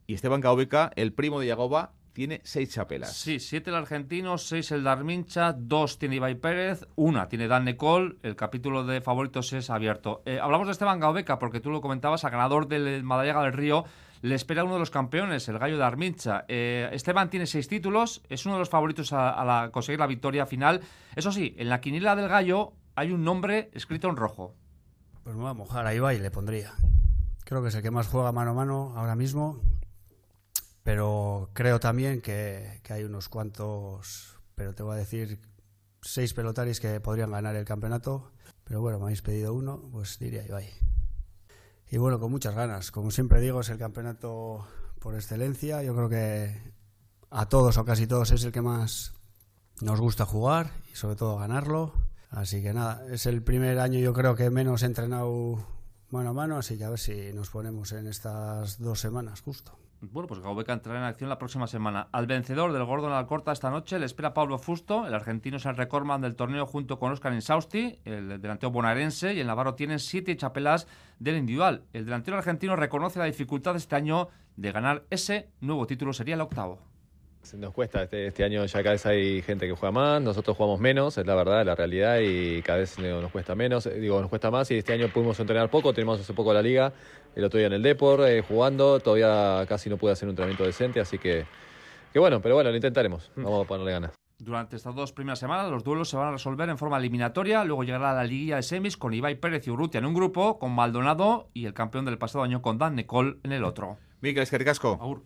y 0.07 0.15
Esteban 0.15 0.41
Gaubeca, 0.41 0.93
el 0.97 1.15
primo 1.15 1.41
de 1.41 1.47
Yagoba, 1.47 1.93
tiene 2.12 2.41
seis 2.45 2.71
chapelas. 2.73 3.15
Sí, 3.15 3.41
siete 3.41 3.71
el 3.71 3.77
argentino, 3.77 4.39
seis 4.39 4.71
el 4.73 4.85
Darmincha, 4.85 5.53
dos 5.53 5.99
tiene 5.99 6.17
Ibai 6.17 6.37
Pérez, 6.37 6.87
una 6.95 7.29
tiene 7.29 7.47
Dan 7.47 7.67
Nicole, 7.67 8.17
el 8.23 8.37
capítulo 8.37 8.85
de 8.85 9.01
favoritos 9.01 9.53
es 9.53 9.69
abierto. 9.69 10.23
Eh, 10.25 10.39
hablamos 10.41 10.67
de 10.67 10.73
Esteban 10.73 10.99
Gaubeca 10.99 11.39
porque 11.39 11.61
tú 11.61 11.71
lo 11.71 11.81
comentabas, 11.81 12.25
a 12.25 12.31
ganador 12.31 12.69
del 12.69 13.03
Madariaga 13.03 13.43
del 13.43 13.53
Río, 13.53 13.85
le 14.23 14.35
espera 14.35 14.65
uno 14.65 14.75
de 14.75 14.79
los 14.81 14.91
campeones, 14.91 15.47
el 15.49 15.59
Gallo 15.59 15.77
de 15.77 15.85
Armincha. 15.85 16.47
Eh, 16.49 16.89
Esteban 16.93 17.29
tiene 17.29 17.47
seis 17.47 17.69
títulos, 17.69 18.23
es 18.31 18.47
uno 18.47 18.55
de 18.55 18.61
los 18.61 18.71
favoritos 18.71 19.12
a, 19.12 19.69
conseguir 19.71 20.01
la 20.01 20.07
victoria 20.07 20.47
final. 20.47 20.81
Eso 21.17 21.33
sí, 21.33 21.55
en 21.59 21.69
la 21.69 21.83
quiniela 21.83 22.17
del 22.17 22.29
Gallo 22.29 22.73
hay 22.95 23.12
un 23.12 23.25
nombre 23.25 23.69
escrito 23.75 24.09
en 24.09 24.17
rojo. 24.17 24.55
Pues 25.23 25.37
me 25.37 25.43
voy 25.43 25.51
a 25.51 25.55
mojar, 25.55 25.87
ahí 25.87 25.99
va 25.99 26.15
y 26.15 26.19
le 26.19 26.31
pondría. 26.31 26.73
Creo 27.46 27.62
que 27.62 27.68
es 27.68 27.76
el 27.76 27.82
que 27.82 27.92
más 27.92 28.09
juega 28.09 28.32
mano 28.32 28.50
a 28.50 28.54
mano 28.54 28.92
ahora 28.96 29.14
mismo, 29.14 29.61
pero 30.82 31.48
creo 31.52 31.78
también 31.78 32.20
que, 32.20 32.82
hay 32.90 33.04
unos 33.04 33.28
cuantos, 33.28 34.40
pero 34.56 34.74
te 34.74 34.82
voy 34.82 34.96
a 34.96 34.98
decir 34.98 35.38
seis 36.02 36.35
pelotaris 36.35 36.80
que 36.80 36.98
podrían 36.98 37.30
ganar 37.30 37.54
el 37.54 37.64
campeonato, 37.64 38.32
pero 38.64 38.80
bueno, 38.80 38.98
me 38.98 39.04
habéis 39.04 39.22
pedido 39.22 39.54
uno, 39.54 39.80
pues 39.92 40.18
diría 40.18 40.44
Ibai. 40.44 40.68
Y 41.88 41.98
bueno, 41.98 42.18
con 42.18 42.32
muchas 42.32 42.52
ganas. 42.52 42.90
Como 42.90 43.12
siempre 43.12 43.40
digo, 43.40 43.61
es 43.61 43.68
el 43.68 43.78
campeonato 43.78 44.66
por 44.98 45.14
excelencia. 45.14 45.85
Yo 45.85 45.94
creo 45.94 46.09
que 46.09 46.72
a 47.30 47.48
todos 47.48 47.78
o 47.78 47.85
casi 47.85 48.09
todos 48.09 48.32
es 48.32 48.42
el 48.42 48.50
que 48.50 48.61
más 48.61 49.12
nos 49.80 50.00
gusta 50.00 50.26
jugar 50.26 50.72
y 50.92 50.96
sobre 50.96 51.14
todo 51.14 51.38
ganarlo. 51.38 51.92
Así 52.28 52.61
que 52.61 52.72
nada, 52.72 53.06
es 53.09 53.24
el 53.26 53.40
primer 53.44 53.78
año 53.78 54.00
yo 54.00 54.12
creo 54.12 54.35
que 54.35 54.50
menos 54.50 54.82
he 54.82 54.87
entrenado 54.87 55.76
mano 56.11 56.31
a 56.31 56.33
mano, 56.33 56.57
así 56.57 56.79
que 56.79 56.85
a 56.85 56.90
ver 56.90 56.99
si 56.99 57.33
nos 57.33 57.51
ponemos 57.51 57.92
en 57.92 58.07
estas 58.07 58.79
dos 58.79 59.01
semanas 59.01 59.40
justo. 59.40 59.79
Bueno, 60.01 60.29
pues 60.29 60.40
Gaubeca 60.40 60.75
entrará 60.75 60.99
en 60.99 61.07
acción 61.07 61.31
la 61.31 61.38
próxima 61.38 61.66
semana. 61.66 62.09
Al 62.12 62.27
vencedor 62.27 62.73
del 62.73 62.85
Gordon 62.85 63.12
Alcorta 63.12 63.53
esta 63.53 63.71
noche 63.71 63.99
le 63.99 64.05
espera 64.05 64.35
Pablo 64.35 64.59
Fusto. 64.59 65.07
El 65.07 65.14
argentino 65.14 65.57
es 65.57 65.64
el 65.64 65.77
recordman 65.77 66.21
del 66.21 66.37
torneo 66.37 66.66
junto 66.66 66.99
con 66.99 67.12
Oscar 67.12 67.33
Insausti, 67.33 67.99
el 68.05 68.40
delantero 68.40 68.71
bonaerense, 68.71 69.33
y 69.33 69.40
el 69.40 69.47
Navarro 69.47 69.75
tiene 69.75 69.99
siete 69.99 70.37
chapelas 70.37 70.87
del 71.19 71.38
individual. 71.38 71.85
El 71.95 72.05
delantero 72.05 72.37
argentino 72.37 72.77
reconoce 72.77 73.19
la 73.19 73.25
dificultad 73.25 73.75
este 73.75 73.97
año 73.97 74.29
de 74.57 74.73
ganar 74.73 75.05
ese 75.11 75.49
nuevo 75.61 75.87
título, 75.87 76.12
sería 76.12 76.35
el 76.35 76.42
octavo. 76.42 76.79
Nos 77.54 77.72
cuesta, 77.72 78.02
este, 78.02 78.26
este, 78.28 78.44
año 78.44 78.64
ya 78.64 78.82
cada 78.82 78.92
vez 78.92 79.06
hay 79.06 79.42
gente 79.42 79.66
que 79.66 79.72
juega 79.72 79.92
más, 79.92 80.22
nosotros 80.22 80.56
jugamos 80.56 80.80
menos, 80.80 81.16
es 81.18 81.26
la 81.26 81.35
verdad, 81.35 81.64
la 81.64 81.74
realidad, 81.74 82.18
y 82.20 82.62
cada 82.62 82.78
vez 82.78 82.98
nos 82.98 83.30
cuesta 83.30 83.54
menos, 83.54 83.87
eh, 83.87 84.00
digo, 84.00 84.20
nos 84.20 84.28
cuesta 84.28 84.50
más, 84.50 84.70
y 84.70 84.78
este 84.78 84.92
año 84.92 85.09
pudimos 85.09 85.38
entrenar 85.38 85.70
poco, 85.70 85.92
tenemos 85.92 86.20
hace 86.20 86.32
poco 86.32 86.52
la 86.52 86.62
liga, 86.62 86.92
el 87.35 87.44
otro 87.44 87.59
día 87.59 87.68
en 87.68 87.74
el 87.74 87.82
Depor, 87.82 88.26
eh, 88.26 88.42
jugando, 88.42 89.00
todavía 89.00 89.64
casi 89.68 89.88
no 89.90 89.96
pude 89.96 90.12
hacer 90.12 90.26
un 90.26 90.30
entrenamiento 90.30 90.64
decente, 90.64 91.00
así 91.00 91.18
que, 91.18 91.44
que 92.12 92.18
bueno, 92.18 92.40
pero 92.40 92.54
bueno, 92.56 92.70
lo 92.70 92.76
intentaremos, 92.76 93.30
mm. 93.37 93.44
vamos 93.44 93.64
a 93.64 93.68
ponerle 93.68 93.92
ganas. 93.92 94.12
Durante 94.38 94.76
estas 94.76 94.94
dos 94.94 95.12
primeras 95.12 95.38
semanas 95.38 95.70
los 95.70 95.82
duelos 95.82 96.11
se 96.11 96.16
van 96.16 96.28
a 96.28 96.32
resolver 96.32 96.68
en 96.68 96.76
forma 96.76 96.98
eliminatoria, 96.98 97.64
luego 97.64 97.85
llegará 97.85 98.12
la 98.12 98.24
liguilla 98.24 98.56
de 98.56 98.62
semis 98.62 98.96
con 98.96 99.14
Ibai 99.14 99.40
Pérez 99.40 99.66
y 99.66 99.70
Urrutia 99.70 99.98
en 99.98 100.04
un 100.04 100.14
grupo, 100.14 100.59
con 100.59 100.72
Maldonado 100.72 101.48
y 101.54 101.64
el 101.64 101.72
campeón 101.72 102.04
del 102.04 102.18
pasado 102.18 102.44
año 102.44 102.61
con 102.61 102.76
Dan 102.76 102.96
Nicole 102.96 103.38
en 103.44 103.52
el 103.52 103.64
otro. 103.64 103.96
Miguel 104.20 104.42
Escaricasco. 104.42 105.24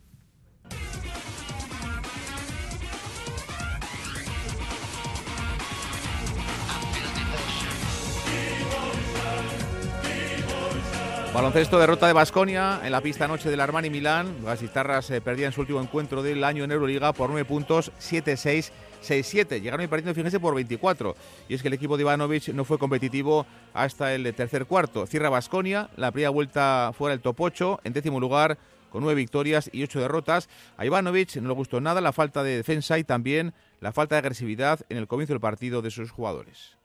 Baloncesto, 11.32 11.78
derrota 11.78 12.08
de 12.08 12.12
Basconia 12.12 12.80
en 12.82 12.90
la 12.90 13.00
pista 13.00 13.28
noche 13.28 13.50
del 13.50 13.60
Armani 13.60 13.88
Milán. 13.88 14.38
Las 14.44 14.60
guitarras 14.60 15.08
eh, 15.12 15.20
perdían 15.20 15.52
su 15.52 15.60
último 15.60 15.80
encuentro 15.80 16.24
del 16.24 16.42
año 16.42 16.64
en 16.64 16.72
Euroliga 16.72 17.12
por 17.12 17.30
9 17.30 17.44
puntos, 17.44 17.92
7-6. 18.00 18.72
6-7. 19.00 19.62
Llegaron 19.62 19.88
partido, 19.88 20.12
fíjense, 20.12 20.40
por 20.40 20.56
24. 20.56 21.14
Y 21.48 21.54
es 21.54 21.62
que 21.62 21.68
el 21.68 21.74
equipo 21.74 21.96
de 21.96 22.02
Ivanovic 22.02 22.48
no 22.48 22.64
fue 22.64 22.78
competitivo 22.78 23.46
hasta 23.72 24.12
el 24.12 24.34
tercer 24.34 24.66
cuarto. 24.66 25.06
Cierra 25.06 25.30
Basconia, 25.30 25.88
la 25.96 26.10
primera 26.10 26.30
vuelta 26.30 26.92
fuera 26.98 27.14
el 27.14 27.20
top 27.20 27.40
8, 27.40 27.80
en 27.84 27.92
décimo 27.92 28.18
lugar, 28.18 28.58
con 28.90 29.04
9 29.04 29.14
victorias 29.14 29.70
y 29.72 29.84
8 29.84 30.00
derrotas. 30.00 30.48
A 30.76 30.84
Ivanovic 30.84 31.36
no 31.36 31.48
le 31.48 31.54
gustó 31.54 31.80
nada 31.80 32.00
la 32.00 32.12
falta 32.12 32.42
de 32.42 32.56
defensa 32.56 32.98
y 32.98 33.04
también 33.04 33.54
la 33.78 33.92
falta 33.92 34.16
de 34.16 34.18
agresividad 34.18 34.80
en 34.88 34.96
el 34.96 35.06
comienzo 35.06 35.32
del 35.32 35.40
partido 35.40 35.80
de 35.80 35.92
sus 35.92 36.10
jugadores. 36.10 36.79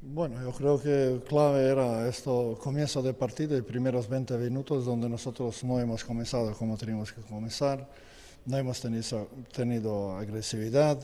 Bueno, 0.00 0.40
yo 0.42 0.52
creo 0.52 0.80
que 0.80 1.20
clave 1.28 1.68
era 1.70 2.08
esto, 2.08 2.56
comienzo 2.62 3.02
de 3.02 3.14
partido 3.14 3.56
y 3.58 3.62
primeros 3.62 4.08
20 4.08 4.38
minutos 4.38 4.84
donde 4.84 5.08
nosotros 5.08 5.62
no 5.64 5.78
hemos 5.80 6.02
comenzado 6.04 6.54
como 6.54 6.76
teníamos 6.76 7.12
que 7.12 7.20
comenzar, 7.22 7.86
no 8.46 8.56
hemos 8.56 8.80
tenido, 8.80 9.28
tenido 9.52 10.16
agresividad, 10.16 10.98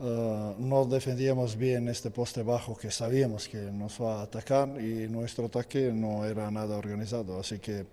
eh, 0.00 0.54
no 0.58 0.84
defendíamos 0.84 1.56
bien 1.56 1.88
este 1.88 2.10
poste 2.10 2.42
bajo 2.42 2.76
que 2.76 2.90
sabíamos 2.90 3.48
que 3.48 3.58
nos 3.72 4.00
va 4.00 4.20
a 4.20 4.22
atacar 4.22 4.68
y 4.80 5.08
nuestro 5.08 5.46
ataque 5.46 5.90
no 5.92 6.24
era 6.24 6.50
nada 6.50 6.76
organizado, 6.76 7.40
así 7.40 7.58
que 7.58 7.86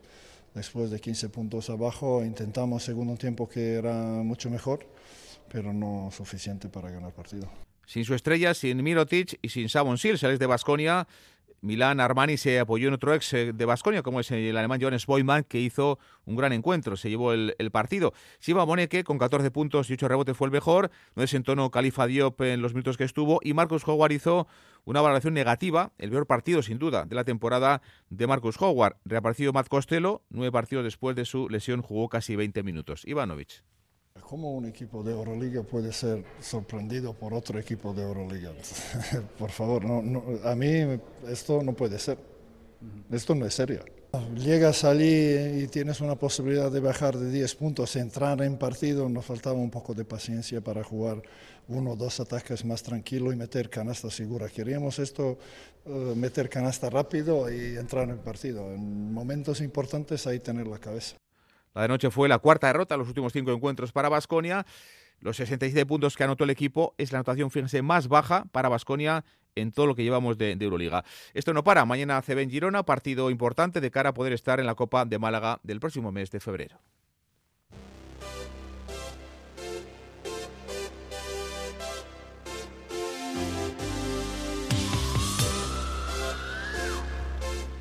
después 0.53 0.91
de 0.91 0.99
15 0.99 1.29
puntos 1.29 1.69
abajo 1.69 2.23
intentamos 2.23 2.83
segundo 2.83 3.15
tiempo 3.15 3.47
que 3.49 3.75
era 3.75 3.93
mucho 3.93 4.49
mejor, 4.49 4.85
pero 5.49 5.73
no 5.73 6.11
suficiente 6.11 6.69
para 6.69 6.91
ganar 6.91 7.13
partido. 7.13 7.47
Sin 7.85 8.05
su 8.05 8.13
estrella, 8.13 8.53
sin 8.53 8.83
Mirotic 8.83 9.39
y 9.41 9.49
sin 9.49 9.69
Savon 9.69 9.97
Sil, 9.99 10.17
sales 10.17 10.39
de 10.39 10.45
Basconia. 10.45 11.07
Milán 11.65 11.99
Armani 11.99 12.37
se 12.37 12.59
apoyó 12.59 12.89
en 12.89 12.93
otro 12.93 13.13
ex 13.13 13.33
eh, 13.33 13.51
de 13.51 13.65
Basconia, 13.65 14.03
como 14.03 14.19
es 14.19 14.29
el 14.29 14.55
alemán 14.55 14.79
Johannes 14.79 15.07
Boyman, 15.07 15.43
que 15.43 15.59
hizo 15.59 15.97
un 16.25 16.35
gran 16.35 16.53
encuentro, 16.53 16.95
se 16.95 17.09
llevó 17.09 17.33
el, 17.33 17.55
partido. 17.71 18.13
Siva 18.39 18.65
Moneke, 18.65 19.03
con 19.03 19.17
14 19.17 19.49
puntos 19.49 19.89
y 19.89 19.93
8 19.93 20.07
rebotes, 20.07 20.37
fue 20.37 20.45
el 20.45 20.51
mejor. 20.51 20.91
No 21.15 21.21
desentonó 21.21 21.71
Califa 21.71 22.05
Diop 22.05 22.39
en 22.41 22.61
los 22.61 22.73
minutos 22.73 22.97
que 22.97 23.03
estuvo. 23.03 23.39
Y 23.41 23.53
Marcus 23.53 23.87
Howard 23.87 24.11
hizo 24.11 24.47
una 24.85 25.01
valoración 25.01 25.33
negativa, 25.33 25.91
el 25.97 26.11
peor 26.11 26.27
partido, 26.27 26.61
sin 26.61 26.77
duda, 26.77 27.05
de 27.05 27.15
la 27.15 27.23
temporada 27.23 27.81
de 28.09 28.27
Marcus 28.27 28.61
Howard. 28.61 28.97
Reaparecido 29.03 29.51
Matt 29.51 29.67
Costello, 29.67 30.21
nueve 30.29 30.51
partidos 30.51 30.83
después 30.83 31.15
de 31.15 31.25
su 31.25 31.49
lesión, 31.49 31.81
jugó 31.81 32.09
casi 32.09 32.35
20 32.35 32.61
minutos. 32.61 33.01
Ivanovic. 33.05 33.63
¿Cómo 34.21 34.53
un 34.53 34.65
equipo 34.65 35.03
de 35.03 35.11
Euroliga 35.11 35.61
puede 35.61 35.93
ser 35.93 36.23
sorprendido 36.41 37.13
por 37.13 37.33
otro 37.33 37.59
equipo 37.59 37.93
de 37.93 38.01
Euroliga? 38.01 38.51
por 39.39 39.51
favor, 39.51 39.85
no, 39.85 40.23
a 40.43 40.55
mí 40.55 40.99
esto 41.27 41.61
no 41.61 41.73
puede 41.73 41.99
ser. 41.99 42.17
Esto 43.11 43.35
no 43.35 43.45
es 43.45 43.53
serio. 43.53 43.85
Llegas 44.35 44.83
allí 44.83 45.63
y 45.63 45.67
tienes 45.67 46.01
una 46.01 46.15
posibilidad 46.15 46.71
de 46.71 46.79
bajar 46.79 47.17
de 47.17 47.29
10 47.29 47.55
puntos, 47.55 47.95
entrar 47.97 48.41
en 48.41 48.57
partido, 48.57 49.07
nos 49.09 49.25
faltaba 49.25 49.57
un 49.57 49.69
poco 49.69 49.93
de 49.93 50.05
paciencia 50.05 50.59
para 50.61 50.83
jugar 50.83 51.21
uno 51.67 51.91
o 51.91 51.95
dos 51.95 52.19
ataques 52.19 52.65
más 52.65 52.81
tranquilo 52.81 53.31
y 53.31 53.35
meter 53.35 53.69
canasta 53.69 54.09
segura. 54.09 54.49
Queríamos 54.49 54.99
esto, 54.99 55.37
eh, 55.85 56.13
meter 56.15 56.49
canasta 56.49 56.89
rápido 56.89 57.51
y 57.51 57.77
entrar 57.77 58.09
en 58.09 58.19
partido. 58.19 58.73
En 58.73 59.13
momentos 59.13 59.61
importantes 59.61 60.25
ahí 60.25 60.39
tener 60.39 60.67
la 60.67 60.79
cabeza. 60.79 61.15
La 61.75 61.83
de 61.83 61.87
noche 61.89 62.09
fue 62.09 62.29
la 62.29 62.39
cuarta 62.39 62.67
derrota 62.67 62.95
en 62.95 62.99
los 62.99 63.07
últimos 63.09 63.33
cinco 63.33 63.51
encuentros 63.51 63.91
para 63.91 64.07
Basconia. 64.09 64.65
Los 65.19 65.37
67 65.37 65.85
puntos 65.85 66.15
que 66.15 66.23
anotó 66.23 66.45
el 66.45 66.49
equipo 66.49 66.95
es 66.97 67.11
la 67.11 67.19
anotación, 67.19 67.51
fíjense, 67.51 67.81
más 67.81 68.07
baja 68.07 68.45
para 68.51 68.69
Basconia 68.69 69.25
en 69.55 69.71
todo 69.71 69.85
lo 69.85 69.95
que 69.95 70.03
llevamos 70.03 70.37
de, 70.37 70.57
Euroliga. 70.59 71.03
Esto 71.33 71.53
no 71.53 71.63
para. 71.63 71.85
Mañana 71.85 72.21
CB 72.21 72.39
en 72.39 72.49
Girona, 72.49 72.83
partido 72.83 73.29
importante 73.29 73.81
de 73.81 73.91
cara 73.91 74.09
a 74.09 74.13
poder 74.13 74.33
estar 74.33 74.59
en 74.59 74.65
la 74.65 74.75
Copa 74.75 75.05
de 75.05 75.19
Málaga 75.19 75.59
del 75.63 75.79
próximo 75.79 76.11
mes 76.11 76.31
de 76.31 76.39
febrero. 76.39 76.79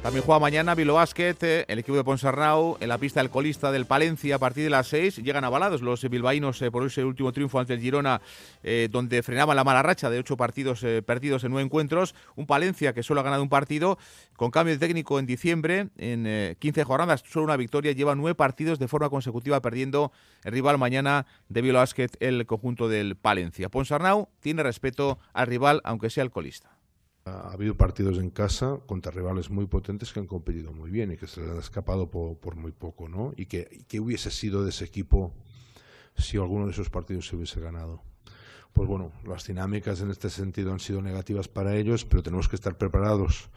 También 0.05 0.23
juega 0.23 0.39
mañana 0.39 0.75
Vilo 0.75 0.93
Basket, 0.93 1.37
eh, 1.41 1.65
el 1.67 1.79
equipo 1.79 1.97
de 1.97 2.05
Ponsarnau, 2.05 2.77
en 2.79 2.91
la 2.91 2.99
pista 2.99 3.21
del 3.21 3.31
colista 3.31 3.73
del 3.73 3.87
Palencia 3.87 4.37
a 4.37 4.39
partir 4.39 4.65
de 4.65 4.69
las 4.69 4.87
6. 4.89 5.17
Llegan 5.23 5.45
avalados 5.45 5.81
los 5.81 6.07
bilbaínos 6.07 6.61
eh, 6.61 6.71
por 6.71 6.85
ese 6.85 7.07
último 7.07 7.33
triunfo 7.33 7.59
ante 7.59 7.73
el 7.73 7.81
Girona, 7.81 8.21
eh, 8.63 8.89
donde 8.91 9.23
frenaban 9.23 9.57
la 9.57 9.65
mala 9.65 9.83
racha 9.83 10.11
de 10.11 10.19
ocho 10.19 10.37
partidos 10.37 10.85
perdidos 11.07 11.43
en 11.45 11.53
nueve 11.53 11.65
encuentros. 11.65 12.15
Un 12.37 12.47
Palencia 12.47 12.93
que 12.93 13.03
solo 13.03 13.21
ha 13.21 13.23
ganado 13.23 13.43
un 13.43 13.49
partido, 13.49 13.97
con 14.37 14.51
cambio 14.51 14.75
de 14.75 14.79
técnico 14.79 15.19
en 15.19 15.25
diciembre, 15.25 15.89
en 15.97 16.55
15 16.59 16.85
jornadas, 16.85 17.25
solo 17.27 17.47
una 17.47 17.57
victoria, 17.57 17.93
lleva 17.93 18.15
nueve 18.15 18.35
partidos 18.35 18.79
de 18.79 18.89
forma 18.89 19.09
consecutiva 19.09 19.63
perdiendo 19.63 20.13
el 20.43 20.53
rival 20.53 20.77
mañana 20.77 21.25
de 21.49 21.63
Vilo 21.63 21.79
Basket, 21.79 22.11
el 22.21 22.45
conjunto 22.45 22.91
del 22.91 23.17
Palencia. 23.17 23.71
Ponsarnau 23.71 24.29
tiene 24.41 24.63
respeto 24.63 25.19
al 25.33 25.47
rival, 25.47 25.81
aunque 25.83 26.11
sea 26.11 26.25
el 26.25 26.31
colista. 26.31 26.74
Ha 27.27 27.53
habido 27.53 27.75
partidos 27.77 28.19
en 28.19 28.31
casa 28.31 28.81
contra 28.87 29.11
rivales 29.11 29.49
muy 29.49 29.67
potentes 29.67 30.13
que 30.13 30.21
han 30.21 30.27
competido 30.27 30.73
muy 30.73 30.91
bien 30.91 31.13
y 31.13 31.17
que 31.17 31.27
se 31.27 31.41
les 31.41 31.51
ha 31.51 31.59
escapado 31.59 32.11
por, 32.11 32.57
muy 32.57 32.73
poco, 32.73 33.09
¿no? 33.09 33.33
Y 33.37 33.47
que, 33.47 33.85
que, 33.89 33.99
hubiese 33.99 34.31
sido 34.31 34.63
de 34.63 34.71
ese 34.71 34.85
equipo 34.85 35.33
si 36.17 36.37
alguno 36.37 36.67
de 36.67 36.73
esos 36.73 36.91
partidos 36.91 37.27
se 37.27 37.37
hubiese 37.37 37.61
ganado. 37.61 38.03
Pues 38.75 38.89
bueno, 38.89 39.13
las 39.25 39.47
dinámicas 39.47 40.01
en 40.01 40.11
este 40.11 40.29
sentido 40.29 40.73
han 40.73 40.81
sido 40.81 41.01
negativas 41.01 41.49
para 41.49 41.77
ellos, 41.77 42.05
pero 42.05 42.23
tenemos 42.23 42.49
que 42.49 42.57
estar 42.57 42.77
preparados, 42.77 43.49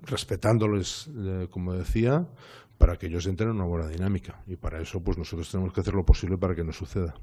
respetándoles, 0.00 1.10
eh, 1.14 1.48
como 1.50 1.74
decía, 1.74 2.26
para 2.78 2.96
que 2.96 3.06
ellos 3.06 3.26
entren 3.26 3.50
en 3.50 3.56
una 3.56 3.64
buena 3.64 3.88
dinámica. 3.88 4.42
Y 4.46 4.56
para 4.56 4.80
eso, 4.80 5.02
pues 5.02 5.18
nosotros 5.18 5.50
tenemos 5.50 5.72
que 5.72 5.80
hacer 5.80 5.94
lo 5.94 6.06
posible 6.06 6.38
para 6.38 6.54
que 6.54 6.64
no 6.64 6.72
suceda. 6.72 7.14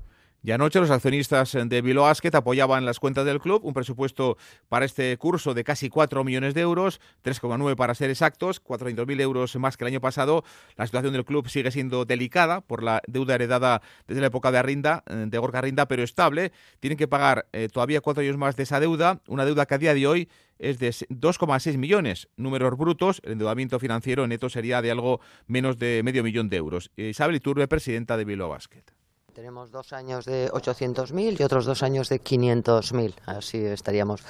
Y 0.45 0.51
anoche 0.51 0.81
los 0.81 0.91
accionistas 0.91 1.53
de 1.53 1.81
Bilbao 1.81 2.03
Basket 2.03 2.35
apoyaban 2.35 2.83
las 2.83 2.99
cuentas 2.99 3.23
del 3.23 3.39
club, 3.39 3.63
un 3.63 3.73
presupuesto 3.73 4.37
para 4.67 4.83
este 4.83 5.15
curso 5.17 5.53
de 5.53 5.63
casi 5.63 5.87
4 5.87 6.21
millones 6.25 6.53
de 6.53 6.59
euros, 6.59 6.99
3,9 7.23 7.77
para 7.77 7.95
ser 7.95 8.09
exactos, 8.09 8.61
400.000 8.61 9.21
euros 9.21 9.55
más 9.55 9.77
que 9.77 9.85
el 9.85 9.87
año 9.87 10.01
pasado. 10.01 10.43
La 10.75 10.85
situación 10.85 11.13
del 11.13 11.23
club 11.23 11.47
sigue 11.47 11.71
siendo 11.71 12.03
delicada 12.03 12.59
por 12.59 12.83
la 12.83 13.01
deuda 13.07 13.35
heredada 13.35 13.81
desde 14.05 14.19
la 14.19 14.27
época 14.27 14.51
de 14.51 14.57
Arrinda, 14.57 15.05
eh, 15.07 15.27
de 15.27 15.37
Gorka 15.37 15.59
Arrinda, 15.59 15.87
pero 15.87 16.03
estable. 16.03 16.51
Tienen 16.81 16.97
que 16.97 17.07
pagar 17.07 17.47
eh, 17.53 17.69
todavía 17.71 18.01
cuatro 18.01 18.21
años 18.21 18.35
más 18.35 18.57
de 18.57 18.63
esa 18.63 18.81
deuda, 18.81 19.21
una 19.27 19.45
deuda 19.45 19.65
que 19.65 19.75
a 19.75 19.77
día 19.77 19.93
de 19.93 20.05
hoy 20.07 20.29
es 20.59 20.77
de 20.77 20.89
2,6 20.89 21.77
millones. 21.77 22.27
Números 22.35 22.77
brutos, 22.77 23.21
el 23.23 23.31
endeudamiento 23.31 23.79
financiero 23.79 24.27
neto 24.27 24.49
sería 24.49 24.81
de 24.81 24.91
algo 24.91 25.21
menos 25.47 25.79
de 25.79 26.01
medio 26.03 26.21
millón 26.21 26.49
de 26.49 26.57
euros. 26.57 26.91
Isabel 26.97 27.37
Iturbe, 27.37 27.69
presidenta 27.69 28.17
de 28.17 28.25
Bilbao 28.25 28.49
Basket. 28.49 29.02
Tenemos 29.33 29.71
dos 29.71 29.93
años 29.93 30.25
de 30.25 30.51
800.000 30.51 31.39
y 31.39 31.43
otros 31.43 31.65
dos 31.65 31.81
años 31.81 32.07
de 32.07 32.21
500.000. 32.21 33.15
Así 33.25 33.57
estaríamos. 33.65 34.23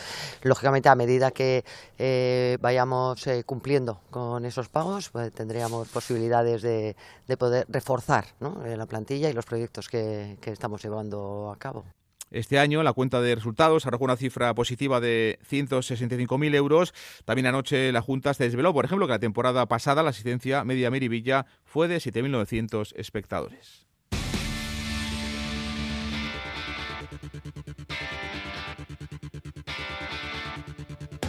Lógicamente, 0.44 0.88
a 0.88 0.96
medida 0.96 1.32
que 1.32 1.66
eh, 2.00 2.58
vayamos 2.62 3.28
eh, 3.28 3.44
cumpliendo 3.44 4.00
con 4.10 4.46
esos 4.46 4.70
pagos, 4.70 5.10
pues, 5.10 5.34
tendríamos 5.34 5.90
posibilidades 5.90 6.62
de, 6.62 6.96
poder 7.38 7.66
reforzar 7.68 8.28
eh, 8.66 8.78
la 8.78 8.86
plantilla 8.86 9.30
y 9.30 9.34
los 9.34 9.46
proyectos 9.46 9.90
que, 9.90 10.38
estamos 10.46 10.82
llevando 10.82 11.52
a 11.52 11.58
cabo. 11.58 11.84
Este 12.32 12.58
año 12.58 12.82
la 12.82 12.94
cuenta 12.94 13.22
de 13.22 13.36
resultados 13.36 13.86
arrojó 13.86 14.06
una 14.06 14.16
cifra 14.16 14.56
positiva 14.56 15.02
de 15.02 15.38
165.000 15.50 16.56
euros. 16.56 16.94
También 17.26 17.48
anoche 17.48 17.92
la 17.92 18.02
Junta 18.02 18.34
se 18.34 18.46
desveló, 18.46 18.74
por 18.74 18.86
ejemplo, 18.86 19.06
que 19.06 19.14
la 19.14 19.20
temporada 19.20 19.66
pasada 19.68 20.02
la 20.02 20.12
asistencia 20.12 20.64
media 20.64 20.90
Merivilla 20.90 21.46
fue 21.66 21.88
de 21.90 21.98
7.900 21.98 22.94
espectadores. 22.96 23.83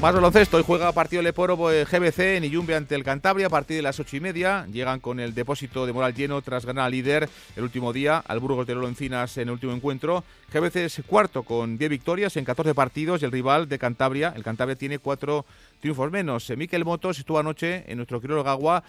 Más 0.05 0.13
baloncesto, 0.13 0.59
hoy 0.59 0.65
juega 0.67 0.93
partido 0.93 1.23
Leporo 1.23 1.57
GBC 1.57 2.37
en 2.37 2.45
Iyumbe 2.45 2.75
ante 2.75 2.95
el 2.95 3.03
Cantabria 3.03 3.47
a 3.47 3.49
partir 3.49 3.77
de 3.77 3.83
las 3.83 3.99
ocho 3.99 4.19
y 4.19 4.21
media. 4.21 4.67
Llegan 4.71 5.01
con 5.01 5.19
el 5.19 5.33
depósito 5.33 5.87
de 5.87 5.95
moral 5.95 6.13
lleno 6.13 6.43
tras 6.43 6.67
ganar 6.67 6.85
al 6.85 6.93
líder 6.93 7.27
el 7.57 7.63
último 7.63 7.91
día 7.91 8.19
al 8.19 8.39
Burgos 8.39 8.67
de 8.67 8.75
Lolo 8.75 8.89
Encinas 8.89 9.39
en 9.39 9.49
el 9.49 9.53
último 9.53 9.73
encuentro. 9.73 10.23
GBC 10.53 10.77
es 10.77 11.03
cuarto 11.07 11.43
con 11.43 11.79
10 11.79 11.89
victorias 11.89 12.37
en 12.37 12.45
14 12.45 12.75
partidos 12.75 13.23
y 13.23 13.25
el 13.25 13.33
rival 13.33 13.67
de 13.67 13.79
Cantabria, 13.79 14.35
el 14.37 14.45
Cantabria 14.45 14.77
tiene 14.77 14.99
cuatro 14.99 15.47
triunfos 15.81 16.11
menos. 16.11 16.53
Miquel 16.55 16.85
Motos 16.85 17.19
estuvo 17.19 17.39
anoche 17.39 17.91
en 17.91 17.97
nuestro 17.97 18.21
quirólogo 18.21 18.45
Gagua. 18.45 18.85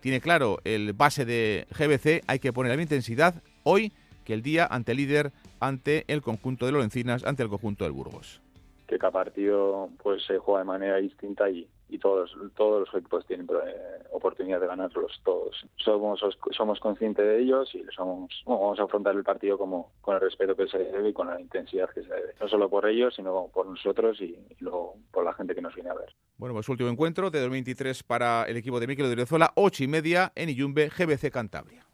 Tiene 0.00 0.20
claro 0.20 0.58
el 0.64 0.94
base 0.94 1.24
de 1.24 1.68
GBC, 1.78 2.24
hay 2.26 2.40
que 2.40 2.52
poner 2.52 2.74
la 2.74 2.82
intensidad 2.82 3.40
hoy 3.62 3.92
que 4.24 4.34
el 4.34 4.42
día 4.42 4.66
ante 4.68 4.90
el 4.90 4.98
líder, 4.98 5.30
ante 5.60 6.04
el 6.08 6.22
conjunto 6.22 6.66
de 6.66 6.72
Lolo 6.72 6.82
Encinas, 6.82 7.22
ante 7.22 7.44
el 7.44 7.50
conjunto 7.50 7.84
del 7.84 7.92
Burgos 7.92 8.40
que 8.86 8.98
cada 8.98 9.12
partido 9.12 9.88
pues 10.02 10.24
se 10.24 10.38
juega 10.38 10.60
de 10.60 10.66
manera 10.66 10.96
distinta 10.96 11.50
y, 11.50 11.68
todos 12.00 12.36
todos 12.54 12.80
los 12.80 12.94
equipos 12.94 13.24
tienen 13.26 13.46
eh, 13.46 14.04
oportunidad 14.10 14.60
de 14.60 14.66
ganarlos 14.66 15.18
todos. 15.24 15.64
Somos 15.76 16.20
somos 16.50 16.78
conscientes 16.78 17.24
de 17.24 17.40
ellos 17.40 17.74
y 17.74 17.82
somos 17.94 18.30
vamos 18.44 18.78
a 18.78 18.82
afrontar 18.82 19.16
el 19.16 19.24
partido 19.24 19.56
como 19.56 19.92
con 20.02 20.16
el 20.16 20.20
respeto 20.20 20.54
que 20.54 20.68
se 20.68 20.78
debe 20.78 21.08
y 21.08 21.12
con 21.14 21.28
la 21.28 21.40
intensidad 21.40 21.88
que 21.88 22.02
se 22.02 22.12
debe. 22.12 22.34
No 22.38 22.48
solo 22.48 22.68
por 22.68 22.86
ellos 22.86 23.14
sino 23.14 23.48
por 23.54 23.66
nosotros 23.66 24.20
y, 24.20 24.36
luego 24.60 24.96
por 25.10 25.24
la 25.24 25.32
gente 25.32 25.54
que 25.54 25.62
nos 25.62 25.74
viene 25.74 25.88
a 25.88 25.94
ver. 25.94 26.12
Bueno 26.36 26.54
pues 26.54 26.68
último 26.68 26.90
encuentro 26.90 27.30
de 27.30 27.40
2023 27.40 28.02
para 28.02 28.44
el 28.44 28.58
equipo 28.58 28.78
de 28.78 28.88
Miquel 28.88 29.06
de 29.08 29.14
Venezuela 29.14 29.52
ocho 29.54 29.82
y 29.82 29.88
media 29.88 30.32
en 30.34 30.50
Iyumbe 30.50 30.90
GBC 30.90 31.30
Cantabria 31.30 31.86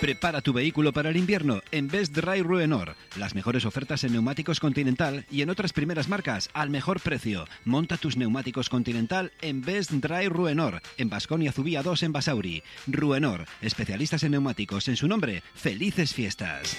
Prepara 0.00 0.40
tu 0.42 0.52
vehículo 0.52 0.92
para 0.92 1.10
el 1.10 1.16
invierno 1.16 1.60
en 1.72 1.88
Best 1.88 2.14
Dry 2.14 2.40
Ruenor. 2.40 2.94
Las 3.16 3.34
mejores 3.34 3.64
ofertas 3.64 4.04
en 4.04 4.12
neumáticos 4.12 4.60
Continental 4.60 5.26
y 5.28 5.42
en 5.42 5.50
otras 5.50 5.72
primeras 5.72 6.08
marcas 6.08 6.50
al 6.52 6.70
mejor 6.70 7.00
precio. 7.00 7.46
Monta 7.64 7.96
tus 7.96 8.16
neumáticos 8.16 8.68
Continental 8.68 9.32
en 9.40 9.60
Best 9.60 9.90
Dry 9.90 10.28
Ruenor, 10.28 10.82
en 10.98 11.10
Basconia 11.10 11.50
Zubía 11.50 11.82
2 11.82 12.04
en 12.04 12.12
Basauri. 12.12 12.62
Ruenor, 12.86 13.46
especialistas 13.60 14.22
en 14.22 14.30
neumáticos. 14.32 14.86
En 14.86 14.96
su 14.96 15.08
nombre, 15.08 15.42
felices 15.56 16.14
fiestas. 16.14 16.76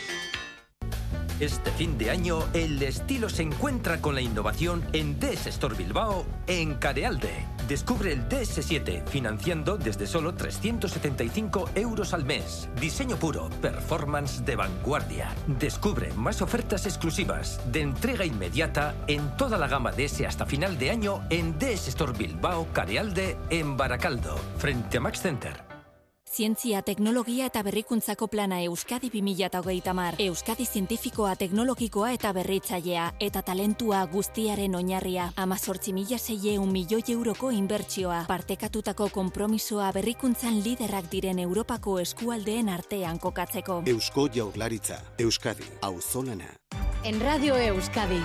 Este 1.39 1.71
fin 1.71 1.97
de 1.97 2.09
año, 2.09 2.39
el 2.53 2.81
estilo 2.83 3.29
se 3.29 3.43
encuentra 3.43 4.01
con 4.01 4.13
la 4.13 4.19
innovación 4.19 4.85
en 4.91 5.17
DS 5.21 5.47
Store 5.47 5.73
Bilbao 5.73 6.25
en 6.47 6.75
Carealde. 6.75 7.31
Descubre 7.69 8.11
el 8.11 8.27
DS7 8.27 9.07
financiando 9.07 9.77
desde 9.77 10.05
solo 10.05 10.35
375 10.35 11.69
euros 11.75 12.13
al 12.13 12.25
mes. 12.25 12.67
Diseño 12.81 13.15
puro, 13.15 13.49
performance 13.61 14.43
de 14.43 14.57
vanguardia. 14.57 15.33
Descubre 15.47 16.11
más 16.13 16.41
ofertas 16.41 16.85
exclusivas 16.85 17.61
de 17.71 17.81
entrega 17.81 18.25
inmediata 18.25 18.93
en 19.07 19.37
toda 19.37 19.57
la 19.57 19.69
gama 19.69 19.93
DS 19.93 20.21
hasta 20.27 20.45
final 20.45 20.77
de 20.77 20.91
año 20.91 21.23
en 21.29 21.57
DS 21.57 21.87
Store 21.87 22.11
Bilbao 22.11 22.67
Carealde 22.73 23.37
en 23.49 23.77
Baracaldo, 23.77 24.37
frente 24.57 24.97
a 24.97 24.99
Max 24.99 25.21
Center. 25.21 25.68
Zientzia, 26.29 26.83
teknologia 26.83 27.47
eta 27.49 27.63
berrikuntzako 27.65 28.27
plana 28.29 28.59
Euskadi 28.61 29.09
2008 29.09 29.93
mar. 29.97 30.15
Euskadi 30.21 30.65
zientifikoa, 30.65 31.33
teknologikoa 31.35 32.11
eta 32.13 32.31
berritzailea, 32.37 33.07
eta 33.19 33.41
talentua 33.41 34.03
guztiaren 34.11 34.75
oinarria. 34.77 35.31
Amazortzi 35.35 35.93
mila 35.93 36.19
zeie 36.19 36.59
un 36.59 36.71
milioi 36.71 37.01
euroko 37.15 37.49
inbertsioa. 37.49 38.25
Partekatutako 38.29 39.09
kompromisoa 39.09 39.91
berrikuntzan 39.91 40.61
liderrak 40.63 41.09
diren 41.09 41.39
Europako 41.39 41.97
eskualdeen 41.99 42.69
artean 42.69 43.17
kokatzeko. 43.19 43.81
Eusko 43.87 44.29
jaurlaritza, 44.29 45.01
Euskadi, 45.17 45.65
auzolana. 45.81 46.53
En 47.03 47.21
Radio 47.21 47.57
Euskadi, 47.57 48.21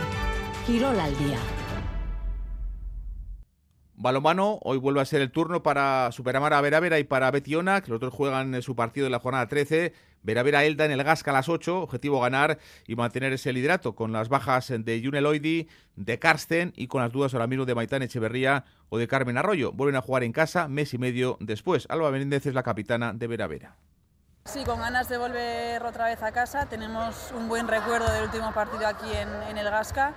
Kirol 0.67 1.01
Aldia. 1.01 1.64
Balomano, 3.97 4.59
hoy 4.63 4.79
vuelve 4.79 5.01
a 5.01 5.05
ser 5.05 5.21
el 5.21 5.31
turno 5.31 5.63
para 5.63 6.11
Superamar 6.11 6.53
a 6.53 6.61
Veravera 6.61 6.99
y 6.99 7.05
para 7.05 7.31
Betiona, 7.31 7.81
que 7.81 7.93
los 7.93 8.01
dos 8.01 8.13
juegan 8.13 8.61
su 8.61 8.75
partido 8.75 9.07
en 9.07 9.13
la 9.13 9.21
jornada 9.21 9.47
13. 9.47 9.93
Veravera 10.23 10.65
Elda 10.65 10.85
en 10.85 10.91
el 10.91 11.05
Gasca 11.05 11.31
a 11.31 11.35
las 11.35 11.49
8, 11.49 11.83
objetivo 11.83 12.21
ganar 12.21 12.59
y 12.89 12.97
mantener 12.97 13.33
ese 13.33 13.53
liderato 13.53 13.95
con 13.95 14.11
las 14.11 14.29
bajas 14.29 14.73
de 14.77 15.01
Juneloidi, 15.05 15.69
de 15.95 16.19
Karsten 16.19 16.73
y 16.77 16.89
con 16.89 17.03
las 17.03 17.13
dudas 17.13 17.35
ahora 17.35 17.47
mismo 17.47 17.67
de 17.67 17.75
Maitán 17.75 18.03
Echeverría 18.03 18.65
o 18.89 18.99
de 18.99 19.07
Carmen 19.07 19.39
Arroyo. 19.39 19.71
Vuelven 19.71 19.97
a 19.97 20.03
jugar 20.03 20.25
en 20.25 20.33
casa 20.33 20.67
mes 20.67 20.93
y 20.93 20.99
medio 20.99 21.37
después. 21.41 21.87
Alba 21.89 22.11
Menéndez 22.11 22.47
es 22.47 22.55
la 22.55 22.65
capitana 22.65 23.13
de 23.13 23.27
Veravera. 23.29 23.77
Sí, 24.47 24.65
con 24.65 24.81
ganas 24.81 25.09
de 25.09 25.19
volver 25.19 25.83
otra 25.85 26.07
vez 26.07 26.23
a 26.23 26.33
casa. 26.33 26.67
Tenemos 26.69 27.33
un 27.37 27.49
buen 27.49 27.69
recuerdo 27.69 28.13
del 28.13 28.25
último 28.25 28.53
partido 28.53 28.87
aquí 28.87 29.11
en, 29.13 29.29
en 29.49 29.57
el 29.57 29.71
Gasca 29.71 30.15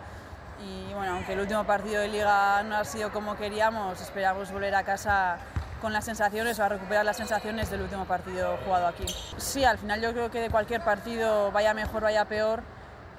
y 0.60 0.94
bueno, 0.94 1.14
aunque 1.14 1.34
el 1.34 1.40
último 1.40 1.64
partido 1.64 2.02
de 2.02 2.08
liga 2.08 2.64
no 2.64 2.78
ha 2.78 2.84
sido 2.84 3.12
como 3.12 3.36
queríamos, 3.36 4.02
esperamos 4.02 4.52
volver 4.52 4.76
a 4.76 4.84
casa 4.84 5.38
con 5.82 5.94
las 5.94 6.06
sensaciones 6.06 6.60
o 6.60 6.64
a 6.64 6.70
recuperar 6.70 7.06
las 7.06 7.18
sensaciones 7.18 7.70
del 7.70 7.82
último 7.82 8.06
partido 8.06 8.58
jugado 8.66 8.88
aquí. 8.88 9.06
Sí, 9.38 9.64
al 9.64 9.78
final 9.78 10.02
yo 10.02 10.12
creo 10.12 10.32
que 10.32 10.40
de 10.42 10.50
cualquier 10.50 10.82
partido, 10.82 11.52
vaya 11.52 11.74
mejor, 11.74 12.04
vaya 12.04 12.26
peor, 12.26 12.64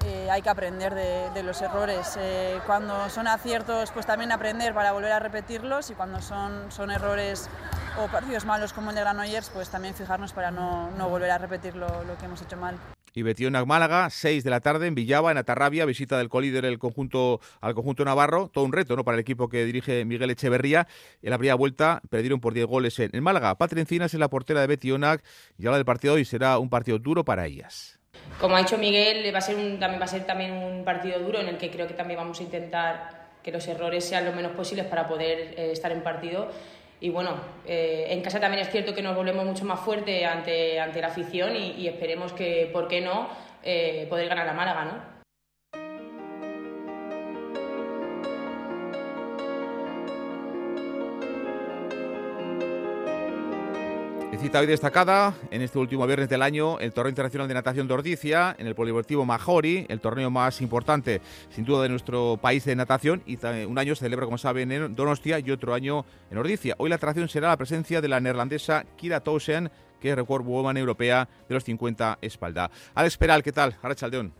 eh, 0.05 0.29
hay 0.29 0.41
que 0.41 0.49
aprender 0.49 0.93
de, 0.93 1.43
los 1.43 1.61
errores. 1.61 2.17
Eh, 2.19 2.59
cuando 2.65 3.09
son 3.09 3.27
aciertos, 3.27 3.91
pues 3.91 4.05
también 4.05 4.31
aprender 4.31 4.73
para 4.73 4.91
volver 4.91 5.11
a 5.11 5.19
repetirlos 5.19 5.89
y 5.89 5.93
cuando 5.93 6.21
son, 6.21 6.71
son 6.71 6.91
errores 6.91 7.49
o 7.97 8.07
partidos 8.07 8.45
malos 8.45 8.73
como 8.73 8.89
el 8.89 8.95
de 8.95 9.01
Granollers, 9.01 9.49
pues 9.49 9.69
también 9.69 9.93
fijarnos 9.93 10.33
para 10.33 10.51
no, 10.51 10.89
no 10.91 11.09
volver 11.09 11.31
a 11.31 11.37
repetir 11.37 11.75
lo, 11.75 12.03
lo 12.03 12.17
que 12.17 12.25
hemos 12.25 12.41
hecho 12.41 12.57
mal 12.57 12.77
y 13.13 13.21
Betionac 13.21 13.65
Málaga, 13.65 14.09
6 14.09 14.43
de 14.43 14.49
la 14.49 14.59
tarde 14.59 14.87
en 14.87 14.95
Villaba, 14.95 15.31
en 15.31 15.37
Atarrabia, 15.37 15.85
visita 15.85 16.17
del 16.17 16.29
colíder 16.29 16.65
el 16.65 16.79
conjunto, 16.79 17.39
al 17.61 17.73
conjunto 17.73 18.05
navarro, 18.05 18.49
todo 18.53 18.65
un 18.65 18.71
reto 18.71 18.95
¿no? 18.95 19.03
para 19.03 19.15
el 19.15 19.21
equipo 19.21 19.49
que 19.49 19.65
dirige 19.65 20.05
Miguel 20.05 20.29
Echeverría. 20.31 20.87
En 21.21 21.31
la 21.31 21.37
primera 21.37 21.55
vuelta 21.55 22.01
perdieron 22.09 22.39
por 22.39 22.53
10 22.53 22.65
goles 22.67 22.99
en, 22.99 23.23
Málaga. 23.23 23.55
Patria 23.55 23.81
Encinas 23.81 24.13
es 24.13 24.19
la 24.19 24.29
portera 24.29 24.61
de 24.61 24.67
Betionac 24.67 25.23
y 25.57 25.65
ahora 25.65 25.77
del 25.77 25.85
partido 25.85 26.13
hoy 26.13 26.25
será 26.25 26.57
un 26.57 26.69
partido 26.69 26.99
duro 26.99 27.25
para 27.25 27.45
ellas. 27.45 27.99
Como 28.39 28.55
ha 28.55 28.59
dicho 28.59 28.77
Miguel, 28.77 29.33
va 29.33 29.39
a 29.39 29.41
ser 29.41 29.55
también 29.79 29.99
va 29.99 30.05
a 30.05 30.07
ser 30.07 30.25
también 30.25 30.53
un 30.53 30.83
partido 30.83 31.19
duro 31.19 31.39
en 31.39 31.47
el 31.47 31.57
que 31.57 31.69
creo 31.69 31.87
que 31.87 31.93
también 31.93 32.19
vamos 32.19 32.39
a 32.39 32.43
intentar 32.43 33.29
que 33.43 33.51
los 33.51 33.67
errores 33.67 34.05
sean 34.05 34.25
lo 34.25 34.33
menos 34.33 34.51
posibles 34.53 34.85
para 34.85 35.07
poder 35.07 35.53
eh, 35.57 35.71
estar 35.71 35.91
en 35.91 36.03
partido 36.03 36.49
y 37.01 37.09
bueno, 37.09 37.31
eh, 37.65 38.07
en 38.09 38.21
casa 38.21 38.39
también 38.39 38.61
es 38.61 38.71
cierto 38.71 38.93
que 38.93 39.01
nos 39.01 39.15
volvemos 39.15 39.45
mucho 39.45 39.65
más 39.65 39.79
fuerte 39.79 40.25
ante, 40.25 40.79
ante 40.79 41.01
la 41.01 41.07
afición 41.07 41.55
y, 41.55 41.87
esperemos 41.87 42.33
que, 42.33 42.69
¿por 42.73 42.87
qué 42.87 43.01
no?, 43.01 43.29
eh, 43.63 44.05
poder 44.09 44.27
ganar 44.27 44.47
a 44.47 44.53
Málaga, 44.53 44.85
¿no? 44.85 45.18
Cita 54.41 54.61
hoy 54.61 54.67
destacada 54.67 55.33
en 55.51 55.61
este 55.61 55.77
último 55.79 56.07
viernes 56.07 56.29
del 56.29 56.41
año 56.41 56.79
el 56.79 56.93
Torneo 56.93 57.09
Internacional 57.09 57.49
de 57.49 57.53
Natación 57.53 57.89
de 57.89 57.93
Ordicia, 57.93 58.55
en 58.57 58.67
el 58.67 58.75
Polideportivo 58.75 59.25
Majori, 59.25 59.85
el 59.89 59.99
torneo 59.99 60.29
más 60.29 60.61
importante 60.61 61.19
sin 61.49 61.65
duda 61.65 61.83
de 61.83 61.89
nuestro 61.89 62.39
país 62.41 62.63
de 62.63 62.73
natación 62.73 63.21
y 63.25 63.37
un 63.65 63.77
año 63.77 63.95
se 63.95 64.05
celebra 64.05 64.25
como 64.25 64.37
saben 64.37 64.71
en 64.71 64.95
Donostia 64.95 65.39
y 65.39 65.51
otro 65.51 65.73
año 65.73 66.05
en 66.31 66.37
Ordicia. 66.37 66.73
Hoy 66.77 66.89
la 66.89 66.95
atracción 66.95 67.27
será 67.27 67.49
la 67.49 67.57
presencia 67.57 67.99
de 67.99 68.07
la 68.07 68.21
neerlandesa 68.21 68.85
Kira 68.95 69.19
Towsen 69.19 69.69
que 69.99 70.15
Record 70.15 70.45
Woman 70.45 70.77
Europea 70.77 71.27
de 71.49 71.55
los 71.55 71.65
50 71.65 72.19
espalda. 72.21 72.71
Alex 72.95 73.17
Peral, 73.17 73.43
¿qué 73.43 73.51
tal? 73.51 73.77
Arrachaldeón. 73.81 74.38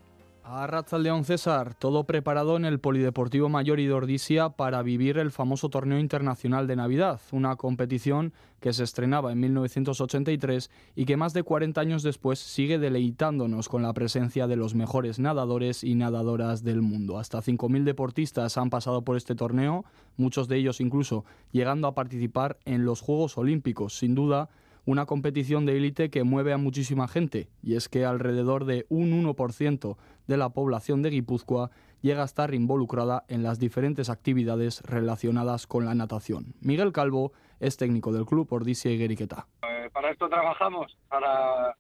A 0.52 0.98
León 0.98 1.26
César, 1.26 1.76
todo 1.76 2.06
preparado 2.06 2.58
en 2.58 2.66
el 2.66 2.80
Polideportivo 2.80 3.50
Mayor 3.50 3.80
y 3.80 3.88
Ordisia 3.90 4.50
para 4.50 4.82
vivir 4.82 5.20
el 5.20 5.30
famoso 5.30 5.70
Torneo 5.70 6.00
Internacional 6.00 6.66
de 6.66 6.76
Navidad, 6.76 7.22
una 7.32 7.56
competición 7.56 8.34
que 8.60 8.74
se 8.74 8.84
estrenaba 8.84 9.32
en 9.32 9.42
1983 9.42 10.72
y 10.96 11.06
que 11.06 11.18
más 11.18 11.34
de 11.34 11.44
40 11.44 11.80
años 11.80 12.02
después 12.02 12.40
sigue 12.40 12.80
deleitándonos 12.80 13.70
con 13.70 13.84
la 13.84 13.94
presencia 13.94 14.48
de 14.48 14.56
los 14.56 14.74
mejores 14.74 15.20
nadadores 15.20 15.84
y 15.84 15.94
nadadoras 15.94 16.64
del 16.64 16.82
mundo. 16.82 17.20
Hasta 17.20 17.44
5.000 17.44 17.84
deportistas 17.84 18.58
han 18.58 18.72
pasado 18.72 19.04
por 19.04 19.18
este 19.18 19.36
torneo, 19.36 19.86
muchos 20.18 20.48
de 20.48 20.58
ellos 20.58 20.82
incluso 20.82 21.26
llegando 21.52 21.88
a 21.88 21.94
participar 21.94 22.58
en 22.66 22.86
los 22.86 23.02
Juegos 23.02 23.38
Olímpicos. 23.38 24.00
Sin 24.00 24.16
duda, 24.16 24.50
una 24.86 25.06
competición 25.06 25.66
de 25.66 25.78
élite 25.78 26.10
que 26.10 26.24
mueve 26.24 26.54
a 26.54 26.58
muchísima 26.58 27.08
gente, 27.08 27.50
y 27.62 27.76
es 27.76 27.90
que 27.90 28.06
alrededor 28.06 28.66
de 28.66 28.86
un 28.90 29.24
1% 29.24 29.98
de 30.28 30.38
la 30.38 30.50
población 30.50 31.02
de 31.02 31.10
Guipúzcoa 31.10 31.72
llega 32.02 32.22
a 32.22 32.26
estar 32.26 32.54
involucrada 32.54 33.24
en 33.28 33.44
las 33.44 33.60
diferentes 33.60 34.10
actividades 34.10 34.82
relacionadas 34.84 35.68
con 35.68 35.86
la 35.86 35.96
natación. 35.96 36.54
Miguel 36.62 36.92
Calvo 36.92 37.34
es 37.60 37.78
técnico 37.78 38.12
del 38.14 38.26
club 38.26 38.48
Ordisia 38.52 38.92
y 38.92 38.98
Gueriqueta. 38.98 39.48
Eh, 39.68 39.90
para 39.92 40.12
esto 40.12 40.30
trabajamos, 40.30 40.98
para, 41.10 41.76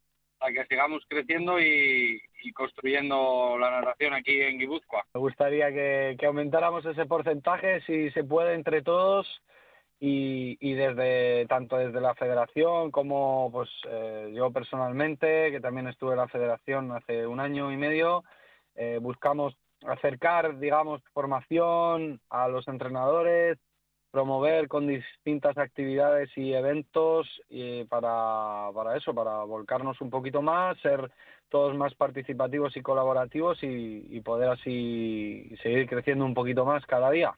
que 0.53 0.65
sigamos 0.65 1.03
creciendo 1.07 1.59
y, 1.59 2.21
construyendo 2.53 3.57
la 3.59 3.79
natación 3.79 4.13
aquí 4.13 4.41
en 4.41 4.57
Guipúzcoa. 4.57 5.05
Me 5.13 5.19
gustaría 5.19 5.71
que 5.71 6.25
aumentáramos 6.25 6.85
ese 6.85 7.05
porcentaje, 7.05 7.81
si 7.81 8.09
se 8.11 8.23
puede, 8.23 8.55
entre 8.55 8.81
todos 8.81 9.27
y, 9.99 10.57
y, 10.61 10.73
desde 10.75 11.45
tanto 11.47 11.77
desde 11.77 11.99
la 11.99 12.15
federación 12.15 12.89
como 12.89 13.49
pues 13.51 13.69
eh, 13.89 14.31
yo 14.33 14.49
personalmente 14.51 15.51
que 15.51 15.59
también 15.59 15.87
estuve 15.87 16.11
en 16.11 16.17
la 16.17 16.27
federación 16.29 16.91
hace 16.93 17.27
un 17.27 17.41
año 17.41 17.71
y 17.71 17.77
medio 17.77 18.23
eh, 18.75 18.99
buscamos 19.01 19.57
acercar 19.85 20.57
digamos 20.59 21.01
formación 21.13 22.21
a 22.29 22.47
los 22.47 22.65
entrenadores 22.69 23.57
promover 24.11 24.69
con 24.69 24.87
distintas 24.87 25.57
actividades 25.57 26.29
y 26.37 26.53
eventos 26.53 27.27
y 27.49 27.83
para, 27.83 28.69
para 28.73 28.95
eso 28.95 29.13
para 29.13 29.43
volcarnos 29.43 29.99
un 29.99 30.09
poquito 30.09 30.41
más 30.41 30.79
ser 30.79 31.11
todos 31.49 31.75
más 31.75 31.93
participativos 31.95 32.77
y 32.77 32.81
colaborativos 32.81 33.61
y, 33.63 34.07
y 34.09 34.21
poder 34.21 34.49
así 34.49 35.53
seguir 35.61 35.89
creciendo 35.89 36.23
un 36.23 36.33
poquito 36.33 36.63
más 36.63 36.85
cada 36.85 37.11
día 37.11 37.35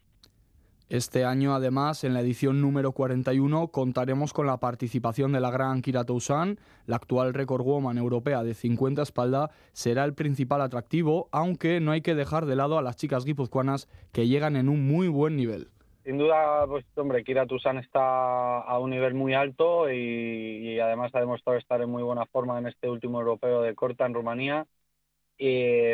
este 0.92 1.24
año, 1.24 1.56
además, 1.56 2.04
en 2.04 2.14
la 2.14 2.20
edición 2.20 2.60
número 2.60 2.92
41, 2.92 3.70
contaremos 3.70 4.34
con 4.34 4.46
la 4.46 4.58
participación 4.58 5.32
de 5.32 5.40
la 5.40 5.50
gran 5.50 5.82
Kira 5.82 6.04
Toussaint. 6.04 6.60
La 6.86 6.98
actual 6.98 7.34
record 7.34 7.64
woman 7.64 7.98
europea 7.98 8.44
de 8.44 8.54
50 8.54 9.02
espalda 9.02 9.52
será 9.72 10.04
el 10.04 10.14
principal 10.14 10.60
atractivo, 10.60 11.30
aunque 11.32 11.80
no 11.80 11.94
hay 11.94 12.02
que 12.02 12.14
dejar 12.14 12.46
de 12.46 12.58
lado 12.58 12.78
a 12.78 12.82
las 12.82 12.98
chicas 12.98 13.24
guipuzcoanas 13.24 13.88
que 14.12 14.28
llegan 14.28 14.58
en 14.58 14.68
un 14.68 14.86
muy 14.86 15.08
buen 15.08 15.38
nivel. 15.38 15.70
Sin 16.04 16.18
duda, 16.18 16.68
pues 16.68 16.84
hombre, 16.96 17.24
Kira 17.24 17.46
Toussaint 17.46 17.80
está 17.80 18.60
a 18.60 18.78
un 18.78 18.90
nivel 18.90 19.14
muy 19.14 19.34
alto 19.34 19.90
y, 19.90 20.74
y 20.74 20.80
además 20.82 21.16
ha 21.16 21.22
demostrado 21.22 21.58
estar 21.58 21.82
en 21.82 21.90
muy 21.90 22.04
buena 22.04 22.26
forma 22.26 22.60
en 22.60 22.68
este 22.68 22.90
último 22.90 23.22
europeo 23.22 23.62
de 23.62 23.76
corta 23.76 24.06
en 24.06 24.14
Rumanía 24.14 24.68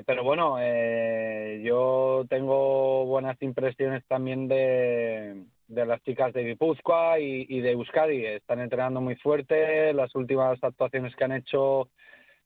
pero 0.05 0.23
bueno, 0.23 0.57
eh, 0.59 1.61
yo 1.63 2.25
tengo 2.29 2.86
buenas 3.17 3.41
impresiones 3.41 4.03
también 4.07 4.47
de, 4.47 5.43
de 5.67 5.85
las 5.87 6.03
chicas 6.03 6.31
de 6.33 6.43
Guipúzcoa 6.43 7.19
y, 7.19 7.47
y, 7.49 7.61
de 7.61 7.71
Euskadi. 7.71 8.23
Están 8.27 8.59
entrenando 8.59 9.01
muy 9.01 9.15
fuerte. 9.15 9.91
Las 9.91 10.13
últimas 10.13 10.63
actuaciones 10.63 11.15
que 11.15 11.23
han 11.23 11.31
hecho, 11.31 11.89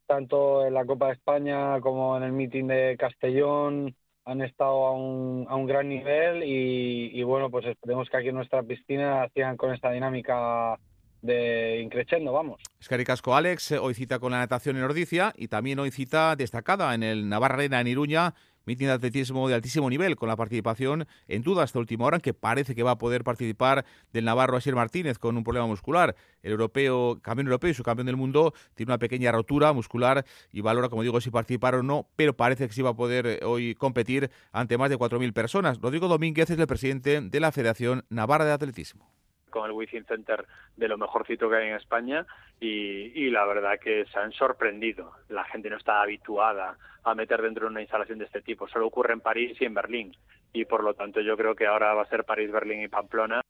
tanto 0.07 0.65
en 0.65 0.73
la 0.73 0.85
Copa 0.85 1.07
de 1.07 1.13
España 1.15 1.81
como 1.81 2.15
en 2.15 2.23
el 2.23 2.31
meeting 2.31 2.67
de 2.67 2.95
Castellón, 2.97 3.93
han 4.23 4.41
estado 4.41 4.87
a 4.87 4.93
un, 4.93 5.45
a 5.49 5.57
un 5.57 5.67
gran 5.67 5.89
nivel. 5.89 6.41
Y, 6.43 7.19
y 7.19 7.23
bueno, 7.23 7.49
pues 7.49 7.65
esperemos 7.65 8.09
que 8.09 8.15
aquí 8.15 8.29
en 8.29 8.35
nuestra 8.35 8.63
piscina 8.63 9.27
sigan 9.33 9.57
con 9.57 9.73
esta 9.73 9.91
dinámica 9.91 10.79
de 11.21 11.81
increchendo, 11.83 12.31
vamos. 12.31 12.61
Escaricasco 12.79 13.35
Alex, 13.35 13.71
eh, 13.71 13.77
hoy 13.77 13.93
cita 13.93 14.19
con 14.19 14.31
la 14.31 14.39
natación 14.39 14.77
en 14.77 14.83
Ordicia 14.83 15.33
y 15.35 15.49
también 15.49 15.79
hoy 15.79 15.91
cita 15.91 16.35
destacada 16.35 16.95
en 16.95 17.03
el 17.03 17.29
Navarra 17.29 17.63
en 17.63 17.87
Iruña, 17.87 18.33
mitin 18.65 18.87
de 18.87 18.93
atletismo 18.93 19.47
de 19.47 19.55
altísimo 19.55 19.89
nivel, 19.89 20.15
con 20.15 20.29
la 20.29 20.35
participación 20.35 21.07
en 21.27 21.41
duda 21.41 21.63
hasta 21.63 21.79
última 21.79 22.05
hora, 22.05 22.17
en 22.17 22.21
que 22.21 22.33
parece 22.33 22.75
que 22.75 22.83
va 22.83 22.91
a 22.91 22.97
poder 22.97 23.23
participar 23.23 23.85
del 24.13 24.25
Navarro 24.25 24.57
Asier 24.57 24.75
Martínez 24.75 25.17
con 25.17 25.37
un 25.37 25.43
problema 25.43 25.67
muscular. 25.67 26.15
El 26.43 26.51
europeo, 26.51 27.19
campeón 27.21 27.47
europeo 27.47 27.69
y 27.69 27.73
su 27.73 27.83
campeón 27.83 28.07
del 28.07 28.17
mundo, 28.17 28.53
tiene 28.73 28.91
una 28.91 28.97
pequeña 28.97 29.31
rotura 29.31 29.73
muscular 29.73 30.25
y 30.51 30.61
valora, 30.61 30.89
como 30.89 31.03
digo, 31.03 31.21
si 31.21 31.29
participar 31.29 31.75
o 31.75 31.83
no, 31.83 32.07
pero 32.15 32.35
parece 32.35 32.67
que 32.67 32.73
sí 32.73 32.81
va 32.81 32.91
a 32.91 32.95
poder 32.95 33.27
eh, 33.27 33.39
hoy 33.43 33.75
competir 33.75 34.29
ante 34.51 34.77
más 34.77 34.89
de 34.89 34.97
4.000 34.97 35.33
personas. 35.33 35.79
Rodrigo 35.79 36.07
Domínguez 36.07 36.49
es 36.49 36.59
el 36.59 36.67
presidente 36.67 37.21
de 37.21 37.39
la 37.39 37.51
Federación 37.51 38.05
Navarra 38.09 38.45
de 38.45 38.51
Atletismo 38.51 39.20
con 39.51 39.65
el 39.65 39.73
Wizzing 39.73 40.05
Center 40.05 40.47
de 40.75 40.87
lo 40.87 40.97
mejorcito 40.97 41.47
que 41.47 41.57
hay 41.57 41.67
en 41.67 41.75
España 41.75 42.25
y, 42.59 43.29
la 43.29 43.45
verdad 43.45 43.79
que 43.79 44.05
se 44.05 44.17
han 44.17 44.31
sorprendido. 44.31 45.11
La 45.29 45.43
gente 45.43 45.69
no 45.69 45.77
está 45.77 46.01
habituada 46.01 46.77
a 47.03 47.13
meter 47.13 47.41
dentro 47.41 47.65
de 47.65 47.71
una 47.71 47.81
instalación 47.81 48.17
de 48.17 48.25
este 48.25 48.41
tipo. 48.41 48.67
Solo 48.67 48.87
ocurre 48.87 49.13
en 49.13 49.21
París 49.21 49.55
y 49.59 49.65
en 49.65 49.73
Berlín. 49.75 50.15
Y 50.53 50.65
por 50.65 50.83
lo 50.83 50.93
tanto 50.95 51.21
yo 51.21 51.37
creo 51.37 51.55
que 51.55 51.67
ahora 51.67 51.93
va 51.93 52.01
a 52.01 52.09
ser 52.09 52.23
París, 52.23 52.51
Berlín 52.51 52.81
y 52.81 52.87
Pamplona 52.87 53.41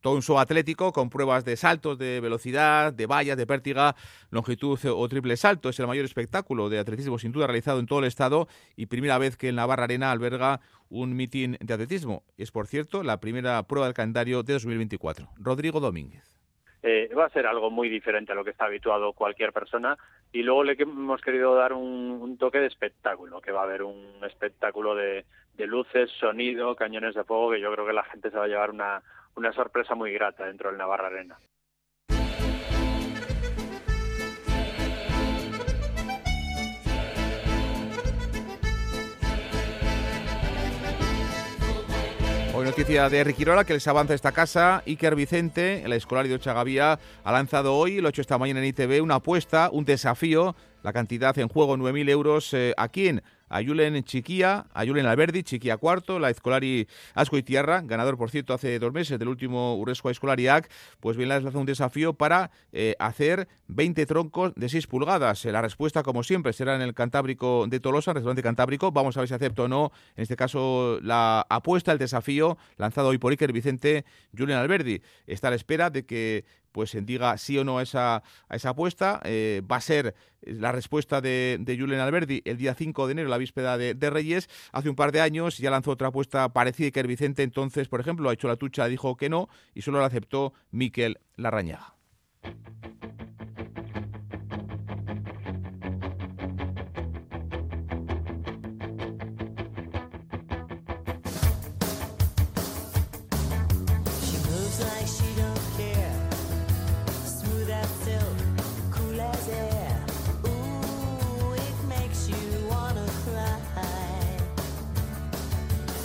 todo 0.00 0.14
un 0.14 0.22
show 0.22 0.38
atlético 0.38 0.92
con 0.92 1.10
pruebas 1.10 1.44
de 1.44 1.56
saltos, 1.56 1.98
de 1.98 2.20
velocidad, 2.20 2.92
de 2.92 3.06
vallas, 3.06 3.36
de 3.36 3.46
pértiga, 3.46 3.94
longitud 4.30 4.78
o 4.86 5.08
triple 5.08 5.36
salto. 5.36 5.68
Es 5.68 5.78
el 5.78 5.86
mayor 5.86 6.04
espectáculo 6.04 6.68
de 6.68 6.78
atletismo 6.78 7.18
sin 7.18 7.32
duda 7.32 7.46
realizado 7.46 7.80
en 7.80 7.86
todo 7.86 8.00
el 8.00 8.06
estado 8.06 8.48
y 8.76 8.86
primera 8.86 9.18
vez 9.18 9.36
que 9.36 9.50
el 9.50 9.56
Navarra 9.56 9.84
Arena 9.84 10.10
alberga 10.10 10.60
un 10.88 11.14
mitin 11.14 11.56
de 11.60 11.74
atletismo. 11.74 12.24
Es, 12.36 12.50
por 12.50 12.66
cierto, 12.66 13.02
la 13.02 13.20
primera 13.20 13.62
prueba 13.64 13.86
del 13.86 13.94
calendario 13.94 14.42
de 14.42 14.54
2024. 14.54 15.28
Rodrigo 15.36 15.80
Domínguez. 15.80 16.24
Eh, 16.82 17.10
va 17.14 17.26
a 17.26 17.30
ser 17.30 17.46
algo 17.46 17.70
muy 17.70 17.90
diferente 17.90 18.32
a 18.32 18.34
lo 18.34 18.42
que 18.42 18.52
está 18.52 18.64
habituado 18.64 19.12
cualquier 19.12 19.52
persona 19.52 19.98
y 20.32 20.42
luego 20.42 20.64
le 20.64 20.76
hemos 20.78 21.20
querido 21.20 21.54
dar 21.54 21.74
un, 21.74 22.38
toque 22.38 22.58
de 22.58 22.68
espectáculo, 22.68 23.42
que 23.42 23.52
va 23.52 23.60
a 23.60 23.64
haber 23.64 23.82
un 23.82 24.24
espectáculo 24.24 24.94
de 24.94 25.24
luces, 25.58 26.10
sonido, 26.18 26.74
cañones 26.74 27.14
de 27.14 27.22
fuego, 27.22 27.50
que 27.50 27.60
yo 27.60 27.70
creo 27.70 27.86
que 27.86 27.92
la 27.92 28.04
gente 28.04 28.30
se 28.30 28.38
va 28.38 28.44
a 28.44 28.48
llevar 28.48 28.70
una, 28.70 29.02
una 29.40 29.54
sorpresa 29.54 29.94
muy 29.94 30.12
grata 30.12 30.44
dentro 30.44 30.68
del 30.68 30.76
Navarra 30.76 31.06
Arena. 31.06 31.38
Hoy 42.52 42.66
noticia 42.66 43.08
de 43.08 43.24
Riquirola 43.24 43.64
que 43.64 43.72
les 43.72 43.88
avanza 43.88 44.12
esta 44.12 44.32
casa. 44.32 44.82
Iker 44.86 45.14
Vicente, 45.14 45.84
el 45.84 45.94
escolar 45.94 46.28
de 46.28 46.34
Ochagavía, 46.34 46.98
ha 47.24 47.32
lanzado 47.32 47.74
hoy, 47.74 48.02
lo 48.02 48.08
ha 48.08 48.10
hecho 48.10 48.20
esta 48.20 48.36
mañana 48.36 48.60
en 48.60 48.66
ITV, 48.66 49.02
una 49.02 49.14
apuesta, 49.14 49.70
un 49.72 49.86
desafío. 49.86 50.54
La 50.82 50.92
cantidad 50.92 51.38
en 51.38 51.48
juego, 51.48 51.78
9.000 51.78 52.10
euros. 52.10 52.52
Eh, 52.52 52.74
¿A 52.76 52.88
quién? 52.88 53.22
A 53.50 53.62
Julen 53.62 54.02
Chiquía, 54.04 54.64
a 54.72 54.86
Julen 54.86 55.04
Alberdi, 55.04 55.42
Chiquía 55.42 55.76
cuarto, 55.76 56.18
la 56.18 56.30
Escolari 56.30 56.88
Asco 57.14 57.36
y 57.36 57.42
Tierra, 57.42 57.82
ganador 57.84 58.16
por 58.16 58.30
cierto 58.30 58.54
hace 58.54 58.78
dos 58.78 58.92
meses 58.92 59.18
del 59.18 59.28
último 59.28 59.76
Uresco 59.76 60.08
Escolariac, 60.08 60.70
pues 61.00 61.16
bien 61.16 61.28
les 61.28 61.42
lanza 61.42 61.58
un 61.58 61.66
desafío 61.66 62.14
para 62.14 62.50
eh, 62.72 62.94
hacer 62.98 63.48
20 63.66 64.06
troncos 64.06 64.54
de 64.54 64.68
6 64.68 64.86
pulgadas. 64.86 65.44
Eh, 65.44 65.52
la 65.52 65.60
respuesta, 65.60 66.02
como 66.02 66.22
siempre, 66.22 66.52
será 66.52 66.76
en 66.76 66.82
el 66.82 66.94
Cantábrico 66.94 67.66
de 67.68 67.80
Tolosa, 67.80 68.12
restaurante 68.12 68.42
Cantábrico. 68.42 68.92
Vamos 68.92 69.16
a 69.16 69.20
ver 69.20 69.28
si 69.28 69.34
acepto 69.34 69.64
o 69.64 69.68
no, 69.68 69.92
en 70.16 70.22
este 70.22 70.36
caso, 70.36 70.98
la 71.02 71.44
apuesta, 71.50 71.92
el 71.92 71.98
desafío 71.98 72.56
lanzado 72.76 73.08
hoy 73.08 73.18
por 73.18 73.32
Iker 73.32 73.52
Vicente, 73.52 74.04
Julen 74.36 74.56
Alberdi. 74.56 75.02
Está 75.26 75.48
a 75.48 75.50
la 75.50 75.56
espera 75.56 75.90
de 75.90 76.06
que 76.06 76.44
pues 76.72 76.96
diga 77.02 77.36
sí 77.38 77.58
o 77.58 77.64
no 77.64 77.78
a 77.78 77.82
esa, 77.82 78.16
a 78.48 78.56
esa 78.56 78.70
apuesta. 78.70 79.20
Eh, 79.24 79.62
va 79.70 79.76
a 79.76 79.80
ser 79.80 80.14
la 80.42 80.72
respuesta 80.72 81.20
de, 81.20 81.58
de 81.60 81.78
Julen 81.78 82.00
Alberdi 82.00 82.42
el 82.44 82.56
día 82.56 82.74
5 82.74 83.06
de 83.06 83.12
enero, 83.12 83.28
la 83.28 83.38
víspera 83.38 83.76
de, 83.78 84.10
Reyes. 84.10 84.48
Hace 84.72 84.88
un 84.88 84.96
par 84.96 85.12
de 85.12 85.20
años 85.20 85.58
ya 85.58 85.70
lanzó 85.70 85.92
otra 85.92 86.08
apuesta 86.08 86.48
parecida 86.52 86.90
que 86.90 87.00
el 87.00 87.06
Vicente 87.06 87.42
entonces, 87.42 87.88
por 87.88 88.00
ejemplo, 88.00 88.28
ha 88.30 88.32
hecho 88.32 88.48
la 88.48 88.56
tucha, 88.56 88.86
dijo 88.86 89.16
que 89.16 89.28
no 89.28 89.48
y 89.74 89.82
solo 89.82 90.00
la 90.00 90.06
aceptó 90.06 90.52
Miquel 90.70 91.18
Larrañaga. 91.36 91.94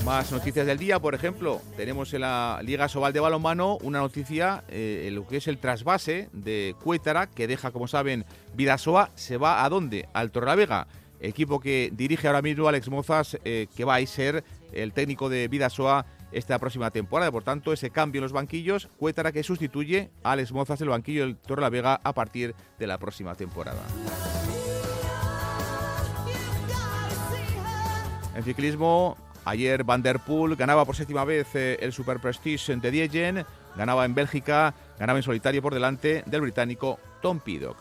Más 0.05 0.31
noticias 0.31 0.67
del 0.67 0.77
día, 0.77 0.99
por 0.99 1.15
ejemplo, 1.15 1.63
tenemos 1.75 2.13
en 2.13 2.21
la 2.21 2.59
Liga 2.61 2.87
Sobal 2.87 3.11
de 3.11 3.19
Balonmano 3.19 3.79
una 3.81 4.01
noticia, 4.01 4.63
eh, 4.67 5.09
lo 5.11 5.25
que 5.25 5.37
es 5.37 5.47
el 5.47 5.57
trasvase 5.57 6.29
de 6.31 6.75
Cuétara, 6.83 7.25
que 7.25 7.47
deja, 7.47 7.71
como 7.71 7.87
saben, 7.87 8.23
Vidasoa, 8.53 9.09
se 9.15 9.37
va 9.37 9.65
a 9.65 9.69
dónde? 9.69 10.07
Al 10.13 10.29
Torrelavega, 10.29 10.85
equipo 11.19 11.59
que 11.59 11.89
dirige 11.91 12.27
ahora 12.27 12.43
mismo 12.43 12.67
Alex 12.67 12.87
Mozas, 12.87 13.39
eh, 13.45 13.65
que 13.75 13.83
va 13.83 13.95
a 13.95 14.05
ser 14.05 14.43
el 14.73 14.93
técnico 14.93 15.27
de 15.27 15.47
Vidasoa 15.47 16.05
esta 16.31 16.59
próxima 16.59 16.91
temporada. 16.91 17.31
Por 17.31 17.43
tanto, 17.43 17.73
ese 17.73 17.89
cambio 17.89 18.19
en 18.19 18.23
los 18.25 18.31
banquillos, 18.31 18.87
Cuétara 18.99 19.31
que 19.31 19.41
sustituye 19.41 20.11
a 20.21 20.33
Alex 20.33 20.51
Mozas 20.51 20.79
el 20.81 20.89
banquillo 20.89 21.25
del 21.25 21.35
Torrelavega 21.35 21.99
a 22.03 22.13
partir 22.13 22.53
de 22.77 22.85
la 22.85 22.99
próxima 22.99 23.33
temporada. 23.33 23.81
En 28.35 28.43
ciclismo, 28.43 29.17
Ayer 29.45 29.83
Van 29.83 30.01
Der 30.01 30.19
Poel 30.19 30.55
ganaba 30.55 30.85
por 30.85 30.95
séptima 30.95 31.23
vez 31.23 31.53
eh, 31.53 31.77
el 31.79 31.93
Super 31.93 32.19
Prestige 32.19 32.75
de 32.77 32.89
Diegen, 32.89 33.45
ganaba 33.77 34.03
en 34.03 34.15
Bélgica, 34.15 34.73
ganaba 34.97 35.19
en 35.19 35.23
solitario 35.23 35.61
por 35.61 35.73
delante 35.73 36.23
del 36.25 36.41
británico 36.41 36.99
Tom 37.21 37.39
Piddock. 37.39 37.77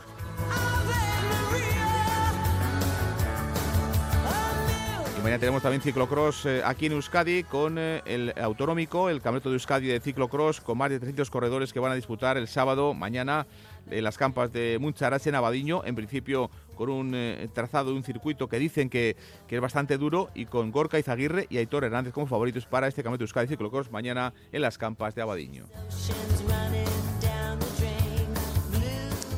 Y 5.19 5.23
mañana 5.23 5.39
tenemos 5.41 5.63
también 5.63 5.81
ciclocross 5.81 6.45
eh, 6.45 6.61
aquí 6.63 6.85
en 6.85 6.93
Euskadi 6.93 7.45
con 7.45 7.79
eh, 7.79 8.03
el 8.05 8.35
autonómico, 8.39 9.09
el 9.09 9.23
campeonato 9.23 9.49
de 9.49 9.55
Euskadi 9.55 9.87
de 9.87 10.01
ciclocross 10.01 10.61
con 10.61 10.77
más 10.77 10.91
de 10.91 10.99
300 10.99 11.31
corredores 11.31 11.73
que 11.73 11.81
van 11.81 11.93
a 11.93 11.95
disputar 11.95 12.37
el 12.37 12.47
sábado, 12.47 12.93
mañana, 12.93 13.47
en 13.91 14.05
las 14.05 14.19
campas 14.19 14.53
de 14.53 14.79
Muncharas 14.81 15.27
en 15.27 15.35
Abadiño. 15.35 15.83
En 15.85 15.95
principio 15.95 16.51
con 16.75 16.91
un 16.91 17.13
eh, 17.15 17.49
trazado 17.53 17.91
de 17.91 17.97
un 17.97 18.05
circuito 18.05 18.49
que 18.49 18.59
dicen 18.59 18.91
que, 18.91 19.17
que, 19.47 19.57
es 19.57 19.61
bastante 19.61 19.97
duro 19.97 20.31
y 20.35 20.47
con 20.47 20.73
Gorka 20.73 20.99
Izaguirre 20.99 21.47
y 21.49 21.59
Aitor 21.59 21.85
Hernández 21.85 22.13
como 22.13 22.27
favoritos 22.27 22.67
para 22.67 22.89
este 22.89 23.03
campeonato 23.03 23.21
de 23.21 23.25
Euskadi 23.25 23.47
Ciclocross 23.47 23.91
mañana 23.91 24.33
en 24.53 24.63
las 24.63 24.79
campas 24.79 25.15
de 25.15 25.23
Abadiño. 25.23 25.67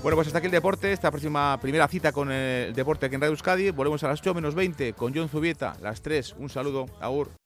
Bueno, 0.07 0.19
pues 0.19 0.29
hasta 0.29 0.39
aquí 0.39 0.47
el 0.47 0.53
deporte, 0.53 0.93
esta 0.93 1.11
próxima 1.11 1.59
primera 1.61 1.89
cita 1.89 2.13
con 2.13 2.31
el 2.31 2.73
deporte 2.75 3.07
aquí 3.07 3.17
en 3.17 3.21
Radio 3.21 3.33
Euskadi. 3.33 3.71
Volvemos 3.73 4.05
a 4.05 4.09
las 4.09 4.21
8 4.21 4.35
menos 4.35 4.55
20 4.55 4.93
con 4.93 5.13
John 5.13 5.29
Zubieta, 5.29 5.77
las 5.83 6.01
3. 6.01 6.37
Un 6.39 6.49
saludo, 6.49 6.87
Aur. 7.01 7.37